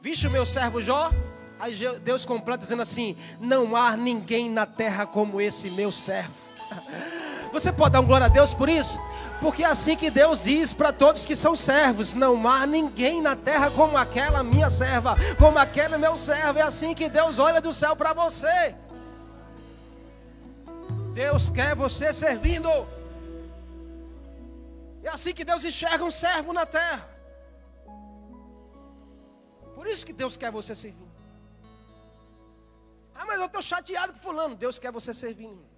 Vixe 0.00 0.26
o 0.26 0.30
meu 0.30 0.44
servo 0.44 0.82
Jó? 0.82 1.10
Aí 1.58 1.74
Deus 2.00 2.26
completa 2.26 2.58
dizendo 2.58 2.82
assim: 2.82 3.16
Não 3.40 3.76
há 3.76 3.96
ninguém 3.96 4.50
na 4.50 4.66
terra 4.66 5.06
como 5.06 5.40
esse 5.40 5.70
meu 5.70 5.92
servo. 5.92 6.34
Você 7.52 7.70
pode 7.70 7.92
dar 7.92 8.00
um 8.00 8.06
glória 8.06 8.26
a 8.26 8.28
Deus 8.30 8.54
por 8.54 8.68
isso? 8.68 8.98
Porque 9.40 9.62
é 9.62 9.66
assim 9.66 9.96
que 9.96 10.10
Deus 10.10 10.44
diz 10.44 10.72
para 10.72 10.92
todos 10.92 11.26
que 11.26 11.36
são 11.36 11.54
servos: 11.54 12.14
não 12.14 12.48
há 12.48 12.66
ninguém 12.66 13.20
na 13.20 13.36
terra 13.36 13.70
como 13.70 13.96
aquela 13.96 14.42
minha 14.42 14.70
serva, 14.70 15.16
como 15.38 15.58
aquele 15.58 15.98
meu 15.98 16.16
servo. 16.16 16.58
É 16.58 16.62
assim 16.62 16.94
que 16.94 17.08
Deus 17.08 17.38
olha 17.38 17.60
do 17.60 17.72
céu 17.74 17.94
para 17.94 18.12
você. 18.14 18.74
Deus 21.12 21.50
quer 21.50 21.74
você 21.74 22.14
servindo. 22.14 22.70
É 25.02 25.08
assim 25.08 25.34
que 25.34 25.44
Deus 25.44 25.64
enxerga 25.64 26.04
um 26.04 26.10
servo 26.10 26.52
na 26.52 26.64
terra. 26.64 27.06
Por 29.74 29.86
isso 29.86 30.06
que 30.06 30.12
Deus 30.12 30.36
quer 30.36 30.50
você 30.50 30.74
servindo. 30.74 31.12
Ah, 33.14 33.26
mas 33.26 33.40
eu 33.40 33.46
estou 33.46 33.60
chateado 33.60 34.12
com 34.12 34.20
fulano. 34.20 34.54
Deus 34.54 34.78
quer 34.78 34.92
você 34.92 35.12
servindo. 35.12 35.71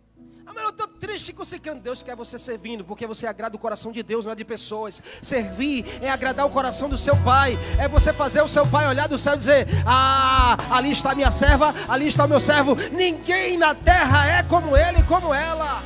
Ah, 0.46 0.52
mas 0.54 0.62
eu 0.64 0.70
estou 0.70 0.86
triste 0.86 1.32
com 1.32 1.42
canto. 1.62 1.82
Deus 1.82 2.02
quer 2.02 2.14
você 2.14 2.38
servindo, 2.38 2.84
porque 2.84 3.06
você 3.06 3.26
agrada 3.26 3.56
o 3.56 3.58
coração 3.58 3.92
de 3.92 4.02
Deus, 4.02 4.24
não 4.24 4.32
é 4.32 4.34
de 4.34 4.44
pessoas. 4.44 5.02
Servir 5.22 5.84
é 6.02 6.10
agradar 6.10 6.46
o 6.46 6.50
coração 6.50 6.88
do 6.88 6.96
seu 6.96 7.16
pai. 7.22 7.58
É 7.78 7.88
você 7.88 8.12
fazer 8.12 8.42
o 8.42 8.48
seu 8.48 8.66
pai 8.66 8.86
olhar 8.86 9.08
do 9.08 9.16
céu 9.16 9.34
e 9.34 9.38
dizer: 9.38 9.66
Ah, 9.86 10.56
ali 10.70 10.90
está 10.90 11.14
minha 11.14 11.30
serva, 11.30 11.74
ali 11.88 12.06
está 12.06 12.24
o 12.24 12.28
meu 12.28 12.40
servo. 12.40 12.74
Ninguém 12.92 13.56
na 13.56 13.74
terra 13.74 14.26
é 14.26 14.42
como 14.42 14.76
ele 14.76 15.00
e 15.00 15.04
como 15.04 15.32
ela. 15.32 15.82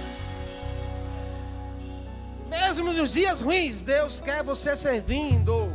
Mesmo 2.48 2.92
nos 2.92 3.12
dias 3.12 3.42
ruins, 3.42 3.82
Deus 3.82 4.20
quer 4.20 4.42
você 4.42 4.74
servindo. 4.74 5.70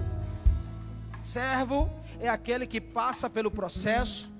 Servo 1.22 1.90
é 2.20 2.28
aquele 2.28 2.68
que 2.68 2.82
passa 2.82 3.30
pelo 3.30 3.50
processo, 3.50 4.32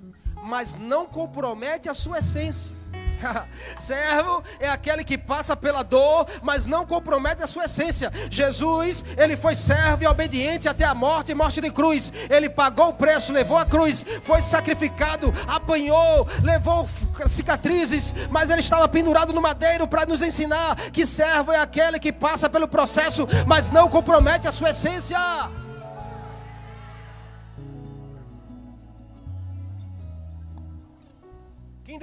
mas 0.42 0.74
não 0.74 1.06
compromete 1.06 1.88
a 1.88 1.94
sua 1.94 2.18
essência. 2.18 2.83
Servo 3.78 4.42
é 4.58 4.68
aquele 4.68 5.04
que 5.04 5.18
passa 5.18 5.56
pela 5.56 5.82
dor, 5.82 6.26
mas 6.42 6.66
não 6.66 6.86
compromete 6.86 7.42
a 7.42 7.46
sua 7.46 7.64
essência. 7.64 8.12
Jesus, 8.30 9.04
ele 9.16 9.36
foi 9.36 9.54
servo 9.54 10.04
e 10.04 10.06
obediente 10.06 10.68
até 10.68 10.84
a 10.84 10.94
morte 10.94 11.32
e 11.32 11.34
morte 11.34 11.60
de 11.60 11.70
cruz. 11.70 12.12
Ele 12.28 12.48
pagou 12.48 12.90
o 12.90 12.94
preço, 12.94 13.32
levou 13.32 13.56
a 13.56 13.64
cruz, 13.64 14.04
foi 14.22 14.40
sacrificado, 14.40 15.32
apanhou, 15.46 16.28
levou 16.42 16.88
cicatrizes, 17.26 18.14
mas 18.30 18.50
ele 18.50 18.60
estava 18.60 18.88
pendurado 18.88 19.32
no 19.32 19.40
madeiro 19.40 19.86
para 19.86 20.06
nos 20.06 20.22
ensinar 20.22 20.76
que 20.92 21.06
servo 21.06 21.52
é 21.52 21.58
aquele 21.58 21.98
que 21.98 22.12
passa 22.12 22.48
pelo 22.48 22.68
processo, 22.68 23.26
mas 23.46 23.70
não 23.70 23.88
compromete 23.88 24.48
a 24.48 24.52
sua 24.52 24.70
essência. 24.70 25.18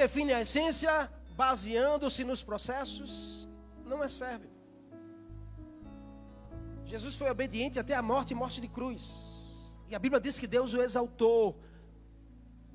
Define 0.01 0.33
a 0.33 0.41
essência 0.41 0.93
baseando-se 1.35 2.23
nos 2.23 2.41
processos 2.49 3.47
não 3.85 4.03
é 4.03 4.07
servo. 4.07 4.49
Jesus 6.85 7.13
foi 7.15 7.29
obediente 7.29 7.77
até 7.77 7.93
a 7.95 8.01
morte 8.01 8.31
e 8.31 8.35
morte 8.35 8.59
de 8.59 8.67
cruz. 8.67 9.03
E 9.89 9.93
a 9.93 9.99
Bíblia 9.99 10.19
diz 10.19 10.39
que 10.39 10.47
Deus 10.47 10.73
o 10.73 10.81
exaltou. 10.81 11.61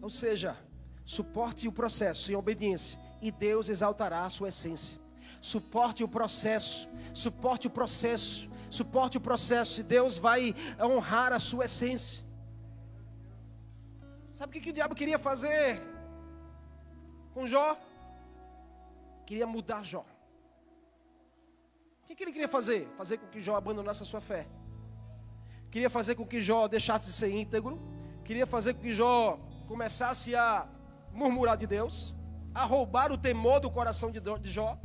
Ou 0.00 0.10
seja, 0.10 0.56
suporte 1.04 1.66
o 1.66 1.72
processo 1.72 2.30
em 2.30 2.36
obediência 2.36 2.98
e 3.20 3.30
Deus 3.30 3.68
exaltará 3.68 4.24
a 4.24 4.30
sua 4.30 4.50
essência. 4.50 5.00
Suporte 5.40 6.04
o 6.04 6.08
processo, 6.08 6.88
suporte 7.12 7.66
o 7.66 7.70
processo, 7.70 8.48
suporte 8.70 9.18
o 9.18 9.20
processo 9.20 9.80
e 9.80 9.84
Deus 9.96 10.16
vai 10.16 10.54
honrar 10.80 11.32
a 11.32 11.40
sua 11.40 11.64
essência. 11.64 12.24
Sabe 14.32 14.50
o 14.50 14.52
que, 14.54 14.60
que 14.60 14.70
o 14.70 14.78
diabo 14.78 14.94
queria 14.94 15.18
fazer 15.18 15.95
com 17.36 17.46
Jó? 17.46 17.76
Queria 19.26 19.46
mudar 19.46 19.84
Jó. 19.84 20.06
O 22.02 22.06
que, 22.06 22.24
ele 22.24 22.32
queria 22.32 22.48
fazer? 22.48 22.88
Fazer 22.96 23.18
com 23.18 23.26
que 23.26 23.42
Jó 23.42 23.56
abandonasse 23.56 24.02
a 24.02 24.06
sua 24.06 24.22
fé. 24.22 24.46
Queria 25.70 25.90
fazer 25.90 26.14
com 26.14 26.26
que 26.26 26.40
Jó 26.40 26.66
deixasse 26.66 27.04
de 27.04 27.12
ser 27.12 27.30
íntegro. 27.30 27.78
Queria 28.24 28.46
fazer 28.46 28.72
com 28.72 28.80
que 28.80 28.90
Jó 28.90 29.38
começasse 29.68 30.34
a 30.34 30.66
murmurar 31.12 31.58
de 31.58 31.66
Deus, 31.66 32.16
a 32.54 32.64
roubar 32.64 33.12
o 33.12 33.18
temor 33.18 33.60
do 33.60 33.70
coração 33.70 34.10
de 34.10 34.50
Jó, 34.50 34.78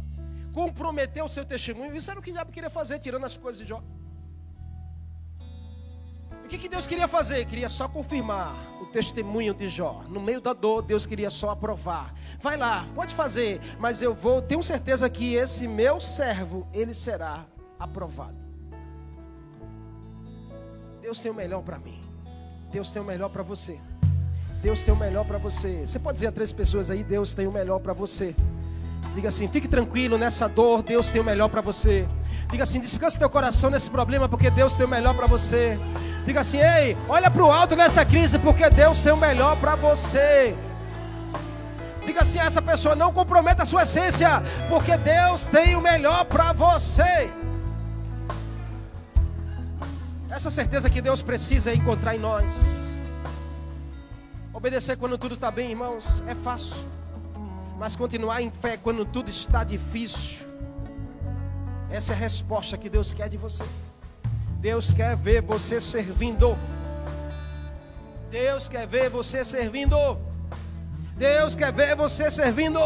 comprometer 0.53 1.23
o 1.23 1.29
seu 1.29 1.45
testemunho. 1.45 1.95
Isso 1.95 2.11
era 2.11 2.19
o 2.19 2.23
que 2.23 2.31
o 2.31 2.33
diabo 2.33 2.51
queria 2.51 2.69
fazer, 2.69 2.99
tirando 2.99 3.25
as 3.25 3.37
coisas 3.37 3.61
de 3.61 3.69
Jó 3.69 3.81
que, 6.51 6.57
que 6.57 6.67
Deus 6.67 6.85
queria 6.85 7.07
fazer? 7.07 7.45
Queria 7.45 7.69
só 7.69 7.87
confirmar 7.87 8.53
o 8.81 8.85
testemunho 8.85 9.53
de 9.53 9.69
Jó. 9.69 10.03
No 10.09 10.19
meio 10.19 10.41
da 10.41 10.51
dor, 10.51 10.81
Deus 10.81 11.05
queria 11.05 11.29
só 11.29 11.51
aprovar. 11.51 12.13
Vai 12.41 12.57
lá, 12.57 12.85
pode 12.93 13.15
fazer, 13.15 13.61
mas 13.79 14.01
eu 14.01 14.13
vou, 14.13 14.41
tenho 14.41 14.61
certeza 14.61 15.09
que 15.09 15.33
esse 15.33 15.65
meu 15.65 16.01
servo, 16.01 16.67
ele 16.73 16.93
será 16.93 17.45
aprovado. 17.79 18.35
Deus 21.01 21.21
tem 21.21 21.31
o 21.31 21.33
melhor 21.33 21.61
para 21.61 21.79
mim. 21.79 22.03
Deus 22.69 22.89
tem 22.89 23.01
o 23.01 23.05
melhor 23.05 23.29
para 23.29 23.43
você. 23.43 23.79
Deus 24.61 24.83
tem 24.83 24.93
o 24.93 24.97
melhor 24.97 25.25
para 25.25 25.37
você. 25.37 25.87
Você 25.87 25.99
pode 25.99 26.17
dizer 26.17 26.27
a 26.27 26.31
três 26.33 26.51
pessoas 26.51 26.91
aí: 26.91 27.01
Deus 27.01 27.33
tem 27.33 27.47
o 27.47 27.51
melhor 27.51 27.79
para 27.79 27.93
você. 27.93 28.35
Diga 29.15 29.29
assim: 29.29 29.47
fique 29.47 29.69
tranquilo 29.69 30.17
nessa 30.17 30.49
dor, 30.49 30.83
Deus 30.83 31.09
tem 31.09 31.21
o 31.21 31.23
melhor 31.23 31.47
para 31.47 31.61
você. 31.61 32.05
Diga 32.51 32.63
assim: 32.63 32.81
descanse 32.81 33.17
teu 33.17 33.29
coração 33.29 33.69
nesse 33.69 33.89
problema, 33.89 34.27
porque 34.27 34.49
Deus 34.49 34.75
tem 34.75 34.85
o 34.85 34.89
melhor 34.89 35.15
para 35.15 35.25
você. 35.25 35.79
Diga 36.25 36.41
assim: 36.41 36.59
ei, 36.59 36.97
olha 37.07 37.31
para 37.31 37.43
o 37.43 37.51
alto 37.51 37.77
nessa 37.77 38.03
crise, 38.03 38.37
porque 38.37 38.69
Deus 38.69 39.01
tem 39.01 39.13
o 39.13 39.17
melhor 39.17 39.55
para 39.55 39.75
você. 39.75 40.53
Diga 42.05 42.21
assim 42.21 42.39
essa 42.39 42.61
pessoa: 42.61 42.93
não 42.93 43.13
comprometa 43.13 43.63
a 43.63 43.65
sua 43.65 43.83
essência, 43.83 44.43
porque 44.67 44.97
Deus 44.97 45.43
tem 45.45 45.77
o 45.77 45.81
melhor 45.81 46.25
para 46.25 46.51
você. 46.51 47.31
Essa 50.29 50.51
certeza 50.51 50.89
que 50.89 51.01
Deus 51.01 51.21
precisa 51.21 51.73
encontrar 51.73 52.15
em 52.15 52.19
nós. 52.19 53.01
Obedecer 54.53 54.97
quando 54.97 55.17
tudo 55.17 55.35
está 55.35 55.49
bem, 55.49 55.69
irmãos, 55.69 56.21
é 56.27 56.35
fácil. 56.35 56.75
Mas 57.79 57.95
continuar 57.95 58.41
em 58.41 58.51
fé 58.51 58.77
quando 58.77 59.05
tudo 59.05 59.29
está 59.29 59.63
difícil 59.63 60.50
essa 61.91 62.13
é 62.13 62.15
a 62.15 62.19
resposta 62.19 62.77
que 62.77 62.89
Deus 62.89 63.13
quer 63.13 63.27
de 63.27 63.37
você. 63.37 63.63
Deus 64.59 64.93
quer 64.93 65.15
ver 65.15 65.41
você 65.41 65.81
servindo. 65.81 66.57
Deus 68.29 68.69
quer 68.69 68.87
ver 68.87 69.09
você 69.09 69.43
servindo. 69.43 70.17
Deus 71.17 71.55
quer 71.55 71.71
ver 71.71 71.95
você 71.95 72.31
servindo. 72.31 72.79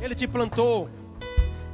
Ele 0.00 0.14
te 0.14 0.26
plantou. 0.26 0.88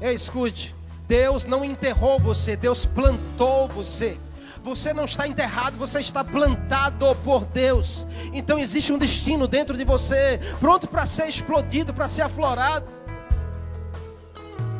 Ei, 0.00 0.14
escute. 0.14 0.74
Deus 1.06 1.44
não 1.44 1.64
enterrou 1.64 2.18
você, 2.18 2.56
Deus 2.56 2.84
plantou 2.84 3.68
você. 3.68 4.18
Você 4.62 4.92
não 4.94 5.04
está 5.04 5.26
enterrado, 5.26 5.76
você 5.76 6.00
está 6.00 6.24
plantado 6.24 7.14
por 7.24 7.44
Deus. 7.44 8.06
Então 8.32 8.58
existe 8.58 8.92
um 8.92 8.98
destino 8.98 9.46
dentro 9.46 9.76
de 9.76 9.84
você, 9.84 10.40
pronto 10.60 10.88
para 10.88 11.04
ser 11.04 11.28
explodido, 11.28 11.92
para 11.92 12.08
ser 12.08 12.22
aflorado. 12.22 13.01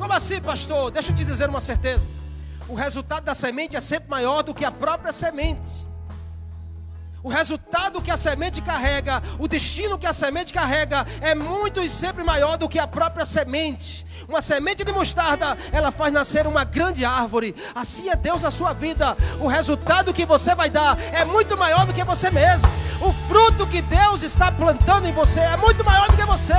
Como 0.03 0.15
assim, 0.15 0.41
pastor? 0.41 0.91
Deixa 0.91 1.13
eu 1.13 1.15
te 1.15 1.25
dizer 1.25 1.49
uma 1.49 1.61
certeza. 1.61 2.09
O 2.69 2.75
resultado 2.75 3.23
da 3.23 3.35
semente 3.35 3.77
é 3.77 3.81
sempre 3.81 4.11
maior 4.11 4.43
do 4.43 4.53
que 4.53 4.65
a 4.65 4.71
própria 4.73 5.13
semente. 5.13 5.71
O 7.23 7.29
resultado 7.29 8.03
que 8.03 8.11
a 8.11 8.17
semente 8.17 8.61
carrega, 8.61 9.23
o 9.39 9.47
destino 9.47 9.97
que 9.97 10.07
a 10.07 10.13
semente 10.13 10.53
carrega, 10.53 11.07
é 11.21 11.37
muito 11.37 11.81
e 11.81 11.89
sempre 11.89 12.25
maior 12.25 12.57
do 12.57 12.69
que 12.69 12.81
a 12.81 12.87
própria 12.87 13.25
semente. 13.25 14.05
Uma 14.29 14.43
semente 14.43 14.85
de 14.85 14.93
mostarda, 14.93 15.57
ela 15.71 15.93
faz 15.93 16.13
nascer 16.13 16.49
uma 16.49 16.65
grande 16.65 17.05
árvore. 17.05 17.55
Assim 17.75 18.09
é 18.09 18.17
Deus 18.17 18.43
na 18.43 18.51
sua 18.51 18.73
vida. 18.73 19.17
O 19.41 19.47
resultado 19.47 20.13
que 20.13 20.27
você 20.27 20.53
vai 20.53 20.69
dar 20.69 20.99
é 21.13 21.25
muito 21.25 21.57
maior 21.57 21.87
do 21.87 21.93
que 21.93 22.03
você 22.03 22.29
mesmo. 22.29 22.69
O 23.01 23.13
fruto 23.29 23.69
que 23.69 23.83
Deus 23.83 24.23
está 24.23 24.51
plantando 24.51 25.07
em 25.07 25.13
você 25.13 25.41
é 25.41 25.57
muito 25.57 25.85
maior 25.85 26.11
do 26.11 26.17
que 26.17 26.25
você. 26.25 26.55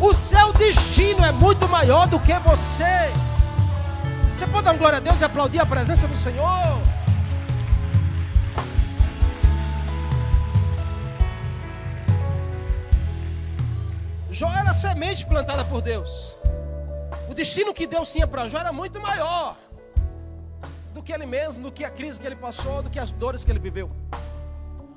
O 0.00 0.12
seu 0.12 0.52
destino 0.54 1.24
é 1.24 1.30
muito 1.30 1.68
maior 1.68 2.08
do 2.08 2.18
que 2.18 2.34
você. 2.40 3.12
Você 4.32 4.46
pode 4.48 4.64
dar 4.64 4.74
glória 4.74 4.98
a 4.98 5.00
Deus 5.00 5.20
e 5.20 5.24
aplaudir 5.24 5.60
a 5.60 5.66
presença 5.66 6.08
do 6.08 6.16
Senhor? 6.16 6.97
Jó 14.38 14.48
era 14.52 14.72
semente 14.72 15.26
plantada 15.26 15.64
por 15.64 15.82
Deus. 15.82 16.36
O 17.28 17.34
destino 17.34 17.74
que 17.74 17.88
Deus 17.88 18.12
tinha 18.12 18.24
para 18.24 18.46
Jó 18.48 18.60
era 18.60 18.72
muito 18.72 19.00
maior 19.00 19.56
do 20.94 21.02
que 21.02 21.12
ele 21.12 21.26
mesmo, 21.26 21.64
do 21.64 21.72
que 21.72 21.84
a 21.84 21.90
crise 21.90 22.20
que 22.20 22.24
ele 22.24 22.36
passou, 22.36 22.80
do 22.80 22.88
que 22.88 23.00
as 23.00 23.10
dores 23.10 23.44
que 23.44 23.50
ele 23.50 23.58
viveu. 23.58 23.90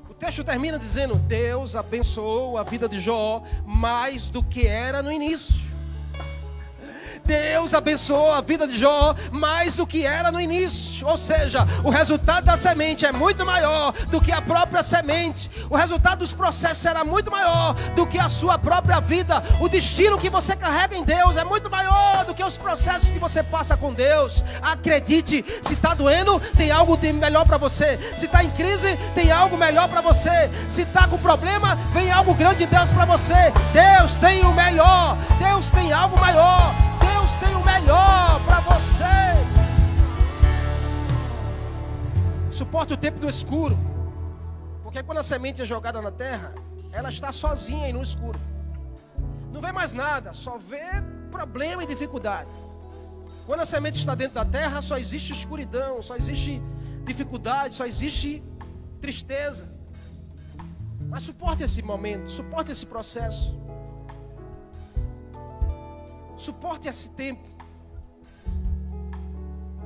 O 0.07 0.13
texto 0.13 0.43
termina 0.43 0.77
dizendo: 0.77 1.15
Deus 1.15 1.75
abençoou 1.75 2.55
a 2.55 2.61
vida 2.61 2.87
de 2.87 3.01
Jó 3.01 3.41
mais 3.65 4.29
do 4.29 4.43
que 4.43 4.67
era 4.67 5.01
no 5.01 5.11
início. 5.11 5.70
Deus 7.25 7.73
abençoou 7.73 8.31
a 8.31 8.41
vida 8.41 8.67
de 8.67 8.77
Jó 8.77 9.15
mais 9.31 9.75
do 9.75 9.85
que 9.85 10.05
era 10.05 10.31
no 10.31 10.39
início. 10.39 11.07
Ou 11.07 11.17
seja, 11.17 11.67
o 11.83 11.89
resultado 11.89 12.45
da 12.45 12.57
semente 12.57 13.05
é 13.05 13.11
muito 13.11 13.45
maior 13.45 13.93
do 14.07 14.19
que 14.19 14.31
a 14.31 14.41
própria 14.41 14.83
semente. 14.83 15.49
O 15.69 15.75
resultado 15.75 16.19
dos 16.19 16.33
processos 16.33 16.79
será 16.79 17.03
muito 17.03 17.31
maior 17.31 17.73
do 17.95 18.05
que 18.05 18.19
a 18.19 18.29
sua 18.29 18.57
própria 18.57 18.99
vida. 18.99 19.43
O 19.59 19.69
destino 19.69 20.17
que 20.17 20.29
você 20.29 20.55
carrega 20.55 20.95
em 20.95 21.03
Deus 21.03 21.37
é 21.37 21.43
muito 21.43 21.69
maior 21.69 22.25
do 22.25 22.33
que 22.33 22.43
os 22.43 22.57
processos 22.57 23.09
que 23.09 23.19
você 23.19 23.43
passa 23.43 23.77
com 23.77 23.93
Deus. 23.93 24.43
Acredite, 24.61 25.45
se 25.61 25.73
está 25.73 25.93
doendo, 25.93 26.39
tem 26.57 26.71
algo 26.71 26.97
melhor 27.13 27.45
para 27.45 27.57
você. 27.57 27.99
Se 28.15 28.25
está 28.25 28.43
em 28.43 28.49
crise, 28.51 28.97
tem 29.15 29.31
algo 29.31 29.57
melhor 29.57 29.87
para 29.87 30.01
você. 30.01 30.49
Se 30.69 30.81
está 30.81 31.07
com 31.07 31.17
problema, 31.17 31.75
vem 31.93 32.11
algo 32.11 32.33
grande 32.33 32.65
de 32.65 32.65
Deus 32.65 32.91
para 32.91 33.05
você. 33.05 33.53
Deus 33.73 34.15
tem 34.15 34.43
o 34.43 34.53
melhor. 34.53 35.17
Deus 35.39 35.69
tem 35.69 35.91
algo 35.93 36.19
maior. 36.19 36.90
Deus 37.31 37.35
tem 37.35 37.55
o 37.55 37.63
melhor 37.63 38.43
para 38.45 38.59
você. 38.61 39.05
Suporte 42.51 42.93
o 42.93 42.97
tempo 42.97 43.19
do 43.19 43.29
escuro. 43.29 43.77
Porque 44.83 45.01
quando 45.03 45.19
a 45.19 45.23
semente 45.23 45.61
é 45.61 45.65
jogada 45.65 46.01
na 46.01 46.11
terra, 46.11 46.53
ela 46.91 47.09
está 47.09 47.31
sozinha 47.31 47.87
e 47.87 47.93
no 47.93 48.01
escuro. 48.01 48.39
Não 49.51 49.61
vê 49.61 49.71
mais 49.71 49.93
nada, 49.93 50.33
só 50.33 50.57
vê 50.57 50.83
problema 51.29 51.83
e 51.83 51.87
dificuldade. 51.87 52.49
Quando 53.45 53.61
a 53.61 53.65
semente 53.65 53.97
está 53.97 54.15
dentro 54.15 54.35
da 54.35 54.45
terra, 54.45 54.81
só 54.81 54.97
existe 54.97 55.31
escuridão, 55.31 56.01
só 56.03 56.15
existe 56.15 56.61
dificuldade, 57.05 57.75
só 57.75 57.85
existe 57.85 58.43
tristeza. 58.99 59.69
Mas 61.09 61.23
suporte 61.23 61.63
esse 61.63 61.81
momento, 61.81 62.29
suporte 62.29 62.71
esse 62.71 62.85
processo. 62.85 63.55
Suporte 66.41 66.87
esse 66.87 67.09
tempo. 67.09 67.47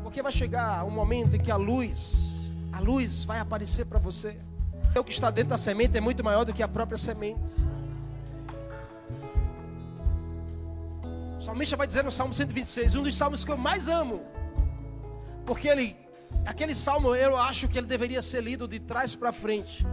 Porque 0.01 0.21
vai 0.21 0.31
chegar 0.31 0.85
um 0.85 0.89
momento 0.89 1.35
em 1.35 1.39
que 1.39 1.51
a 1.51 1.57
luz, 1.57 2.53
a 2.71 2.79
luz 2.79 3.25
vai 3.25 3.39
aparecer 3.39 3.85
para 3.85 3.99
você. 3.99 4.37
O 4.97 5.03
que 5.03 5.11
está 5.11 5.29
dentro 5.29 5.49
da 5.49 5.57
semente 5.57 5.97
é 5.97 5.99
muito 5.99 6.23
maior 6.23 6.45
do 6.45 6.53
que 6.53 6.63
a 6.63 6.67
própria 6.69 6.97
semente. 6.97 7.51
O 11.37 11.41
salmista 11.41 11.75
vai 11.75 11.85
dizer 11.85 12.05
no 12.05 12.11
Salmo 12.11 12.33
126, 12.33 12.95
um 12.95 13.03
dos 13.03 13.17
salmos 13.17 13.43
que 13.43 13.51
eu 13.51 13.57
mais 13.57 13.89
amo. 13.89 14.23
Porque 15.45 15.67
ele, 15.67 15.93
aquele 16.45 16.73
salmo 16.73 17.13
eu 17.13 17.35
acho 17.35 17.67
que 17.67 17.77
ele 17.77 17.85
deveria 17.85 18.21
ser 18.21 18.41
lido 18.41 18.65
de 18.65 18.79
trás 18.79 19.13
para 19.13 19.33
frente. 19.33 19.85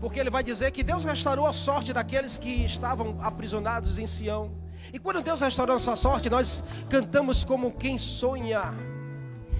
Porque 0.00 0.18
ele 0.18 0.30
vai 0.30 0.42
dizer 0.42 0.72
que 0.72 0.82
Deus 0.82 1.04
restaurou 1.04 1.46
a 1.46 1.52
sorte 1.52 1.92
daqueles 1.92 2.36
que 2.36 2.64
estavam 2.64 3.16
aprisionados 3.20 4.00
em 4.00 4.06
Sião. 4.08 4.65
E 4.92 4.98
quando 4.98 5.22
Deus 5.22 5.40
restaurou 5.40 5.76
a 5.76 5.78
sua 5.78 5.96
sorte, 5.96 6.30
nós 6.30 6.62
cantamos 6.88 7.44
como 7.44 7.72
quem 7.72 7.98
sonha. 7.98 8.74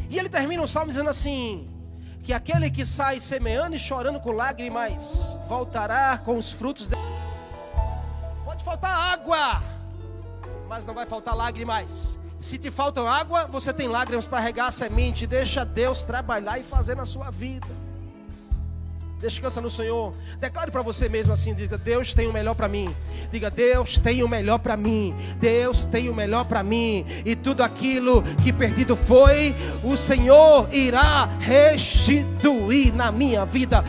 E 0.09 0.19
ele 0.19 0.29
termina 0.29 0.63
o 0.63 0.69
salmo 0.69 0.91
dizendo 0.91 1.11
assim: 1.11 1.69
que 2.23 2.33
aquele 2.33 2.69
que 2.71 2.85
sai 2.85 3.21
semeando 3.21 3.77
e 3.77 3.79
chorando 3.79 4.19
com 4.19 4.33
lágrimas 4.33 5.39
voltará 5.49 6.19
com 6.19 6.37
os 6.37 6.51
frutos. 6.51 6.89
De... 6.89 6.97
Pode 8.45 8.65
faltar 8.65 9.13
água, 9.13 9.63
mas 10.69 10.85
não 10.87 10.95
vai 10.95 11.07
faltar 11.07 11.37
lágrimas. 11.37 12.19
Se 12.39 12.59
te 12.59 12.71
faltam 12.71 13.09
água, 13.09 13.47
você 13.47 13.73
tem 13.73 13.89
lágrimas 13.89 14.27
para 14.27 14.41
regar 14.41 14.67
a 14.67 14.71
semente. 14.71 15.27
Deixa 15.27 15.65
Deus 15.65 16.03
trabalhar 16.03 16.59
e 16.59 16.63
fazer 16.63 16.95
na 16.97 17.05
sua 17.05 17.31
vida. 17.31 17.86
Descansa 19.21 19.61
no 19.61 19.71
Senhor. 19.71 20.13
Declare 20.39 20.71
para 20.71 20.83
você 20.83 21.09
mesmo 21.09 21.33
assim: 21.33 21.55
diga, 21.55 21.79
Deus 21.79 22.13
tem 22.13 22.27
o 22.27 22.33
melhor 22.33 22.55
para 22.55 22.69
mim. 22.69 22.95
Diga, 23.31 23.51
Deus 23.51 23.99
tem 23.99 24.23
o 24.23 24.29
melhor 24.29 24.59
para 24.59 24.77
mim. 24.77 25.15
Deus 25.41 25.85
tem 25.85 26.09
o 26.09 26.15
melhor 26.15 26.45
para 26.45 26.63
mim. 26.63 27.05
E 27.25 27.35
tudo 27.35 27.63
aquilo 27.63 28.23
que 28.43 28.53
perdido 28.53 28.95
foi, 28.95 29.55
o 29.83 29.97
Senhor 29.97 30.73
irá 30.73 31.27
restituir 31.41 32.95
na 32.95 33.11
minha 33.11 33.45
vida. 33.45 33.85